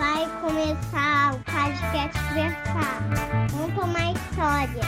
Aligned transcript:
Vai 0.00 0.26
começar 0.40 1.34
o 1.34 1.38
podcast 1.40 2.18
Versar. 2.32 3.50
Conta 3.52 3.84
uma 3.84 4.12
história. 4.12 4.80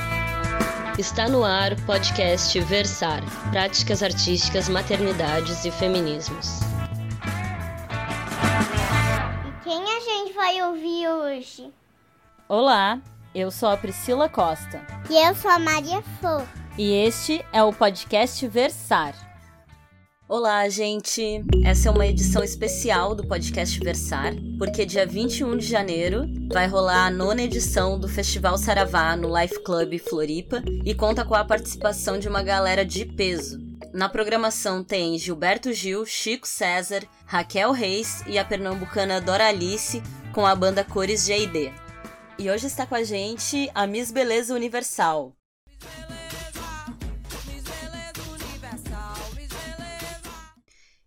Está 0.99 1.29
no 1.29 1.45
ar 1.45 1.75
o 1.75 1.83
podcast 1.83 2.59
Versar 2.61 3.21
Práticas 3.51 4.03
Artísticas, 4.03 4.71
Maternidades 4.71 5.67
e 5.67 5.71
Feminismos. 5.71 6.61
E 9.47 9.63
quem 9.63 9.83
a 9.85 10.01
gente 10.01 10.33
vai 10.33 10.63
ouvir 10.63 11.07
hoje? 11.07 11.71
Olá, 12.49 12.99
eu 13.35 13.51
sou 13.51 13.69
a 13.69 13.77
Priscila 13.77 14.31
Costa. 14.31 14.81
E 15.11 15.15
eu 15.15 15.35
sou 15.35 15.51
a 15.51 15.59
Maria 15.59 16.01
Flor. 16.21 16.49
E 16.79 16.91
este 16.91 17.45
é 17.53 17.63
o 17.63 17.71
podcast 17.71 18.49
Versar. 18.49 19.32
Olá, 20.35 20.67
gente! 20.67 21.45
Essa 21.63 21.91
é 21.91 21.93
uma 21.93 22.07
edição 22.07 22.43
especial 22.43 23.15
do 23.15 23.29
podcast 23.29 23.79
Versar, 23.79 24.33
porque 24.59 24.87
dia 24.87 25.07
21 25.07 25.59
de 25.59 25.67
janeiro 25.67 26.25
vai 26.51 26.67
rolar 26.67 27.05
a 27.05 27.11
nona 27.11 27.43
edição 27.43 28.01
do 28.01 28.09
Festival 28.09 28.57
Saravá 28.57 29.15
no 29.15 29.29
Life 29.39 29.63
Club 29.63 29.99
Floripa 29.99 30.63
e 30.87 30.95
conta 30.95 31.23
com 31.23 31.35
a 31.35 31.45
participação 31.45 32.19
de 32.19 32.29
uma 32.29 32.43
galera 32.43 32.83
de 32.83 33.05
peso. 33.05 33.61
Na 33.93 34.09
programação 34.09 34.83
tem 34.83 35.19
Gilberto 35.19 35.71
Gil, 35.71 36.07
Chico 36.07 36.49
César, 36.49 37.03
Raquel 37.27 37.71
Reis 37.71 38.25
e 38.27 38.39
a 38.39 38.45
pernambucana 38.45 39.21
Doralice 39.21 40.03
com 40.33 40.47
a 40.47 40.55
banda 40.55 40.83
Cores 40.83 41.29
AID. 41.29 41.71
E 42.39 42.51
hoje 42.51 42.69
está 42.69 42.87
com 42.87 42.95
a 42.95 43.05
gente 43.05 43.71
a 43.75 43.87
Miss 43.87 44.11
Beleza 44.11 44.55
Universal. 44.55 45.35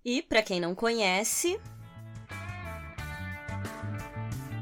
E 0.05 0.21
para 0.21 0.43
quem 0.43 0.59
não 0.59 0.75
conhece, 0.75 1.59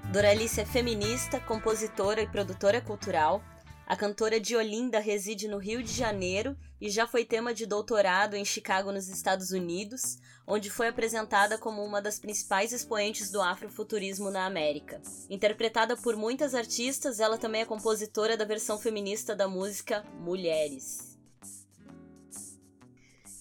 Doralice 0.10 0.62
é 0.62 0.66
feminista, 0.66 1.38
compositora 1.42 2.22
e 2.22 2.28
produtora 2.28 2.80
cultural. 2.80 3.44
A 3.86 3.98
cantora 3.98 4.40
de 4.40 4.56
Olinda 4.56 5.00
reside 5.00 5.50
no 5.50 5.58
Rio 5.58 5.84
de 5.84 5.92
Janeiro 5.92 6.56
e 6.80 6.90
já 6.90 7.06
foi 7.06 7.26
tema 7.26 7.54
de 7.54 7.66
doutorado 7.66 8.38
em 8.38 8.46
Chicago, 8.46 8.90
nos 8.94 9.10
Estados 9.10 9.52
Unidos, 9.52 10.18
onde 10.48 10.70
foi 10.70 10.88
apresentada 10.88 11.58
como 11.58 11.84
uma 11.84 12.02
das 12.02 12.18
principais 12.18 12.72
expoentes 12.72 13.30
do 13.30 13.42
afrofuturismo 13.42 14.32
na 14.32 14.46
América. 14.46 15.02
Interpretada 15.30 15.98
por 15.98 16.16
muitas 16.16 16.56
artistas, 16.56 17.20
ela 17.20 17.38
também 17.38 17.64
é 17.64 17.66
compositora 17.66 18.38
da 18.38 18.46
versão 18.46 18.80
feminista 18.80 19.36
da 19.36 19.50
música 19.50 20.06
Mulheres. 20.22 21.13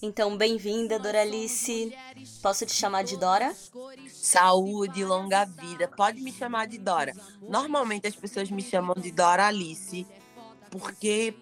Então, 0.05 0.35
bem-vinda, 0.35 0.99
Doralice. 0.99 1.95
Posso 2.41 2.65
te 2.65 2.73
chamar 2.73 3.05
de 3.05 3.15
Dora? 3.15 3.55
Saúde, 4.09 5.05
longa 5.05 5.45
vida. 5.45 5.87
Pode 5.87 6.19
me 6.19 6.29
chamar 6.29 6.67
de 6.67 6.77
Dora. 6.77 7.13
Normalmente 7.41 8.05
as 8.05 8.13
pessoas 8.13 8.51
me 8.51 8.61
chamam 8.61 8.93
de 8.95 9.13
Dora 9.13 9.47
Alice, 9.47 10.05
porque 10.69 11.33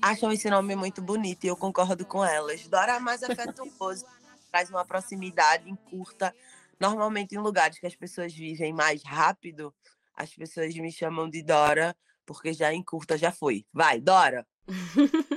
acham 0.00 0.30
esse 0.30 0.48
nome 0.48 0.76
muito 0.76 1.02
bonito 1.02 1.42
e 1.42 1.48
eu 1.48 1.56
concordo 1.56 2.06
com 2.06 2.24
elas. 2.24 2.68
Dora 2.68 2.94
é 2.94 3.00
mais 3.00 3.24
afetuoso, 3.24 4.06
traz 4.52 4.70
uma 4.70 4.84
proximidade 4.84 5.74
curta. 5.90 6.32
Normalmente 6.78 7.34
em 7.34 7.38
lugares 7.38 7.80
que 7.80 7.88
as 7.88 7.96
pessoas 7.96 8.32
vivem 8.32 8.72
mais 8.72 9.02
rápido, 9.02 9.74
as 10.14 10.32
pessoas 10.32 10.72
me 10.76 10.92
chamam 10.92 11.28
de 11.28 11.42
Dora, 11.42 11.92
porque 12.24 12.52
já 12.52 12.72
em 12.72 12.84
curta 12.84 13.18
já 13.18 13.32
foi. 13.32 13.66
Vai, 13.72 14.00
Dora! 14.00 14.46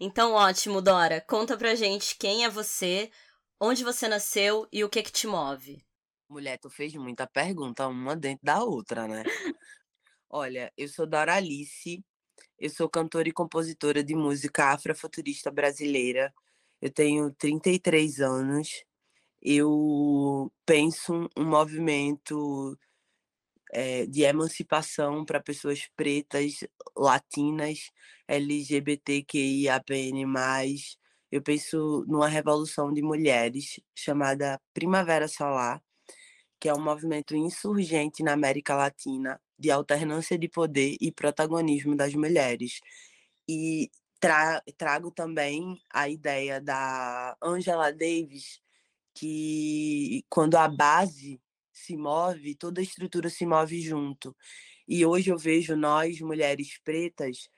então, 0.00 0.32
ótimo, 0.32 0.80
Dora. 0.80 1.20
Conta 1.20 1.56
pra 1.56 1.74
gente 1.74 2.16
quem 2.16 2.44
é 2.44 2.48
você, 2.48 3.10
onde 3.60 3.84
você 3.84 4.08
nasceu 4.08 4.66
e 4.72 4.84
o 4.84 4.88
que 4.88 5.02
que 5.02 5.12
te 5.12 5.26
move. 5.26 5.84
Mulher, 6.28 6.58
tu 6.58 6.70
fez 6.70 6.94
muita 6.94 7.26
pergunta, 7.26 7.86
uma 7.86 8.16
dentro 8.16 8.44
da 8.44 8.62
outra, 8.64 9.06
né? 9.06 9.22
Olha, 10.28 10.72
eu 10.76 10.88
sou 10.88 11.06
Dora 11.06 11.34
Alice, 11.34 12.04
eu 12.58 12.70
sou 12.70 12.88
cantora 12.88 13.28
e 13.28 13.32
compositora 13.32 14.02
de 14.02 14.14
música 14.14 14.72
afrofuturista 14.72 15.50
brasileira. 15.50 16.32
Eu 16.80 16.90
tenho 16.90 17.32
33 17.34 18.20
anos. 18.20 18.84
Eu 19.42 20.52
penso 20.66 21.28
um 21.36 21.44
movimento 21.44 22.78
é, 23.74 24.06
de 24.06 24.22
emancipação 24.22 25.24
para 25.24 25.40
pessoas 25.40 25.88
pretas, 25.96 26.60
latinas, 26.96 27.90
LGBTQIAPN+. 28.28 30.24
Eu 31.30 31.42
penso 31.42 32.04
numa 32.06 32.28
revolução 32.28 32.92
de 32.92 33.02
mulheres 33.02 33.80
chamada 33.94 34.60
Primavera 34.72 35.26
Solar, 35.26 35.82
que 36.60 36.68
é 36.68 36.74
um 36.74 36.82
movimento 36.82 37.34
insurgente 37.36 38.22
na 38.22 38.32
América 38.32 38.76
Latina 38.76 39.40
de 39.58 39.70
alternância 39.70 40.38
de 40.38 40.48
poder 40.48 40.96
e 41.00 41.10
protagonismo 41.12 41.96
das 41.96 42.14
mulheres. 42.14 42.80
E 43.48 43.90
tra 44.20 44.62
trago 44.76 45.10
também 45.10 45.80
a 45.92 46.08
ideia 46.08 46.60
da 46.60 47.36
Angela 47.42 47.92
Davis, 47.92 48.60
que 49.14 50.24
quando 50.28 50.56
a 50.56 50.68
base 50.68 51.40
se 51.74 51.96
move, 51.96 52.54
toda 52.54 52.80
a 52.80 52.84
estrutura 52.84 53.28
se 53.28 53.44
move 53.44 53.80
junto. 53.82 54.34
E 54.86 55.04
hoje 55.04 55.30
eu 55.30 55.38
vejo 55.38 55.76
nós, 55.76 56.20
mulheres 56.20 56.78
pretas, 56.84 57.48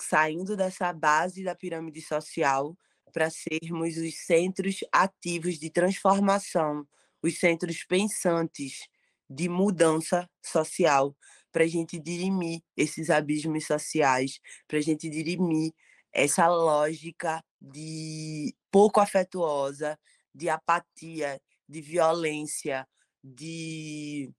saindo 0.00 0.56
dessa 0.56 0.92
base 0.92 1.44
da 1.44 1.54
pirâmide 1.54 2.00
social 2.00 2.76
para 3.12 3.28
sermos 3.30 3.96
os 3.96 4.14
centros 4.24 4.78
ativos 4.90 5.58
de 5.58 5.70
transformação, 5.70 6.86
os 7.22 7.38
centros 7.38 7.84
pensantes 7.84 8.88
de 9.28 9.48
mudança 9.48 10.28
social, 10.42 11.14
para 11.50 11.64
a 11.64 11.68
gente 11.68 11.98
dirimir 11.98 12.62
esses 12.76 13.10
abismos 13.10 13.66
sociais, 13.66 14.40
para 14.66 14.78
a 14.78 14.80
gente 14.80 15.08
dirimir 15.10 15.72
essa 16.12 16.48
lógica 16.48 17.44
de 17.60 18.54
pouco 18.70 19.00
afetuosa, 19.00 19.98
de 20.34 20.48
apatia, 20.48 21.40
de 21.68 21.80
violência, 21.80 22.86
de 23.22 24.32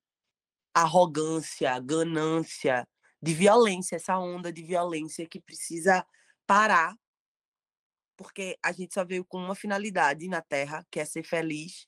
arrogância, 0.73 1.79
ganância, 1.79 2.87
de 3.21 3.33
violência, 3.33 3.95
essa 3.95 4.17
onda 4.17 4.51
de 4.51 4.63
violência 4.63 5.27
que 5.27 5.39
precisa 5.39 6.05
parar, 6.45 6.95
porque 8.17 8.57
a 8.61 8.71
gente 8.71 8.93
só 8.93 9.05
veio 9.05 9.25
com 9.25 9.37
uma 9.37 9.55
finalidade 9.55 10.27
na 10.27 10.41
Terra, 10.41 10.85
que 10.91 10.99
é 10.99 11.05
ser 11.05 11.23
feliz, 11.23 11.87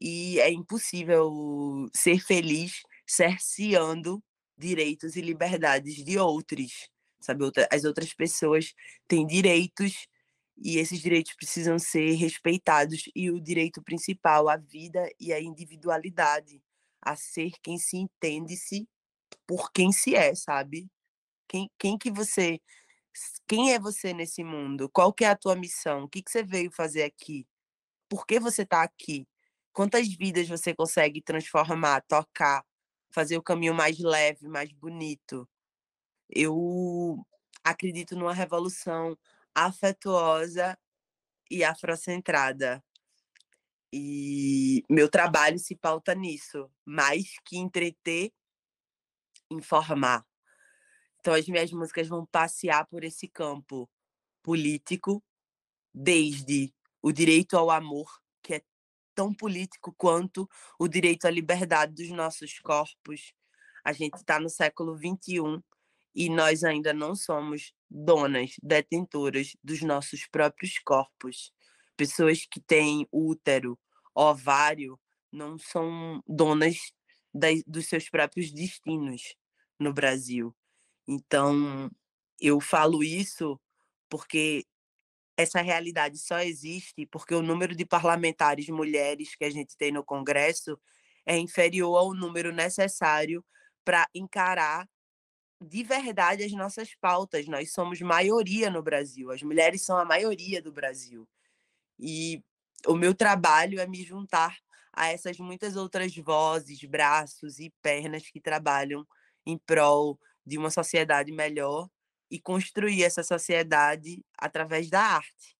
e 0.00 0.40
é 0.40 0.50
impossível 0.50 1.88
ser 1.94 2.20
feliz 2.20 2.82
cerceando 3.06 4.22
direitos 4.56 5.16
e 5.16 5.20
liberdades 5.20 6.04
de 6.04 6.18
outros, 6.18 6.88
sabe? 7.20 7.44
As 7.70 7.84
outras 7.84 8.14
pessoas 8.14 8.72
têm 9.08 9.26
direitos 9.26 10.06
e 10.60 10.76
esses 10.78 11.00
direitos 11.00 11.34
precisam 11.34 11.78
ser 11.78 12.12
respeitados 12.12 13.08
e 13.14 13.30
o 13.30 13.40
direito 13.40 13.82
principal 13.82 14.48
à 14.48 14.56
vida 14.56 15.08
e 15.18 15.32
à 15.32 15.40
individualidade, 15.40 16.62
a 17.00 17.16
ser 17.16 17.52
quem 17.62 17.78
se 17.78 17.96
entende-se 17.96 18.86
por 19.46 19.72
quem 19.72 19.90
se 19.90 20.14
é, 20.14 20.34
sabe? 20.34 20.90
Quem, 21.48 21.70
quem 21.78 21.98
que 21.98 22.10
você 22.10 22.60
quem 23.48 23.72
é 23.72 23.78
você 23.78 24.12
nesse 24.12 24.44
mundo? 24.44 24.88
Qual 24.88 25.12
que 25.12 25.24
é 25.24 25.28
a 25.28 25.36
tua 25.36 25.56
missão? 25.56 26.04
O 26.04 26.08
que, 26.08 26.22
que 26.22 26.30
você 26.30 26.44
veio 26.44 26.70
fazer 26.70 27.02
aqui? 27.02 27.46
Por 28.08 28.24
que 28.26 28.38
você 28.38 28.62
está 28.62 28.82
aqui? 28.82 29.26
Quantas 29.72 30.08
vidas 30.08 30.48
você 30.48 30.74
consegue 30.74 31.20
transformar, 31.20 32.02
tocar, 32.02 32.64
fazer 33.10 33.36
o 33.36 33.42
caminho 33.42 33.74
mais 33.74 33.98
leve, 33.98 34.46
mais 34.46 34.70
bonito? 34.72 35.48
Eu 36.28 37.26
acredito 37.64 38.14
numa 38.16 38.32
revolução 38.32 39.18
afetuosa 39.54 40.78
e 41.50 41.64
afrocentrada. 41.64 42.82
E 43.92 44.84
meu 44.88 45.08
trabalho 45.08 45.58
se 45.58 45.74
pauta 45.74 46.14
nisso, 46.14 46.70
mais 46.84 47.34
que 47.44 47.56
entreter, 47.56 48.32
informar. 49.50 50.24
Então 51.18 51.34
as 51.34 51.46
minhas 51.46 51.72
músicas 51.72 52.06
vão 52.08 52.24
passear 52.24 52.86
por 52.86 53.02
esse 53.02 53.28
campo 53.28 53.90
político, 54.42 55.22
desde 55.92 56.72
o 57.02 57.10
direito 57.10 57.56
ao 57.56 57.70
amor, 57.70 58.22
que 58.42 58.54
é 58.54 58.62
tão 59.14 59.34
político 59.34 59.92
quanto 59.98 60.48
o 60.78 60.86
direito 60.86 61.26
à 61.26 61.30
liberdade 61.30 61.94
dos 61.94 62.10
nossos 62.10 62.58
corpos. 62.60 63.34
A 63.84 63.92
gente 63.92 64.16
está 64.16 64.38
no 64.38 64.48
século 64.48 64.96
XXI 64.96 65.62
e 66.14 66.28
nós 66.28 66.64
ainda 66.64 66.92
não 66.92 67.14
somos 67.14 67.72
donas, 67.88 68.54
detentoras 68.62 69.56
dos 69.62 69.82
nossos 69.82 70.26
próprios 70.26 70.78
corpos. 70.78 71.52
Pessoas 71.96 72.46
que 72.50 72.60
têm 72.60 73.06
útero, 73.12 73.78
ovário, 74.14 74.98
não 75.30 75.58
são 75.58 76.22
donas 76.26 76.76
das, 77.32 77.62
dos 77.66 77.86
seus 77.86 78.08
próprios 78.08 78.52
destinos 78.52 79.36
no 79.78 79.92
Brasil. 79.92 80.54
Então, 81.06 81.90
eu 82.40 82.60
falo 82.60 83.02
isso 83.02 83.60
porque 84.08 84.64
essa 85.36 85.60
realidade 85.60 86.18
só 86.18 86.40
existe 86.40 87.06
porque 87.06 87.34
o 87.34 87.42
número 87.42 87.74
de 87.74 87.86
parlamentares 87.86 88.68
mulheres 88.68 89.34
que 89.34 89.44
a 89.44 89.50
gente 89.50 89.76
tem 89.76 89.90
no 89.90 90.04
Congresso 90.04 90.78
é 91.24 91.38
inferior 91.38 91.96
ao 91.96 92.14
número 92.14 92.52
necessário 92.52 93.44
para 93.84 94.06
encarar 94.14 94.88
de 95.60 95.82
verdade 95.82 96.44
as 96.44 96.52
nossas 96.52 96.94
pautas. 96.94 97.46
Nós 97.46 97.72
somos 97.72 98.00
maioria 98.00 98.70
no 98.70 98.82
Brasil, 98.82 99.30
as 99.30 99.42
mulheres 99.42 99.84
são 99.84 99.96
a 99.98 100.04
maioria 100.04 100.62
do 100.62 100.72
Brasil. 100.72 101.28
E 101.98 102.42
o 102.86 102.94
meu 102.94 103.14
trabalho 103.14 103.78
é 103.78 103.86
me 103.86 104.02
juntar 104.02 104.56
a 104.92 105.08
essas 105.08 105.38
muitas 105.38 105.76
outras 105.76 106.14
vozes, 106.16 106.82
braços 106.84 107.58
e 107.58 107.70
pernas 107.82 108.28
que 108.30 108.40
trabalham 108.40 109.06
em 109.46 109.56
prol 109.58 110.18
de 110.44 110.58
uma 110.58 110.70
sociedade 110.70 111.30
melhor 111.30 111.88
e 112.30 112.40
construir 112.40 113.04
essa 113.04 113.22
sociedade 113.22 114.24
através 114.38 114.88
da 114.88 115.00
arte. 115.00 115.56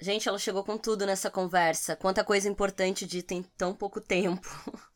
Gente, 0.00 0.28
ela 0.28 0.38
chegou 0.38 0.62
com 0.62 0.78
tudo 0.78 1.04
nessa 1.04 1.30
conversa. 1.30 1.96
Quanta 1.96 2.24
coisa 2.24 2.48
importante 2.48 3.04
dita 3.04 3.34
em 3.34 3.42
tão 3.42 3.74
pouco 3.74 4.00
tempo. 4.00 4.48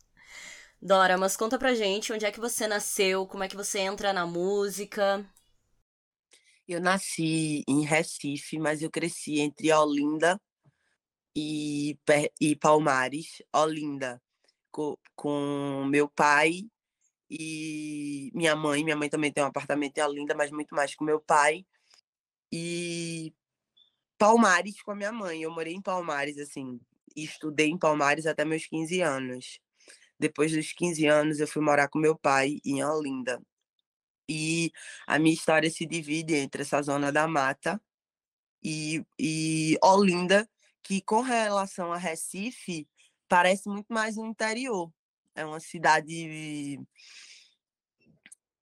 Dora, 0.85 1.17
mas 1.17 1.37
conta 1.37 1.57
pra 1.57 1.73
gente 1.73 2.11
onde 2.11 2.25
é 2.25 2.31
que 2.31 2.41
você 2.41 2.67
nasceu, 2.67 3.25
como 3.25 3.41
é 3.41 3.47
que 3.47 3.55
você 3.55 3.79
entra 3.79 4.11
na 4.11 4.27
música. 4.27 5.25
Eu 6.67 6.81
nasci 6.81 7.63
em 7.65 7.85
Recife, 7.85 8.59
mas 8.59 8.81
eu 8.81 8.91
cresci 8.91 9.39
entre 9.39 9.71
Olinda 9.71 10.37
e, 11.33 11.97
e 12.41 12.53
Palmares. 12.57 13.41
Olinda, 13.53 14.21
com, 14.69 14.97
com 15.15 15.85
meu 15.89 16.09
pai 16.09 16.63
e 17.29 18.29
minha 18.33 18.53
mãe. 18.53 18.83
Minha 18.83 18.97
mãe 18.97 19.09
também 19.09 19.31
tem 19.31 19.41
um 19.41 19.47
apartamento 19.47 19.97
em 19.97 20.01
Olinda, 20.01 20.35
mas 20.35 20.51
muito 20.51 20.75
mais 20.75 20.93
com 20.95 21.05
meu 21.05 21.21
pai. 21.21 21.65
E 22.51 23.33
Palmares 24.17 24.81
com 24.81 24.91
a 24.91 24.95
minha 24.95 25.13
mãe. 25.13 25.43
Eu 25.43 25.51
morei 25.51 25.75
em 25.75 25.81
Palmares, 25.81 26.37
assim, 26.37 26.77
estudei 27.15 27.69
em 27.69 27.77
Palmares 27.77 28.25
até 28.25 28.43
meus 28.43 28.67
15 28.67 28.99
anos. 28.99 29.62
Depois 30.23 30.53
dos 30.53 30.71
15 30.71 31.05
anos, 31.05 31.39
eu 31.41 31.47
fui 31.47 31.61
morar 31.61 31.89
com 31.89 31.99
meu 31.99 32.17
pai 32.17 32.61
em 32.63 32.81
Olinda. 32.81 33.41
E 34.29 34.71
a 35.05 35.19
minha 35.19 35.33
história 35.33 35.69
se 35.69 35.85
divide 35.85 36.33
entre 36.35 36.61
essa 36.61 36.81
zona 36.81 37.11
da 37.11 37.27
mata 37.27 37.81
e, 38.63 39.05
e 39.19 39.77
Olinda, 39.83 40.49
que 40.81 41.01
com 41.01 41.19
relação 41.19 41.91
a 41.91 41.97
Recife, 41.97 42.87
parece 43.27 43.67
muito 43.67 43.93
mais 43.93 44.15
um 44.17 44.27
interior. 44.27 44.89
É 45.35 45.45
uma 45.45 45.59
cidade. 45.59 46.79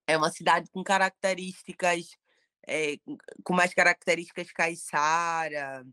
É 0.08 0.18
uma 0.18 0.32
cidade 0.32 0.68
com 0.72 0.84
características 0.84 2.18
é, 2.68 2.96
com 3.44 3.54
mais 3.54 3.72
características 3.72 4.52
caiçara. 4.52 5.86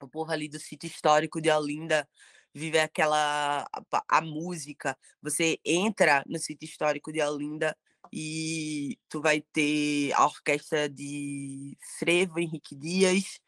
O 0.00 0.08
povo 0.08 0.32
ali 0.32 0.48
do 0.48 0.58
sítio 0.58 0.86
histórico 0.86 1.38
de 1.38 1.50
Olinda 1.50 2.08
vive 2.56 2.78
aquela 2.78 3.68
a, 3.70 4.02
a, 4.08 4.20
música. 4.22 4.96
Você 5.20 5.60
entra 5.62 6.24
no 6.26 6.38
sítio 6.38 6.64
histórico 6.64 7.12
de 7.12 7.20
Olinda 7.20 7.76
e 8.10 8.98
tu 9.10 9.20
vai 9.20 9.42
ter 9.52 10.12
a 10.14 10.24
orquestra 10.24 10.88
de 10.88 11.76
Frevo 11.98 12.38
Henrique 12.40 12.74
Dias, 12.74 13.38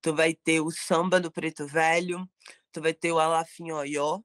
tu 0.00 0.14
vai 0.14 0.32
ter 0.32 0.60
o 0.60 0.70
samba 0.70 1.18
do 1.18 1.32
Preto 1.32 1.66
Velho, 1.66 2.28
tu 2.70 2.80
vai 2.80 2.94
ter 2.94 3.10
o 3.10 3.18
Alafim 3.18 3.72
Oió, 3.72 4.20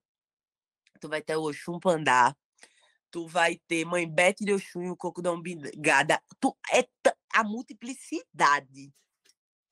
tu 1.02 1.10
vai 1.10 1.22
ter 1.22 1.36
o 1.36 1.50
Oxum 1.50 1.80
Pandá, 1.80 2.36
tu 3.10 3.28
vai 3.28 3.60
ter 3.68 3.86
Mãe 3.86 4.08
Bete 4.08 4.46
de 4.46 4.54
Oxum 4.54 4.84
e 4.84 4.92
o 4.92 4.96
Coco 4.96 5.20
da 5.20 5.32
Umbigada. 5.32 6.22
Tu, 6.40 6.56
é 6.72 6.88
a 7.34 7.44
multiplicidade 7.44 8.94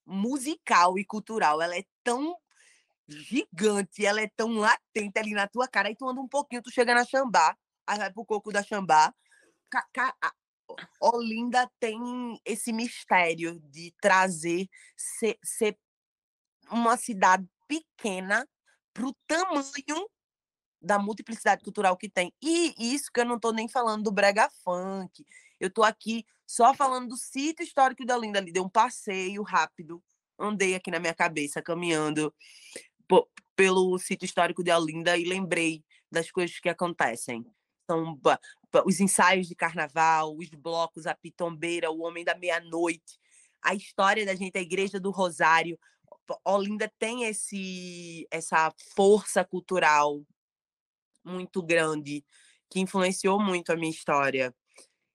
musical 0.04 0.98
e 0.98 1.06
cultural, 1.06 1.62
ela 1.62 1.78
é 1.78 1.84
tão 2.04 2.36
gigante, 3.07 4.06
ela 4.06 4.22
é 4.22 4.30
tão 4.36 4.54
latente 4.54 5.18
ali 5.19 5.34
na 5.34 5.48
tua 5.48 5.68
cara, 5.68 5.88
aí 5.88 5.96
tu 5.96 6.07
anda 6.07 6.22
um 6.22 6.28
pouquinho, 6.28 6.62
tu 6.62 6.72
chega 6.72 6.94
na 6.94 7.06
Xambá, 7.06 7.56
aí 7.86 7.98
vai 7.98 8.12
pro 8.12 8.25
Coco 8.25 8.52
da 8.52 8.63
Xambá. 8.63 9.13
Olinda 11.00 11.69
tem 11.80 12.00
esse 12.44 12.74
mistério 12.74 13.60
de 13.60 13.94
trazer 14.02 14.68
ser, 14.96 15.38
ser 15.44 15.78
uma 16.72 16.98
cidade 16.98 17.48
pequena 17.68 18.48
para 18.94 19.06
o 19.06 19.16
tamanho 19.28 20.10
da 20.81 20.98
multiplicidade 21.00 21.63
cultural 21.63 21.98
que 21.98 22.10
tem. 22.10 22.34
E 22.42 22.74
isso 22.78 23.12
que 23.12 23.19
eu 23.19 23.25
não 23.25 23.36
estou 23.36 23.54
nem 23.54 23.68
falando 23.68 24.04
do 24.04 24.12
brega 24.12 24.50
funk. 24.63 25.25
Eu 25.60 25.68
estou 25.68 25.84
aqui 25.84 26.25
só 26.46 26.74
falando 26.74 27.10
do 27.10 27.18
sítio 27.18 27.63
histórico 27.63 28.06
da 28.06 28.16
Olinda 28.16 28.40
ali. 28.40 28.51
Dei 28.51 28.62
um 28.62 28.69
passeio 28.69 29.42
rápido, 29.44 30.04
andei 30.40 30.75
aqui 30.75 30.92
na 30.92 31.00
minha 31.00 31.13
cabeça, 31.13 31.62
caminhando 31.62 32.34
pelo 33.56 33.98
sítio 33.98 34.25
histórico 34.25 34.63
de 34.63 34.72
Olinda 34.72 35.18
e 35.18 35.24
lembrei 35.24 35.84
das 36.12 36.30
coisas 36.30 36.60
que 36.60 36.69
acontecem. 36.69 37.46
São 37.90 38.19
os 38.86 39.00
ensaios 39.00 39.48
de 39.48 39.56
carnaval, 39.56 40.36
os 40.36 40.50
blocos, 40.50 41.06
a 41.06 41.16
pitombeira, 41.16 41.92
o 41.92 42.02
homem 42.02 42.24
da 42.24 42.36
meia-noite, 42.36 43.19
a 43.62 43.74
história 43.74 44.25
da 44.25 44.36
gente, 44.36 44.57
a 44.57 44.62
igreja 44.62 45.00
do 45.00 45.12
Rosário. 45.12 45.80
Olinda 46.44 46.92
tem 46.98 47.24
esse 47.25 48.28
essa 48.31 48.74
força 48.96 49.46
cultural 49.46 50.25
muito 51.24 51.62
grande 51.62 52.24
que 52.69 52.80
influenciou 52.80 53.40
muito 53.40 53.72
a 53.72 53.75
minha 53.75 53.92
história. 53.92 54.54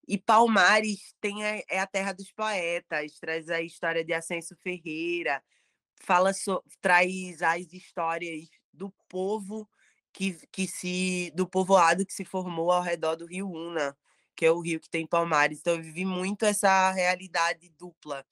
E 0.06 0.19
Palmares 0.19 1.14
tem 1.20 1.44
a, 1.44 1.62
é 1.69 1.78
a 1.78 1.86
terra 1.86 2.12
dos 2.12 2.32
poetas, 2.32 3.19
traz 3.20 3.48
a 3.48 3.60
história 3.60 4.04
de 4.04 4.12
Ascenso 4.12 4.56
Ferreira, 4.56 5.43
fala 6.00 6.32
so, 6.32 6.62
traz 6.81 7.43
as 7.43 7.73
histórias 7.73 8.49
do 8.73 8.91
povo 9.08 9.69
que, 10.12 10.35
que 10.49 10.67
se 10.67 11.32
do 11.35 11.49
povoado 11.49 12.05
que 12.05 12.12
se 12.12 12.25
formou 12.25 12.73
ao 12.73 12.82
redor 12.82 13.17
do 13.17 13.26
Rio 13.26 13.49
Una, 13.50 13.97
que 14.37 14.44
é 14.47 14.50
o 14.50 14.61
rio 14.61 14.81
que 14.81 14.91
tem 14.91 15.06
Palmares. 15.06 15.61
Então 15.61 15.75
eu 15.76 15.82
vivi 15.82 16.05
muito 16.05 16.44
essa 16.44 16.91
realidade 16.91 17.69
dupla. 17.79 18.25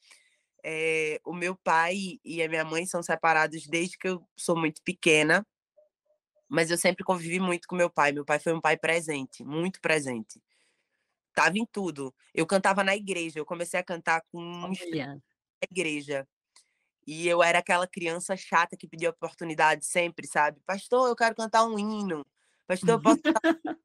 É, 0.65 1.21
o 1.25 1.33
meu 1.33 1.57
pai 1.57 2.19
e 2.25 2.43
a 2.43 2.49
minha 2.49 2.65
mãe 2.65 2.87
são 2.87 3.03
separados 3.03 3.67
desde 3.67 3.97
que 3.99 4.09
eu 4.09 4.27
sou 4.37 4.57
muito 4.57 4.83
pequena, 4.83 5.47
mas 6.49 6.71
eu 6.71 6.79
sempre 6.79 7.05
convivi 7.05 7.39
muito 7.41 7.69
com 7.69 7.77
meu 7.77 7.91
pai. 7.91 8.13
Meu 8.13 8.25
pai 8.25 8.39
foi 8.41 8.53
um 8.55 8.61
pai 8.61 8.77
presente, 8.77 9.45
muito 9.45 9.81
presente. 9.81 10.43
Tava 11.35 11.59
em 11.59 11.67
tudo. 11.67 12.15
Eu 12.35 12.47
cantava 12.47 12.83
na 12.83 12.97
igreja, 12.97 13.39
eu 13.39 13.47
comecei 13.47 13.79
a 13.79 13.85
cantar 13.85 14.23
com 14.33 14.41
na 15.61 15.67
igreja. 15.71 16.27
E 17.11 17.27
eu 17.27 17.43
era 17.43 17.61
aquela 17.61 17.87
criança 17.87 18.37
chata 18.37 18.77
que 18.77 18.87
pedia 18.87 19.09
oportunidade 19.09 19.87
sempre, 19.87 20.27
sabe? 20.27 20.61
Pastor, 20.67 21.09
eu 21.09 21.17
quero 21.17 21.35
cantar 21.35 21.65
um 21.65 21.79
hino. 21.79 22.23
Pastor, 22.67 22.91
eu 22.91 23.01
posso 23.01 23.23
cantar 23.23 23.41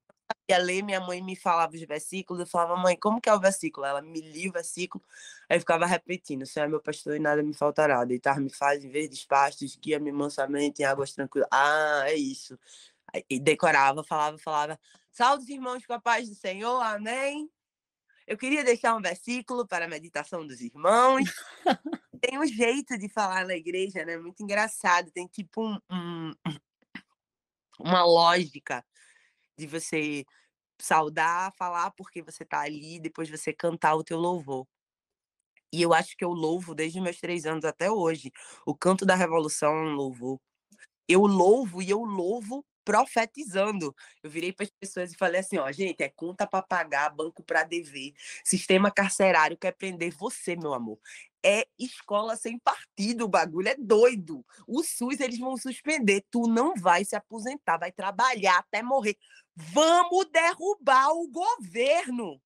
ia 0.49 0.57
ler, 0.57 0.83
minha 0.83 0.99
mãe 0.99 1.21
me 1.21 1.33
falava 1.33 1.74
os 1.74 1.81
versículos, 1.83 2.41
eu 2.41 2.45
falava, 2.45 2.75
mãe, 2.75 2.98
como 2.98 3.21
que 3.21 3.29
é 3.29 3.33
o 3.33 3.39
versículo? 3.39 3.86
Ela 3.86 4.01
me 4.01 4.19
lia 4.19 4.50
o 4.50 4.51
versículo, 4.51 5.01
aí 5.50 5.55
eu 5.55 5.62
ficava 5.62 5.86
repetindo, 5.86 6.45
Senhor 6.45 6.65
é 6.65 6.67
meu 6.67 6.81
pastor 6.81 7.15
e 7.15 7.19
nada 7.19 7.41
me 7.41 7.53
faltará, 7.53 8.03
deitar-me 8.03 8.50
faz 8.50 8.83
em 8.83 8.89
verdes 8.89 9.24
pastos, 9.24 9.77
guia-me 9.77 10.12
mansamente 10.12 10.81
em 10.81 10.86
águas 10.86 11.13
tranquilas. 11.13 11.48
Ah, 11.50 12.03
é 12.07 12.15
isso. 12.15 12.59
E 13.29 13.39
decorava, 13.39 14.03
falava, 14.03 14.38
falava, 14.38 14.77
salve 15.13 15.43
os 15.43 15.50
irmãos 15.50 15.86
com 15.86 15.93
a 15.93 16.00
paz 16.00 16.27
do 16.27 16.36
Senhor, 16.36 16.81
amém? 16.81 17.50
Eu 18.27 18.38
queria 18.38 18.65
deixar 18.65 18.93
um 18.95 19.01
versículo 19.01 19.65
para 19.65 19.86
a 19.86 19.88
meditação 19.88 20.45
dos 20.45 20.59
irmãos. 20.59 21.24
tem 22.24 22.39
um 22.39 22.46
jeito 22.46 22.98
de 22.98 23.10
falar 23.10 23.46
na 23.46 23.53
igreja, 23.53 24.06
né? 24.06 24.18
Muito 24.18 24.42
engraçado. 24.42 25.12
Tem 25.12 25.27
tipo 25.27 25.62
um, 25.62 25.77
um, 25.92 26.34
uma 27.77 28.06
lógica 28.06 28.84
de 29.58 29.68
você 29.68 30.25
saudar, 30.80 31.53
falar 31.58 31.92
porque 31.92 32.22
você 32.22 32.46
tá 32.46 32.62
ali, 32.62 33.00
depois 33.00 33.30
você 33.30 33.51
cantar 33.51 33.96
o 33.96 34.03
teu 34.03 34.18
louvor. 34.18 34.65
E 35.72 35.82
eu 35.82 35.94
acho 35.94 36.15
que 36.15 36.24
eu 36.24 36.32
louvo 36.32 36.74
desde 36.74 37.01
meus 37.01 37.20
três 37.20 37.46
anos 37.46 37.65
até 37.65 37.92
hoje. 37.92 38.32
O 38.65 38.74
canto 38.74 39.06
da 39.06 39.15
revolução 39.15 39.72
é 39.74 39.82
um 39.89 39.96
louvor. 39.96 40.39
Eu 41.08 41.25
louvo 41.25 41.82
e 41.82 41.89
eu 41.89 42.03
louvo 42.03 42.65
profetizando. 42.86 43.94
Eu 44.22 44.30
virei 44.30 44.53
para 44.53 44.65
as 44.65 44.72
pessoas 44.72 45.12
e 45.12 45.18
falei 45.18 45.42
assim: 45.42 45.58
ó, 45.58 45.70
gente, 45.72 46.01
é 46.03 46.10
conta 46.10 46.48
para 46.48 46.62
pagar, 46.62 47.10
banco 47.10 47.44
para 47.44 47.63
dever, 47.63 48.13
sistema 48.46 48.92
carcerário 48.92 49.58
quer 49.58 49.74
prender 49.74 50.15
você, 50.15 50.56
meu 50.56 50.74
amor. 50.74 51.00
É 51.45 51.67
escola 51.77 52.35
sem 52.35 52.57
partido, 52.59 53.25
o 53.25 53.27
bagulho 53.27 53.67
é 53.67 53.75
doido. 53.75 54.45
O 54.67 54.83
SUS 54.83 55.19
eles 55.19 55.39
vão 55.39 55.57
suspender, 55.57 56.25
tu 56.31 56.47
não 56.47 56.73
vai 56.75 57.03
se 57.03 57.15
aposentar, 57.15 57.77
vai 57.77 57.91
trabalhar 57.91 58.59
até 58.59 58.81
morrer. 58.81 59.17
Vamos 59.55 60.25
derrubar 60.31 61.09
o 61.09 61.27
governo. 61.27 62.41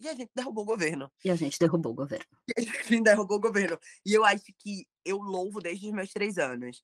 E 0.00 0.08
a 0.08 0.14
gente 0.14 0.30
derrubou 0.34 0.64
o 0.64 0.66
governo. 0.66 1.10
E 1.24 1.30
a 1.30 1.36
gente 1.36 1.58
derrubou 1.58 1.92
o 1.92 1.94
governo. 1.94 2.26
E 2.58 2.60
a 2.60 2.82
gente 2.82 3.02
derrubou 3.02 3.38
o 3.38 3.40
governo. 3.40 3.78
E 4.04 4.12
eu 4.12 4.24
acho 4.24 4.44
que 4.58 4.86
eu 5.04 5.18
louvo 5.18 5.60
desde 5.60 5.86
os 5.86 5.92
meus 5.92 6.12
três 6.12 6.36
anos. 6.36 6.82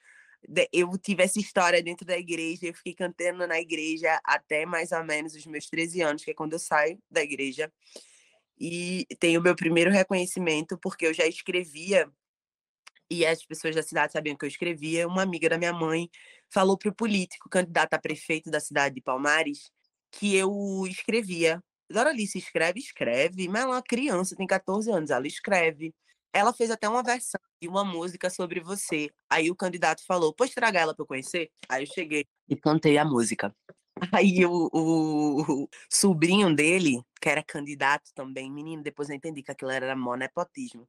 Eu 0.72 0.96
tive 0.96 1.22
essa 1.22 1.38
história 1.38 1.82
dentro 1.82 2.06
da 2.06 2.16
igreja, 2.16 2.66
eu 2.66 2.74
fiquei 2.74 2.94
cantando 2.94 3.46
na 3.46 3.60
igreja 3.60 4.18
até 4.24 4.64
mais 4.64 4.90
ou 4.90 5.04
menos 5.04 5.34
os 5.34 5.44
meus 5.44 5.66
13 5.66 6.00
anos, 6.00 6.24
que 6.24 6.30
é 6.30 6.34
quando 6.34 6.54
eu 6.54 6.58
saio 6.58 6.98
da 7.10 7.22
igreja. 7.22 7.70
E 8.60 9.06
tenho 9.18 9.40
o 9.40 9.42
meu 9.42 9.56
primeiro 9.56 9.90
reconhecimento, 9.90 10.78
porque 10.78 11.06
eu 11.06 11.14
já 11.14 11.26
escrevia 11.26 12.10
e 13.10 13.26
as 13.26 13.44
pessoas 13.44 13.74
da 13.74 13.82
cidade 13.82 14.12
sabiam 14.12 14.36
que 14.36 14.44
eu 14.44 14.48
escrevia. 14.48 15.08
Uma 15.08 15.22
amiga 15.22 15.48
da 15.48 15.58
minha 15.58 15.72
mãe 15.72 16.08
falou 16.48 16.78
para 16.78 16.90
o 16.90 16.94
político, 16.94 17.48
candidato 17.50 17.94
a 17.94 17.98
prefeito 17.98 18.50
da 18.50 18.60
cidade 18.60 18.94
de 18.94 19.00
Palmares, 19.00 19.70
que 20.12 20.36
eu 20.36 20.86
escrevia. 20.86 21.62
Doralice 21.90 22.38
escreve, 22.38 22.78
escreve, 22.78 23.48
mas 23.48 23.62
ela 23.62 23.72
é 23.72 23.76
uma 23.76 23.82
criança, 23.82 24.36
tem 24.36 24.46
14 24.46 24.90
anos, 24.92 25.10
ela 25.10 25.26
escreve. 25.26 25.92
Ela 26.32 26.52
fez 26.52 26.70
até 26.70 26.88
uma 26.88 27.02
versão 27.02 27.40
de 27.60 27.66
uma 27.66 27.84
música 27.84 28.30
sobre 28.30 28.60
você. 28.60 29.10
Aí 29.28 29.50
o 29.50 29.56
candidato 29.56 30.04
falou: 30.06 30.32
Pode 30.32 30.54
tragar 30.54 30.82
ela 30.82 30.94
para 30.94 31.02
eu 31.02 31.06
conhecer? 31.06 31.50
Aí 31.68 31.82
eu 31.82 31.92
cheguei 31.92 32.24
e 32.48 32.56
cantei 32.56 32.96
a 32.96 33.04
música. 33.04 33.52
Aí 34.12 34.44
o, 34.46 34.70
o, 34.72 35.68
sobrinho 35.88 36.54
dele, 36.54 37.02
que 37.20 37.28
era 37.28 37.42
candidato 37.42 38.10
também, 38.14 38.50
menino, 38.50 38.82
depois 38.82 39.08
eu 39.08 39.16
entendi 39.16 39.42
que 39.42 39.50
aquilo 39.50 39.70
era 39.70 39.94
mó 39.96 40.14
nepotismo. 40.16 40.88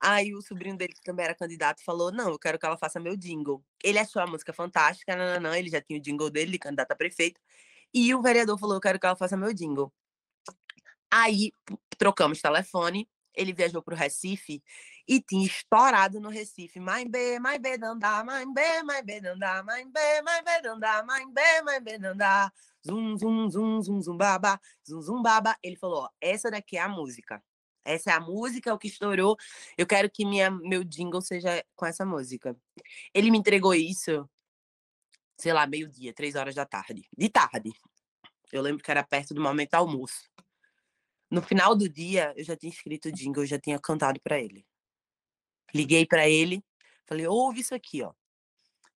Aí 0.00 0.34
o 0.34 0.42
sobrinho 0.42 0.76
dele, 0.76 0.92
que 0.92 1.02
também 1.02 1.24
era 1.24 1.34
candidato, 1.34 1.82
falou: 1.84 2.12
Não, 2.12 2.30
eu 2.30 2.38
quero 2.38 2.58
que 2.58 2.66
ela 2.66 2.76
faça 2.76 3.00
meu 3.00 3.16
jingle. 3.16 3.64
Ele 3.82 3.98
achou 3.98 4.20
a 4.20 4.26
música 4.26 4.52
fantástica, 4.52 5.40
não, 5.40 5.54
ele 5.54 5.70
já 5.70 5.80
tinha 5.80 5.98
o 5.98 6.02
jingle 6.02 6.30
dele, 6.30 6.58
candidato 6.58 6.92
a 6.92 6.96
prefeito. 6.96 7.40
E 7.92 8.14
o 8.14 8.22
vereador 8.22 8.58
falou: 8.58 8.76
Eu 8.76 8.80
quero 8.80 8.98
que 9.00 9.06
ela 9.06 9.16
faça 9.16 9.36
meu 9.36 9.52
jingle. 9.54 9.92
Aí 11.10 11.52
trocamos 11.96 12.40
telefone, 12.40 13.08
ele 13.34 13.52
viajou 13.52 13.82
para 13.82 13.94
o 13.94 13.96
Recife 13.96 14.62
e 15.06 15.20
tinha 15.20 15.46
estourado 15.46 16.20
no 16.20 16.28
Recife. 16.28 16.80
Mãe 16.80 17.08
B, 17.08 17.38
dandá, 17.78 18.24
mãe 18.24 18.52
B, 18.52 19.20
dandá, 19.20 19.62
mãe 19.62 19.90
B, 19.90 20.00
dandá, 20.62 21.02
B, 21.02 21.80
B, 21.80 21.98
dandá. 21.98 22.52
Zum, 22.82 23.16
zum, 23.18 23.50
zum, 23.50 23.82
zum, 23.82 24.02
zum, 24.02 24.16
baba, 24.16 24.60
zum, 24.82 25.00
zum, 25.02 25.22
baba. 25.22 25.56
Ele 25.62 25.76
falou, 25.76 26.04
ó, 26.04 26.08
essa 26.20 26.50
daqui 26.50 26.76
é 26.76 26.80
a 26.80 26.88
música. 26.88 27.42
Essa 27.84 28.12
é 28.12 28.14
a 28.14 28.20
música, 28.20 28.72
o 28.72 28.78
que 28.78 28.88
estourou. 28.88 29.36
Eu 29.76 29.86
quero 29.86 30.10
que 30.10 30.24
minha, 30.24 30.50
meu 30.50 30.82
jingle 30.82 31.20
seja 31.20 31.62
com 31.76 31.84
essa 31.84 32.04
música. 32.04 32.56
Ele 33.12 33.30
me 33.30 33.38
entregou 33.38 33.74
isso, 33.74 34.28
sei 35.38 35.52
lá, 35.52 35.66
meio-dia, 35.66 36.14
três 36.14 36.34
horas 36.34 36.54
da 36.54 36.64
tarde. 36.64 37.06
De 37.16 37.28
tarde. 37.28 37.72
Eu 38.50 38.62
lembro 38.62 38.82
que 38.82 38.90
era 38.90 39.02
perto 39.02 39.34
do 39.34 39.42
momento 39.42 39.70
do 39.70 39.76
almoço. 39.76 40.30
No 41.30 41.42
final 41.42 41.74
do 41.74 41.88
dia, 41.88 42.32
eu 42.36 42.44
já 42.44 42.56
tinha 42.56 42.72
escrito 42.72 43.08
o 43.08 43.12
jingle, 43.12 43.42
eu 43.42 43.46
já 43.46 43.58
tinha 43.58 43.78
cantado 43.78 44.20
para 44.20 44.38
ele. 44.38 44.64
Liguei 45.74 46.06
para 46.06 46.28
ele, 46.28 46.64
falei: 47.06 47.26
ouve 47.26 47.60
isso 47.60 47.74
aqui, 47.74 48.02
ó. 48.02 48.10
O 48.10 48.14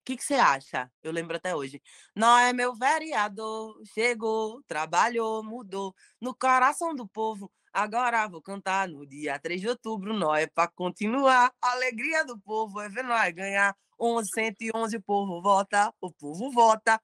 que, 0.05 0.17
você 0.23 0.35
acha? 0.35 0.91
Eu 1.03 1.13
lembro 1.13 1.37
até 1.37 1.55
hoje. 1.55 1.83
Não 2.15 2.39
é 2.39 2.53
meu 2.53 2.75
vereador, 2.75 3.79
chegou, 3.93 4.63
trabalhou, 4.67 5.43
mudou 5.43 5.95
no 6.21 6.35
coração 6.35 6.95
do 6.95 7.07
povo. 7.07 7.53
Agora 7.73 8.27
vou 8.27 8.41
cantar 8.41 8.89
no 8.89 9.07
dia 9.07 9.39
3 9.39 9.61
de 9.61 9.69
outubro, 9.69 10.15
nós 10.15 10.45
é 10.45 10.47
para 10.47 10.69
continuar. 10.69 11.53
A 11.61 11.73
alegria 11.73 12.25
do 12.25 12.39
povo 12.39 12.81
é 12.81 12.89
ver 12.89 13.05
nós 13.05 13.35
ganhar 13.35 13.77
11, 14.01 14.31
111, 14.31 14.97
o 14.97 15.03
povo 15.03 15.43
vota, 15.43 15.93
o 16.01 16.11
povo 16.11 16.51
vota. 16.51 17.01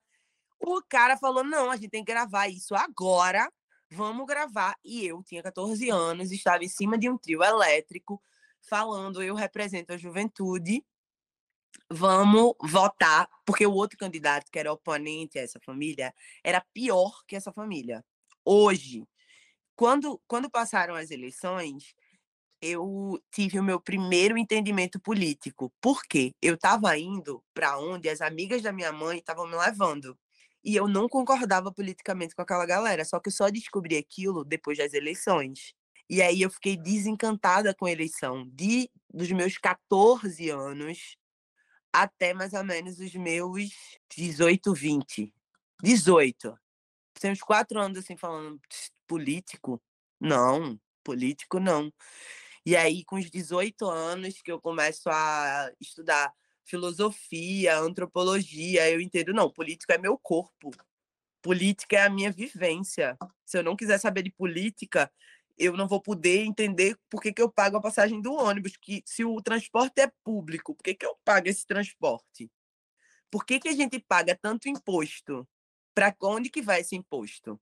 O 0.59 0.81
cara 0.89 1.17
falou: 1.17 1.43
não, 1.43 1.69
a 1.69 1.75
gente 1.75 1.89
tem 1.89 2.03
que 2.03 2.11
gravar 2.11 2.47
isso 2.47 2.73
agora. 2.75 3.51
Vamos 3.91 4.25
gravar. 4.25 4.75
E 4.83 5.05
eu 5.05 5.21
tinha 5.23 5.43
14 5.43 5.89
anos, 5.89 6.31
estava 6.31 6.63
em 6.63 6.69
cima 6.69 6.97
de 6.97 7.09
um 7.09 7.17
trio 7.17 7.43
elétrico, 7.43 8.21
falando: 8.67 9.23
eu 9.23 9.35
represento 9.35 9.93
a 9.93 9.97
juventude, 9.97 10.83
vamos 11.89 12.53
votar, 12.61 13.29
porque 13.45 13.65
o 13.65 13.73
outro 13.73 13.97
candidato, 13.97 14.51
que 14.51 14.59
era 14.59 14.71
oponente 14.71 15.37
a 15.39 15.41
essa 15.43 15.59
família, 15.59 16.13
era 16.43 16.61
pior 16.73 17.23
que 17.27 17.35
essa 17.35 17.51
família. 17.51 18.03
Hoje, 18.43 19.03
quando, 19.75 20.21
quando 20.27 20.49
passaram 20.49 20.95
as 20.95 21.11
eleições, 21.11 21.95
eu 22.61 23.21
tive 23.31 23.59
o 23.59 23.63
meu 23.63 23.79
primeiro 23.79 24.37
entendimento 24.37 24.99
político. 24.99 25.71
Por 25.81 26.03
quê? 26.03 26.33
Eu 26.41 26.55
estava 26.55 26.97
indo 26.97 27.43
para 27.53 27.77
onde 27.77 28.09
as 28.09 28.21
amigas 28.21 28.61
da 28.61 28.71
minha 28.71 28.91
mãe 28.91 29.19
estavam 29.19 29.47
me 29.47 29.55
levando. 29.57 30.17
E 30.63 30.75
eu 30.75 30.87
não 30.87 31.07
concordava 31.07 31.71
politicamente 31.71 32.35
com 32.35 32.41
aquela 32.41 32.65
galera, 32.65 33.05
só 33.05 33.19
que 33.19 33.29
eu 33.29 33.33
só 33.33 33.49
descobri 33.49 33.97
aquilo 33.97 34.43
depois 34.43 34.77
das 34.77 34.93
eleições. 34.93 35.75
E 36.09 36.21
aí 36.21 36.41
eu 36.41 36.49
fiquei 36.49 36.77
desencantada 36.77 37.73
com 37.73 37.85
a 37.85 37.91
eleição, 37.91 38.47
de 38.49 38.89
dos 39.13 39.31
meus 39.31 39.57
14 39.57 40.49
anos 40.49 41.17
até 41.91 42.33
mais 42.33 42.51
ou 42.53 42.63
menos 42.63 42.99
os 42.99 43.13
meus 43.15 43.71
18, 44.15 44.73
20. 44.73 45.33
18. 45.81 46.59
Tem 47.19 47.31
uns 47.31 47.41
quatro 47.41 47.79
anos 47.79 47.97
assim 47.97 48.17
falando 48.17 48.59
político? 49.07 49.81
Não, 50.19 50.79
político 51.03 51.59
não. 51.59 51.91
E 52.65 52.75
aí, 52.75 53.05
com 53.05 53.15
os 53.15 53.29
18 53.29 53.85
anos, 53.87 54.41
que 54.41 54.51
eu 54.51 54.59
começo 54.59 55.09
a 55.09 55.71
estudar 55.79 56.33
filosofia, 56.63 57.77
antropologia, 57.77 58.89
eu 58.89 58.99
entendo, 58.99 59.33
não, 59.33 59.49
político 59.49 59.93
é 59.93 59.97
meu 59.97 60.17
corpo. 60.17 60.71
Política 61.41 61.97
é 61.97 62.01
a 62.01 62.09
minha 62.09 62.31
vivência. 62.31 63.15
Se 63.45 63.57
eu 63.57 63.63
não 63.63 63.75
quiser 63.75 63.99
saber 63.99 64.23
de 64.23 64.31
política, 64.31 65.11
eu 65.57 65.77
não 65.77 65.87
vou 65.87 66.01
poder 66.01 66.43
entender 66.45 66.97
por 67.09 67.21
que, 67.21 67.31
que 67.31 67.41
eu 67.41 67.49
pago 67.49 67.77
a 67.77 67.81
passagem 67.81 68.21
do 68.21 68.33
ônibus, 68.33 68.77
que 68.77 69.03
se 69.05 69.23
o 69.23 69.41
transporte 69.41 70.01
é 70.01 70.11
público, 70.23 70.75
por 70.75 70.83
que, 70.83 70.93
que 70.95 71.05
eu 71.05 71.17
pago 71.23 71.47
esse 71.47 71.65
transporte? 71.65 72.51
Por 73.31 73.45
que, 73.45 73.59
que 73.59 73.69
a 73.69 73.73
gente 73.73 73.99
paga 73.99 74.37
tanto 74.39 74.69
imposto? 74.69 75.47
Para 75.93 76.15
onde 76.23 76.49
que 76.49 76.61
vai 76.61 76.81
esse 76.81 76.95
imposto? 76.95 77.59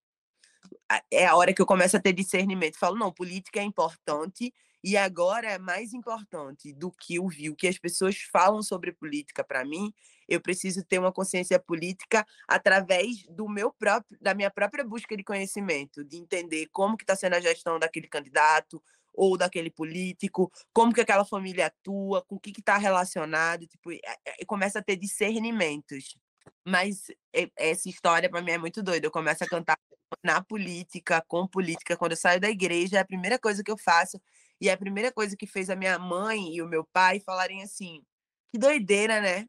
É 1.12 1.26
a 1.26 1.36
hora 1.36 1.54
que 1.54 1.62
eu 1.62 1.66
começo 1.66 1.98
a 1.98 2.00
ter 2.00 2.14
discernimento. 2.14 2.78
Falo, 2.78 2.98
não, 2.98 3.12
política 3.12 3.60
é 3.60 3.64
importante 3.64 4.54
e 4.84 4.98
agora 4.98 5.48
é 5.48 5.58
mais 5.58 5.94
importante 5.94 6.74
do 6.74 6.92
que 6.92 7.18
ouvir 7.18 7.50
o 7.50 7.56
que 7.56 7.68
as 7.68 7.78
pessoas 7.78 8.18
falam 8.18 8.62
sobre 8.62 8.92
política 8.92 9.44
para 9.44 9.64
mim. 9.64 9.94
Eu 10.28 10.42
preciso 10.42 10.84
ter 10.84 11.00
uma 11.00 11.12
consciência 11.12 11.58
política 11.58 12.26
através 12.48 13.26
do 13.30 13.48
meu 13.48 13.72
próprio, 13.72 14.18
da 14.22 14.34
minha 14.34 14.52
própria 14.52 14.84
busca 14.84 15.16
de 15.16 15.24
conhecimento, 15.24 16.04
de 16.04 16.18
entender 16.18 16.68
como 16.72 16.98
que 16.98 17.04
está 17.04 17.16
sendo 17.16 17.36
a 17.36 17.40
gestão 17.40 17.80
daquele 17.80 18.08
candidato 18.08 18.84
ou 19.14 19.38
daquele 19.38 19.70
político, 19.70 20.52
como 20.74 20.94
que 20.94 21.02
aquela 21.02 21.24
família 21.24 21.68
atua, 21.68 22.24
com 22.24 22.36
o 22.36 22.40
que 22.40 22.52
está 22.52 22.78
relacionado, 22.78 23.68
tipo, 23.68 23.92
e 23.92 24.02
começa 24.46 24.80
a 24.80 24.84
ter 24.84 24.98
discernimentos. 24.98 26.18
Mas 26.66 27.08
essa 27.56 27.88
história 27.88 28.30
para 28.30 28.42
mim 28.42 28.52
é 28.52 28.58
muito 28.58 28.82
doida. 28.84 29.06
Eu 29.06 29.12
começo 29.12 29.44
a 29.44 29.48
cantar 29.48 29.78
na 30.24 30.44
política, 30.44 31.24
com 31.28 31.48
política. 31.48 31.96
Quando 31.96 32.12
eu 32.12 32.18
saio 32.18 32.40
da 32.40 32.50
igreja, 32.50 32.98
é 32.98 33.00
a 33.00 33.06
primeira 33.06 33.40
coisa 33.40 33.64
que 33.64 33.72
eu 33.72 33.78
faço. 33.78 34.20
E 34.64 34.70
a 34.70 34.78
primeira 34.78 35.12
coisa 35.12 35.36
que 35.36 35.46
fez 35.46 35.70
a 35.70 35.76
minha 35.76 36.00
mãe 36.00 36.56
e 36.56 36.62
o 36.62 36.66
meu 36.70 36.86
pai 36.86 37.20
falarem 37.20 37.62
assim: 37.62 38.02
que 38.50 38.58
doideira, 38.58 39.20
né? 39.20 39.46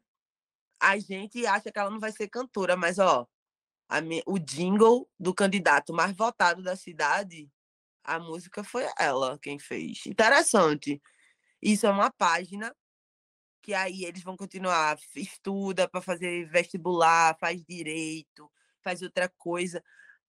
A 0.77 0.97
gente 0.99 1.47
acha 1.47 1.71
que 1.71 1.79
ela 1.79 1.89
não 1.89 2.01
vai 2.01 2.11
ser 2.11 2.27
cantora, 2.27 2.75
mas 2.75 2.99
ó, 2.99 3.25
o 4.25 4.37
jingle 4.37 5.09
do 5.17 5.33
candidato 5.33 5.93
mais 5.93 6.13
votado 6.17 6.61
da 6.61 6.75
cidade, 6.75 7.49
a 8.03 8.19
música 8.19 8.61
foi 8.61 8.83
ela 8.99 9.39
quem 9.39 9.57
fez. 9.57 10.05
Interessante. 10.05 11.01
Isso 11.61 11.85
é 11.85 11.89
uma 11.89 12.11
página 12.11 12.75
que 13.61 13.73
aí 13.73 14.03
eles 14.03 14.21
vão 14.21 14.35
continuar, 14.35 14.97
estuda 15.15 15.87
para 15.87 16.01
fazer 16.01 16.45
vestibular, 16.49 17.37
faz 17.39 17.63
direito, 17.63 18.51
faz 18.83 19.01
outra 19.01 19.29
coisa. 19.37 19.81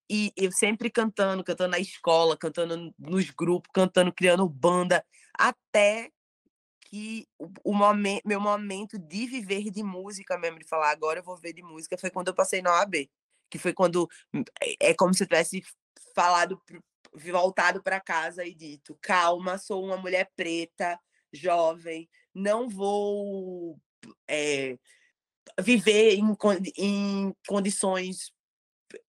E 0.08 0.32
eu 0.36 0.52
sempre 0.52 0.90
cantando, 0.90 1.42
cantando 1.42 1.72
na 1.72 1.78
escola, 1.78 2.36
cantando 2.36 2.94
nos 2.98 3.30
grupos, 3.30 3.70
cantando, 3.72 4.12
criando 4.12 4.48
banda, 4.48 5.04
até 5.34 6.10
que 6.82 7.26
o, 7.64 7.74
momento, 7.74 8.22
meu 8.24 8.40
momento 8.40 8.98
de 8.98 9.26
viver 9.26 9.70
de 9.70 9.82
música 9.82 10.38
mesmo, 10.38 10.58
de 10.58 10.66
falar 10.66 10.90
agora 10.90 11.18
eu 11.18 11.24
vou 11.24 11.36
ver 11.36 11.52
de 11.52 11.62
música, 11.62 11.98
foi 11.98 12.10
quando 12.10 12.28
eu 12.28 12.34
passei 12.34 12.62
na 12.62 12.70
OAB. 12.72 13.10
Que 13.50 13.58
foi 13.58 13.72
quando 13.72 14.08
hum, 14.32 14.42
é, 14.62 14.90
é 14.90 14.94
como 14.94 15.12
se 15.14 15.22
eu 15.24 15.26
tivesse 15.26 15.62
falado, 16.14 16.60
voltado 17.12 17.82
para 17.82 18.00
casa 18.00 18.44
e 18.44 18.54
dito: 18.54 18.96
calma, 19.00 19.58
sou 19.58 19.84
uma 19.84 19.96
mulher 19.96 20.30
preta, 20.36 20.98
jovem, 21.32 22.08
não 22.34 22.68
vou 22.68 23.78
é, 24.28 24.78
viver 25.60 26.14
em, 26.14 26.36
em 26.76 27.34
condições 27.46 28.32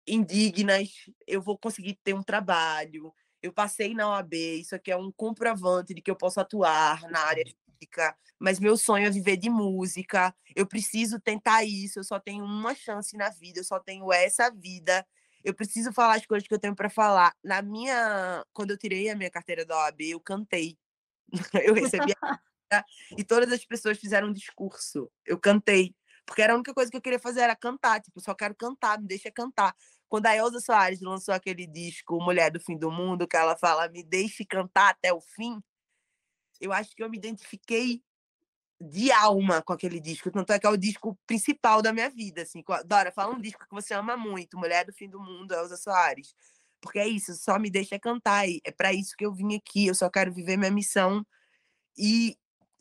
indignas, 0.07 0.89
eu 1.25 1.41
vou 1.41 1.57
conseguir 1.57 1.99
ter 2.03 2.13
um 2.13 2.23
trabalho. 2.23 3.13
Eu 3.41 3.53
passei 3.53 3.93
na 3.93 4.09
OAB, 4.09 4.33
isso 4.33 4.75
aqui 4.75 4.91
é 4.91 4.97
um 4.97 5.11
comprovante 5.11 5.93
de 5.93 6.01
que 6.01 6.09
eu 6.09 6.15
posso 6.15 6.39
atuar 6.39 7.01
na 7.09 7.19
área 7.19 7.45
física, 7.45 8.15
mas 8.39 8.59
meu 8.59 8.75
sonho 8.75 9.07
é 9.07 9.09
viver 9.09 9.37
de 9.37 9.49
música. 9.49 10.35
Eu 10.55 10.65
preciso 10.65 11.19
tentar 11.19 11.63
isso, 11.63 11.99
eu 11.99 12.03
só 12.03 12.19
tenho 12.19 12.43
uma 12.43 12.73
chance 12.73 13.15
na 13.15 13.29
vida, 13.29 13.59
eu 13.59 13.63
só 13.63 13.79
tenho 13.79 14.11
essa 14.11 14.49
vida. 14.49 15.05
Eu 15.43 15.53
preciso 15.53 15.93
falar 15.93 16.15
as 16.15 16.25
coisas 16.25 16.47
que 16.47 16.53
eu 16.53 16.59
tenho 16.59 16.75
para 16.75 16.89
falar. 16.89 17.33
Na 17.43 17.61
minha, 17.61 18.43
quando 18.53 18.71
eu 18.71 18.77
tirei 18.77 19.09
a 19.09 19.15
minha 19.15 19.29
carteira 19.29 19.65
da 19.65 19.77
OAB, 19.77 20.01
eu 20.01 20.19
cantei. 20.19 20.77
eu 21.63 21.73
recebi 21.73 22.13
a... 22.21 22.39
e 23.17 23.23
todas 23.23 23.51
as 23.51 23.63
pessoas 23.63 23.97
fizeram 23.97 24.29
um 24.29 24.33
discurso. 24.33 25.09
Eu 25.25 25.39
cantei. 25.39 25.95
Porque 26.27 26.41
era 26.41 26.53
a 26.53 26.55
única 26.57 26.73
coisa 26.73 26.91
que 26.91 26.97
eu 26.97 27.01
queria 27.01 27.17
fazer 27.17 27.39
era 27.39 27.55
cantar, 27.55 28.01
tipo, 28.01 28.19
só 28.19 28.35
quero 28.35 28.53
cantar, 28.53 28.99
me 28.99 29.07
deixa 29.07 29.31
cantar. 29.31 29.73
Quando 30.09 30.25
a 30.25 30.35
Elza 30.35 30.59
Soares 30.59 30.99
lançou 31.01 31.33
aquele 31.33 31.65
disco 31.65 32.21
Mulher 32.21 32.51
do 32.51 32.59
Fim 32.59 32.77
do 32.77 32.91
Mundo, 32.91 33.25
que 33.25 33.37
ela 33.37 33.57
fala, 33.57 33.87
me 33.87 34.03
deixe 34.03 34.45
cantar 34.45 34.89
até 34.89 35.13
o 35.13 35.21
fim, 35.21 35.63
eu 36.59 36.73
acho 36.73 36.93
que 36.95 37.01
eu 37.01 37.09
me 37.09 37.17
identifiquei 37.17 38.03
de 38.79 39.11
alma 39.11 39.61
com 39.61 39.73
aquele 39.73 39.99
disco. 39.99 40.29
Tanto 40.29 40.51
é 40.51 40.59
que 40.59 40.67
é 40.67 40.69
o 40.69 40.77
disco 40.77 41.17
principal 41.25 41.81
da 41.81 41.93
minha 41.93 42.09
vida. 42.09 42.41
Assim. 42.41 42.63
Dora, 42.85 43.11
fala 43.11 43.33
um 43.33 43.41
disco 43.41 43.65
que 43.67 43.73
você 43.73 43.93
ama 43.93 44.17
muito. 44.17 44.57
Mulher 44.57 44.85
do 44.85 44.93
Fim 44.93 45.09
do 45.09 45.19
Mundo, 45.19 45.53
Elza 45.53 45.77
Soares. 45.77 46.35
Porque 46.81 46.99
é 46.99 47.07
isso, 47.07 47.33
só 47.35 47.57
me 47.57 47.69
deixa 47.69 47.97
cantar. 47.97 48.47
E 48.47 48.61
é 48.63 48.71
para 48.71 48.93
isso 48.93 49.15
que 49.17 49.25
eu 49.25 49.33
vim 49.33 49.55
aqui. 49.55 49.87
Eu 49.87 49.95
só 49.95 50.09
quero 50.09 50.31
viver 50.33 50.57
minha 50.57 50.71
missão. 50.71 51.25
E 51.97 52.37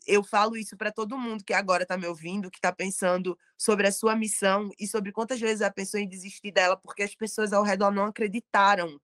eu 0.07 0.23
falo 0.23 0.57
isso 0.57 0.77
para 0.77 0.91
todo 0.91 1.17
mundo 1.17 1.43
que 1.43 1.53
agora 1.53 1.83
está 1.83 1.97
me 1.97 2.07
ouvindo, 2.07 2.49
que 2.49 2.57
está 2.57 2.71
pensando 2.71 3.37
sobre 3.57 3.87
a 3.87 3.91
sua 3.91 4.15
missão 4.15 4.71
e 4.79 4.87
sobre 4.87 5.11
quantas 5.11 5.39
vezes 5.39 5.61
a 5.61 5.71
pessoa 5.71 6.01
em 6.01 6.07
desistir 6.07 6.51
dela 6.51 6.77
porque 6.77 7.03
as 7.03 7.15
pessoas 7.15 7.53
ao 7.53 7.63
redor 7.63 7.91
não 7.91 8.05
acreditaram. 8.05 8.99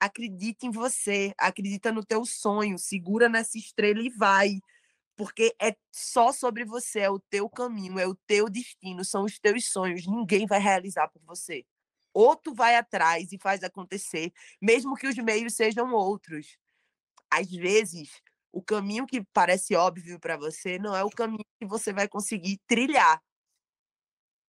Acredita 0.00 0.66
em 0.66 0.70
você, 0.70 1.34
acredita 1.38 1.92
no 1.92 2.04
teu 2.04 2.24
sonho, 2.24 2.78
segura 2.78 3.28
nessa 3.28 3.58
estrela 3.58 4.00
e 4.02 4.10
vai 4.10 4.60
porque 5.18 5.52
é 5.60 5.76
só 5.92 6.32
sobre 6.32 6.64
você, 6.64 7.00
é 7.00 7.10
o 7.10 7.18
teu 7.18 7.50
caminho, 7.50 7.98
é 7.98 8.06
o 8.06 8.14
teu 8.14 8.48
destino, 8.48 9.04
são 9.04 9.24
os 9.24 9.36
teus 9.40 9.68
sonhos, 9.68 10.06
ninguém 10.06 10.46
vai 10.46 10.60
realizar 10.60 11.08
por 11.08 11.20
você. 11.24 11.66
Ou 12.14 12.36
tu 12.36 12.54
vai 12.54 12.76
atrás 12.76 13.32
e 13.32 13.38
faz 13.38 13.64
acontecer, 13.64 14.32
mesmo 14.62 14.94
que 14.94 15.08
os 15.08 15.16
meios 15.16 15.54
sejam 15.54 15.92
outros. 15.92 16.56
Às 17.30 17.50
vezes, 17.50 18.10
o 18.58 18.62
caminho 18.62 19.06
que 19.06 19.22
parece 19.32 19.76
óbvio 19.76 20.18
para 20.18 20.36
você 20.36 20.80
não 20.80 20.96
é 20.96 21.04
o 21.04 21.10
caminho 21.10 21.44
que 21.60 21.66
você 21.66 21.92
vai 21.92 22.08
conseguir 22.08 22.60
trilhar. 22.66 23.22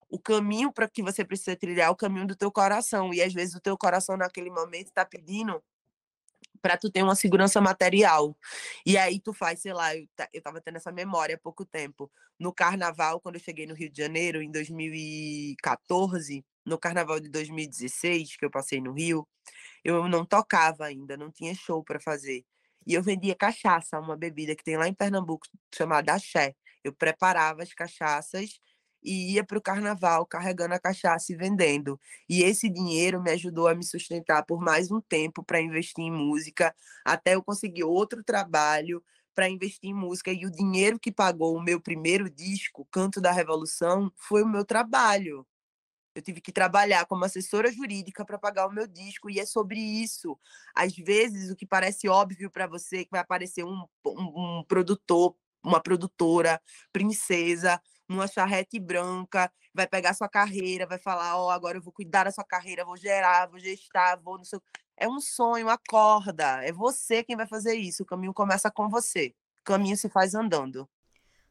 O 0.10 0.18
caminho 0.20 0.74
para 0.74 0.90
que 0.90 1.04
você 1.04 1.24
precisa 1.24 1.56
trilhar 1.56 1.90
é 1.90 1.92
o 1.92 1.96
caminho 1.96 2.26
do 2.26 2.36
teu 2.36 2.52
coração. 2.52 3.14
E 3.14 3.22
às 3.22 3.32
vezes 3.32 3.54
o 3.54 3.62
teu 3.62 3.78
coração 3.78 4.18
naquele 4.18 4.50
momento 4.50 4.88
está 4.88 5.06
pedindo 5.06 5.64
para 6.60 6.76
tu 6.76 6.90
ter 6.90 7.04
uma 7.04 7.14
segurança 7.14 7.62
material. 7.62 8.36
E 8.84 8.98
aí 8.98 9.20
tu 9.20 9.32
faz, 9.32 9.62
sei 9.62 9.74
lá, 9.74 9.96
eu, 9.96 10.08
eu 10.34 10.42
tava 10.42 10.60
tendo 10.60 10.78
essa 10.78 10.92
memória 10.92 11.36
há 11.36 11.38
pouco 11.40 11.64
tempo. 11.64 12.12
No 12.40 12.52
carnaval, 12.52 13.22
quando 13.22 13.36
eu 13.36 13.42
cheguei 13.42 13.68
no 13.68 13.76
Rio 13.76 13.92
de 13.92 14.02
Janeiro, 14.02 14.42
em 14.42 14.50
2014, 14.50 16.44
no 16.66 16.80
carnaval 16.80 17.20
de 17.20 17.30
2016, 17.30 18.38
que 18.38 18.46
eu 18.46 18.50
passei 18.50 18.82
no 18.82 18.92
Rio, 18.92 19.28
eu 19.84 20.10
não 20.10 20.26
tocava 20.26 20.86
ainda, 20.86 21.16
não 21.16 21.32
tinha 21.32 21.54
show 21.54 21.84
para 21.84 22.00
fazer. 22.00 22.44
E 22.90 22.96
eu 22.96 23.04
vendia 23.04 23.36
cachaça, 23.36 24.00
uma 24.00 24.18
bebida 24.18 24.56
que 24.56 24.64
tem 24.64 24.76
lá 24.76 24.88
em 24.88 24.96
Pernambuco 24.96 25.46
chamada 25.76 26.16
axé. 26.16 26.56
Eu 26.84 26.92
preparava 26.92 27.62
as 27.62 27.72
cachaças 27.72 28.60
e 29.04 29.36
ia 29.36 29.44
para 29.46 29.60
o 29.60 29.62
carnaval 29.62 30.26
carregando 30.26 30.74
a 30.74 30.80
cachaça 30.80 31.32
e 31.32 31.36
vendendo. 31.36 32.00
E 32.28 32.42
esse 32.42 32.68
dinheiro 32.68 33.22
me 33.22 33.32
ajudou 33.32 33.68
a 33.68 33.76
me 33.76 33.86
sustentar 33.86 34.44
por 34.44 34.60
mais 34.60 34.90
um 34.92 35.00
tempo 35.02 35.44
para 35.44 35.62
investir 35.62 36.04
em 36.04 36.12
música, 36.12 36.76
até 37.06 37.36
eu 37.36 37.44
conseguir 37.44 37.84
outro 37.84 38.24
trabalho 38.24 39.04
para 39.36 39.48
investir 39.48 39.92
em 39.92 39.94
música. 39.94 40.32
E 40.32 40.44
o 40.48 40.52
dinheiro 40.52 41.00
que 41.00 41.12
pagou 41.12 41.56
o 41.56 41.62
meu 41.64 41.80
primeiro 41.80 42.28
disco, 42.28 42.88
Canto 42.92 43.22
da 43.22 43.32
Revolução, 43.32 44.12
foi 44.18 44.42
o 44.42 44.50
meu 44.50 44.66
trabalho. 44.66 45.46
Eu 46.16 46.22
tive 46.22 46.42
que 46.42 46.52
trabalhar 46.52 47.06
como 47.06 47.24
assessora 47.24 47.72
jurídica 47.72 48.26
para 48.26 48.38
pagar 48.38 48.68
o 48.68 48.72
meu 48.72 48.88
disco, 48.88 49.30
e 49.30 49.40
é 49.40 49.46
sobre 49.46 49.80
isso. 49.80 50.38
Às 50.76 50.96
vezes, 50.96 51.52
o 51.52 51.56
que 51.56 51.66
parece 51.66 52.10
óbvio 52.10 52.50
para 52.50 52.68
você, 52.68 53.06
que 53.06 53.12
vai 53.12 53.22
aparecer 53.22 53.64
um, 53.64 53.86
um, 54.06 54.60
um 54.60 54.64
produtor, 54.68 55.36
uma 55.64 55.82
produtora, 55.82 56.62
princesa, 56.92 57.82
numa 58.08 58.28
charrete 58.28 58.80
branca, 58.80 59.52
vai 59.74 59.86
pegar 59.86 60.14
sua 60.14 60.28
carreira, 60.28 60.88
vai 60.88 60.98
falar, 60.98 61.38
ó, 61.38 61.48
oh, 61.48 61.50
agora 61.50 61.78
eu 61.78 61.82
vou 61.82 61.94
cuidar 61.94 62.24
da 62.24 62.32
sua 62.32 62.44
carreira, 62.44 62.84
vou 62.84 62.98
gerar, 62.98 63.48
vou 63.48 63.60
gestar, 63.60 64.16
vou 64.18 64.38
no 64.38 64.46
seu... 64.46 64.62
É 64.98 65.08
um 65.08 65.22
sonho, 65.22 65.70
acorda. 65.70 66.64
É 66.66 66.74
você 66.74 67.24
quem 67.24 67.36
vai 67.38 67.48
fazer 67.48 67.76
isso. 67.76 68.04
O 68.04 68.06
caminho 68.06 68.34
começa 68.34 68.70
com 68.70 68.90
você. 68.90 69.34
O 69.62 69.64
caminho 69.64 69.96
se 69.96 70.10
faz 70.10 70.36
andando. 70.36 70.90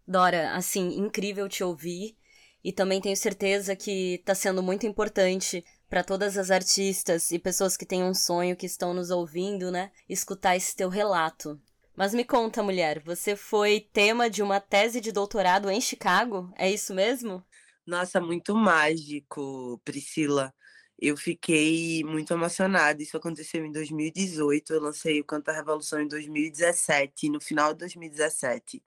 Dora, 0.07 0.55
assim, 0.55 0.99
incrível 0.99 1.49
te 1.49 1.65
ouvir. 1.65 2.17
E 2.62 2.73
também 2.73 3.00
tenho 3.00 3.17
certeza 3.17 3.77
que 3.77 4.15
está 4.15 4.35
sendo 4.35 4.62
muito 4.62 4.87
importante 4.87 5.65
para 5.88 6.05
todas 6.05 6.37
as 6.37 6.50
artistas 6.50 7.31
e 7.31 7.38
pessoas 7.38 7.77
que 7.77 7.87
têm 7.87 8.03
um 8.05 8.15
sonho 8.15 8.57
que 8.57 8.67
estão 8.67 8.93
nos 8.93 9.11
ouvindo, 9.11 9.71
né? 9.71 9.91
Escutar 10.09 10.57
esse 10.57 10.77
teu 10.77 10.88
relato. 10.88 11.61
Mas 11.97 12.15
me 12.15 12.25
conta, 12.25 12.63
mulher, 12.63 13.02
você 13.02 13.35
foi 13.35 13.80
tema 13.93 14.30
de 14.30 14.43
uma 14.43 14.61
tese 14.61 15.00
de 15.00 15.11
doutorado 15.11 15.71
em 15.71 15.80
Chicago? 15.80 16.52
É 16.56 16.71
isso 16.71 16.95
mesmo? 16.95 17.43
Nossa, 17.87 18.21
muito 18.21 18.54
mágico, 18.54 19.80
Priscila. 19.85 20.54
Eu 21.00 21.17
fiquei 21.17 22.04
muito 22.04 22.32
emocionada. 22.32 23.02
Isso 23.02 23.17
aconteceu 23.17 23.65
em 23.65 23.73
2018. 23.73 24.75
Eu 24.75 24.80
lancei 24.80 25.21
o 25.21 25.25
Canto 25.25 25.50
Revolução 25.50 26.00
em 26.00 26.06
2017, 26.06 27.30
no 27.30 27.41
final 27.41 27.73
de 27.73 27.80
2017. 27.80 28.82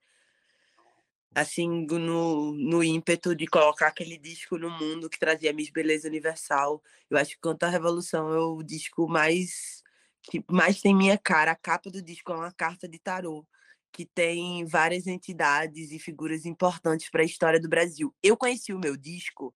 Assim, 1.34 1.86
no, 1.86 2.52
no 2.54 2.84
ímpeto 2.84 3.34
de 3.34 3.48
colocar 3.48 3.88
aquele 3.88 4.18
disco 4.18 4.58
no 4.58 4.70
mundo 4.70 5.10
que 5.10 5.18
trazia 5.18 5.54
Miss 5.54 5.70
Beleza 5.70 6.08
Universal. 6.08 6.82
Eu 7.10 7.18
acho 7.18 7.32
que 7.32 7.42
Canto 7.42 7.66
Revolução 7.68 8.34
é 8.34 8.40
o 8.40 8.62
disco 8.62 9.08
mais 9.08 9.82
que 10.24 10.44
mais 10.52 10.82
tem 10.82 10.96
minha 10.96 11.18
cara. 11.18 11.52
A 11.52 11.56
capa 11.56 11.90
do 11.90 12.02
disco 12.02 12.32
é 12.32 12.36
uma 12.36 12.52
carta 12.52 12.88
de 12.88 13.00
tarô 13.00 13.46
que 13.92 14.06
tem 14.06 14.66
várias 14.66 15.08
entidades 15.08 15.92
e 15.92 16.00
figuras 16.00 16.46
importantes 16.46 17.10
para 17.10 17.22
a 17.22 17.26
história 17.26 17.60
do 17.60 17.70
Brasil. 17.70 18.16
Eu 18.24 18.38
conheci 18.38 18.74
o 18.74 18.80
meu 18.80 18.96
disco 18.96 19.54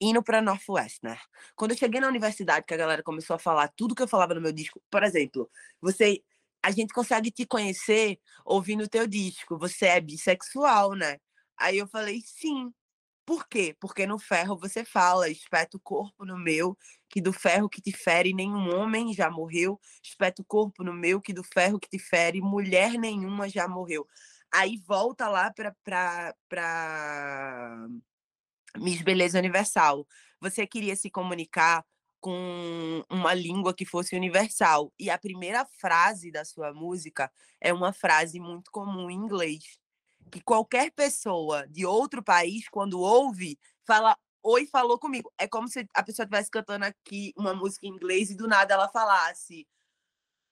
indo 0.00 0.22
para 0.22 0.42
Northwest, 0.42 0.98
né? 1.02 1.18
Quando 1.54 1.72
eu 1.72 1.76
cheguei 1.76 2.00
na 2.00 2.08
universidade, 2.08 2.66
que 2.66 2.74
a 2.74 2.76
galera 2.76 3.02
começou 3.02 3.36
a 3.36 3.38
falar 3.38 3.68
tudo 3.68 3.94
que 3.94 4.02
eu 4.02 4.08
falava 4.08 4.34
no 4.34 4.40
meu 4.40 4.52
disco, 4.52 4.82
por 4.90 5.02
exemplo, 5.02 5.50
você 5.80 6.22
a 6.62 6.70
gente 6.70 6.92
consegue 6.92 7.30
te 7.30 7.46
conhecer 7.46 8.18
ouvindo 8.44 8.84
o 8.84 8.88
teu 8.88 9.06
disco, 9.06 9.58
você 9.58 9.86
é 9.86 10.00
bissexual, 10.00 10.94
né? 10.94 11.18
Aí 11.56 11.78
eu 11.78 11.86
falei, 11.88 12.20
sim. 12.24 12.72
Por 13.26 13.46
quê? 13.46 13.76
Porque 13.78 14.06
no 14.06 14.18
ferro 14.18 14.58
você 14.58 14.84
fala, 14.84 15.28
espeta 15.28 15.76
o 15.76 15.80
corpo 15.80 16.24
no 16.24 16.38
meu, 16.38 16.76
que 17.10 17.20
do 17.20 17.32
ferro 17.32 17.68
que 17.68 17.80
te 17.82 17.92
fere 17.92 18.32
nenhum 18.32 18.74
homem 18.74 19.12
já 19.12 19.30
morreu, 19.30 19.78
espeta 20.02 20.40
o 20.40 20.44
corpo 20.46 20.82
no 20.82 20.94
meu, 20.94 21.20
que 21.20 21.34
do 21.34 21.44
ferro 21.44 21.78
que 21.78 21.88
te 21.90 21.98
fere 21.98 22.40
mulher 22.40 22.92
nenhuma 22.92 23.48
já 23.48 23.68
morreu. 23.68 24.06
Aí 24.52 24.78
volta 24.86 25.28
lá 25.28 25.52
para 25.52 25.74
para 26.48 27.86
Miss 28.78 29.02
Beleza 29.02 29.38
Universal. 29.38 30.06
Você 30.40 30.66
queria 30.66 30.96
se 30.96 31.10
comunicar 31.10 31.84
com 32.20 33.04
uma 33.10 33.34
língua 33.34 33.74
que 33.74 33.84
fosse 33.84 34.16
universal. 34.16 34.92
E 34.98 35.10
a 35.10 35.18
primeira 35.18 35.64
frase 35.64 36.30
da 36.30 36.44
sua 36.44 36.72
música 36.72 37.30
é 37.60 37.72
uma 37.72 37.92
frase 37.92 38.40
muito 38.40 38.70
comum 38.70 39.10
em 39.10 39.14
inglês, 39.14 39.78
que 40.30 40.40
qualquer 40.40 40.90
pessoa 40.92 41.66
de 41.68 41.86
outro 41.86 42.22
país, 42.22 42.68
quando 42.68 43.00
ouve, 43.00 43.58
fala 43.86 44.16
oi, 44.42 44.66
falou 44.66 44.98
comigo. 44.98 45.32
É 45.38 45.46
como 45.46 45.68
se 45.68 45.86
a 45.94 46.02
pessoa 46.02 46.24
estivesse 46.24 46.50
cantando 46.50 46.84
aqui 46.84 47.32
uma 47.36 47.54
música 47.54 47.86
em 47.86 47.90
inglês 47.90 48.30
e 48.30 48.36
do 48.36 48.46
nada 48.46 48.74
ela 48.74 48.88
falasse 48.88 49.66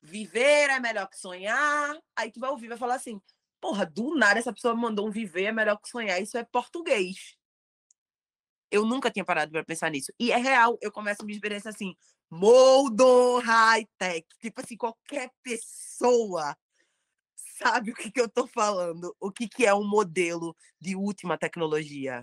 viver 0.02 0.70
é 0.70 0.80
melhor 0.80 1.08
que 1.08 1.18
sonhar. 1.18 1.98
Aí 2.14 2.30
tu 2.30 2.40
vai 2.40 2.50
ouvir, 2.50 2.68
vai 2.68 2.78
falar 2.78 2.94
assim, 2.94 3.20
porra, 3.60 3.84
do 3.86 4.14
nada 4.14 4.38
essa 4.38 4.52
pessoa 4.52 4.74
mandou 4.74 5.06
um 5.08 5.10
viver 5.10 5.44
é 5.44 5.52
melhor 5.52 5.76
que 5.78 5.88
sonhar. 5.88 6.20
Isso 6.22 6.38
é 6.38 6.44
português. 6.44 7.36
Eu 8.70 8.84
nunca 8.84 9.10
tinha 9.10 9.24
parado 9.24 9.52
para 9.52 9.64
pensar 9.64 9.90
nisso. 9.90 10.12
E 10.18 10.32
é 10.32 10.36
real, 10.36 10.76
eu 10.80 10.90
começo 10.90 11.22
a 11.22 11.24
me 11.24 11.32
experiência 11.32 11.70
assim, 11.70 11.94
Moldon 12.30 13.40
High 13.40 13.86
Tech. 13.98 14.26
Tipo 14.40 14.60
assim, 14.60 14.76
qualquer 14.76 15.30
pessoa 15.42 16.56
sabe 17.36 17.90
o 17.90 17.94
que, 17.94 18.10
que 18.10 18.20
eu 18.20 18.28
tô 18.28 18.46
falando, 18.46 19.14
o 19.18 19.30
que, 19.30 19.48
que 19.48 19.64
é 19.64 19.74
um 19.74 19.86
modelo 19.86 20.54
de 20.80 20.94
última 20.94 21.38
tecnologia. 21.38 22.20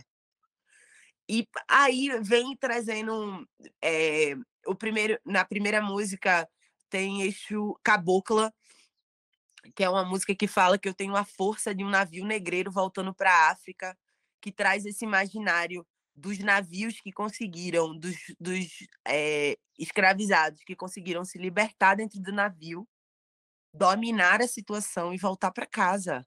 E 1.28 1.48
aí 1.68 2.10
vem 2.22 2.56
trazendo 2.58 3.48
é, 3.82 4.36
o 4.68 4.76
primeiro, 4.76 5.18
na 5.26 5.46
primeira 5.46 5.82
música 5.82 6.48
tem 6.90 7.24
Exu 7.24 7.80
Cabocla, 7.84 8.54
que 9.76 9.84
é 9.84 9.90
uma 9.90 10.06
música 10.06 10.36
que 10.36 10.48
fala 10.48 10.78
que 10.78 10.88
eu 10.88 10.94
tenho 10.94 11.16
a 11.16 11.24
força 11.24 11.74
de 11.74 11.84
um 11.84 11.90
navio 11.90 12.26
negreiro 12.26 12.72
voltando 12.72 13.14
para 13.14 13.32
a 13.32 13.52
África, 13.52 13.98
que 14.42 14.52
traz 14.52 14.86
esse 14.86 15.06
imaginário 15.06 15.86
dos 16.16 16.40
navios 16.40 17.00
que 17.02 17.12
conseguiram, 17.12 17.98
dos, 17.98 18.16
dos 18.40 18.68
é, 19.08 19.58
escravizados 19.78 20.64
que 20.64 20.76
conseguiram 20.76 21.26
se 21.26 21.38
libertar 21.38 21.96
dentro 21.96 22.22
do 22.22 22.32
navio 22.32 22.88
dominar 23.74 24.42
a 24.42 24.48
situação 24.48 25.14
e 25.14 25.18
voltar 25.18 25.52
para 25.52 25.66
casa. 25.66 26.26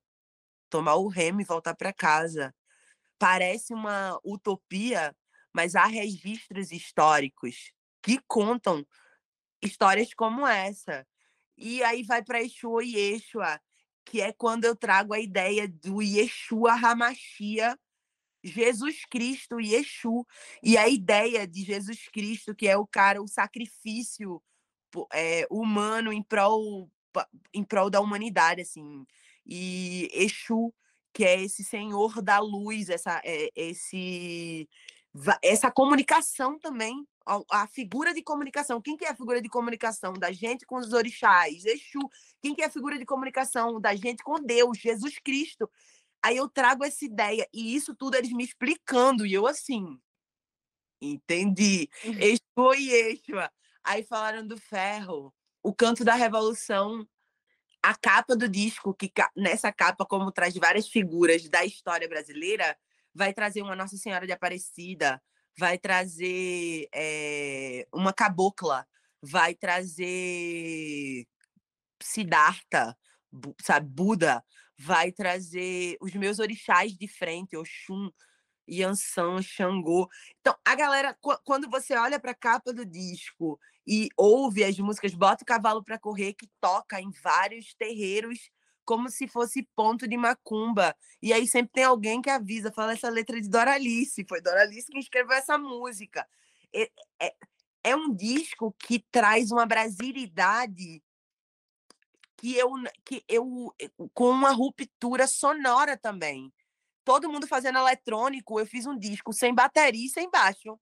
Tomar 0.69 0.97
o 0.97 1.07
remo 1.07 1.41
e 1.41 1.45
voltar 1.45 1.77
para 1.77 1.93
casa. 1.93 2.55
Parece 3.19 3.73
uma 3.73 4.19
utopia, 4.25 5.17
mas 5.55 5.77
há 5.77 5.87
registros 5.87 6.73
históricos 6.73 7.73
que 8.03 8.21
contam 8.27 8.85
histórias 9.63 10.13
como 10.13 10.47
essa. 10.47 11.07
E 11.57 11.83
aí 11.85 12.03
vai 12.03 12.23
para 12.23 12.43
Exu 12.43 12.83
e 12.83 12.97
Yeshua, 12.97 13.61
que 14.05 14.21
é 14.21 14.33
quando 14.33 14.65
eu 14.65 14.77
trago 14.77 15.15
a 15.15 15.21
ideia 15.21 15.67
do 15.69 16.03
Yeshua 16.03 16.73
Hamashia, 16.73 17.79
Jesus 18.47 19.05
Cristo 19.11 19.61
e 19.61 19.75
Exu. 19.75 20.27
E 20.63 20.77
a 20.79 20.89
ideia 20.89 21.47
de 21.47 21.63
Jesus 21.63 22.09
Cristo, 22.09 22.55
que 22.55 22.69
é 22.69 22.77
o 22.77 22.87
cara, 22.87 23.23
o 23.23 23.29
sacrifício 23.29 24.43
é, 25.13 25.47
humano 25.51 26.13
em 26.13 26.23
prol 26.23 26.91
em 27.55 27.65
prol 27.65 27.89
da 27.89 28.01
humanidade, 28.01 28.61
assim. 28.61 29.07
E 29.45 30.11
Exu, 30.13 30.73
que 31.13 31.25
é 31.25 31.43
esse 31.43 31.65
senhor 31.65 32.21
da 32.21 32.39
luz, 32.39 32.91
essa, 32.91 33.23
é, 33.25 33.51
esse, 33.57 34.69
essa 35.43 35.71
comunicação 35.71 36.59
também, 36.59 37.07
a, 37.51 37.67
figura 37.67 38.15
de 38.15 38.23
comunicação. 38.23 38.81
Quem 38.81 38.97
que 38.97 39.05
é 39.05 39.11
a 39.11 39.17
figura 39.17 39.43
de 39.43 39.49
comunicação 39.49 40.13
da 40.13 40.31
gente 40.31 40.65
com 40.65 40.77
os 40.77 40.93
orixás? 40.93 41.65
Exu. 41.65 42.09
Quem 42.41 42.55
que 42.55 42.63
é 42.63 42.67
a 42.67 42.71
figura 42.71 42.99
de 42.99 43.05
comunicação 43.05 43.81
da 43.81 43.95
gente 43.95 44.23
com 44.23 44.35
Deus, 44.41 44.79
Jesus 44.79 45.19
Cristo? 45.19 45.69
Aí 46.27 46.39
eu 46.39 46.49
trago 46.49 46.83
essa 46.83 47.05
ideia, 47.05 47.49
e 47.53 47.77
isso 47.77 47.95
tudo 47.95 48.17
eles 48.17 48.33
me 48.33 48.43
explicando, 48.43 49.25
e 49.25 49.33
eu 49.33 49.47
assim, 49.47 49.97
entendi. 51.01 51.89
Uhum. 52.05 52.19
Exu 52.19 52.75
e 52.77 52.91
Exua. 52.91 53.49
Aí 53.85 54.03
falaram 54.03 54.45
do 54.45 54.57
ferro, 54.57 55.33
o 55.63 55.73
canto 55.73 56.05
da 56.05 56.17
revolução 56.17 57.07
a 57.81 57.95
capa 57.95 58.35
do 58.35 58.49
disco, 58.49 58.93
que 58.93 59.13
nessa 59.37 59.71
capa, 59.71 60.05
como 60.05 60.33
traz 60.33 60.53
várias 60.57 60.89
figuras 60.89 61.49
da 61.49 61.65
história 61.65 62.09
brasileira, 62.09 62.77
vai 63.15 63.33
trazer 63.33 63.63
uma 63.63 63.77
Nossa 63.77 63.97
Senhora 63.97 64.27
de 64.27 64.33
Aparecida, 64.33 65.23
vai 65.57 65.79
trazer 65.79 66.89
é, 66.93 67.87
uma 67.93 68.13
cabocla, 68.13 68.85
vai 69.23 69.55
trazer 69.55 71.25
Siddhartha, 72.03 72.99
sabe, 73.63 73.89
Buda, 73.89 74.43
vai 74.79 75.11
trazer 75.11 75.97
os 76.01 76.13
meus 76.15 76.39
orixás 76.39 76.97
de 76.97 77.09
frente, 77.09 77.57
Oxum, 77.57 78.11
Yansan, 78.69 79.41
Xangô. 79.43 80.09
Então, 80.41 80.55
a 80.65 80.75
galera, 80.75 81.17
quando 81.45 81.69
você 81.71 81.95
olha 81.95 82.19
para 82.19 82.33
a 82.33 82.35
capa 82.35 82.73
do 82.73 82.85
disco 82.85 83.59
e 83.87 84.09
ouve 84.17 84.65
as 84.65 84.79
músicas 84.79 85.15
Bota 85.15 85.45
o 85.45 85.47
Cavalo 85.47 85.83
para 85.83 85.99
Correr, 85.99 86.35
que 86.35 86.49
toca 86.61 87.01
em 87.01 87.11
vários 87.23 87.75
terreiros 87.75 88.51
como 88.85 89.11
se 89.11 89.27
fosse 89.27 89.69
ponto 89.75 90.07
de 90.07 90.17
macumba. 90.17 90.95
E 91.21 91.33
aí 91.33 91.47
sempre 91.47 91.73
tem 91.73 91.85
alguém 91.85 92.23
que 92.23 92.31
avisa, 92.31 92.73
fala 92.73 92.93
essa 92.93 93.09
letra 93.09 93.41
de 93.41 93.49
Doralice, 93.49 94.25
foi 94.29 94.41
Doralice 94.41 94.91
que 94.91 94.99
escreveu 94.99 95.37
essa 95.37 95.59
música. 95.59 96.27
É, 96.73 96.91
é, 97.21 97.35
é 97.83 97.97
um 97.97 98.15
disco 98.15 98.75
que 98.79 99.05
traz 99.11 99.51
uma 99.51 99.67
brasilidade 99.67 101.03
que 102.47 102.57
eu, 102.57 102.71
que 103.05 103.25
eu 103.29 103.75
com 104.15 104.31
uma 104.31 104.53
ruptura 104.53 105.27
sonora 105.27 105.97
também 105.97 106.53
todo 107.07 107.31
mundo 107.31 107.47
fazendo 107.47 107.79
eletrônico, 107.79 108.59
eu 108.59 108.67
fiz 108.67 108.85
um 108.85 108.99
disco 108.99 109.33
sem 109.33 109.55
bateria 109.55 110.07
e 110.07 110.11
sem 110.11 110.29
baixo. 110.29 110.77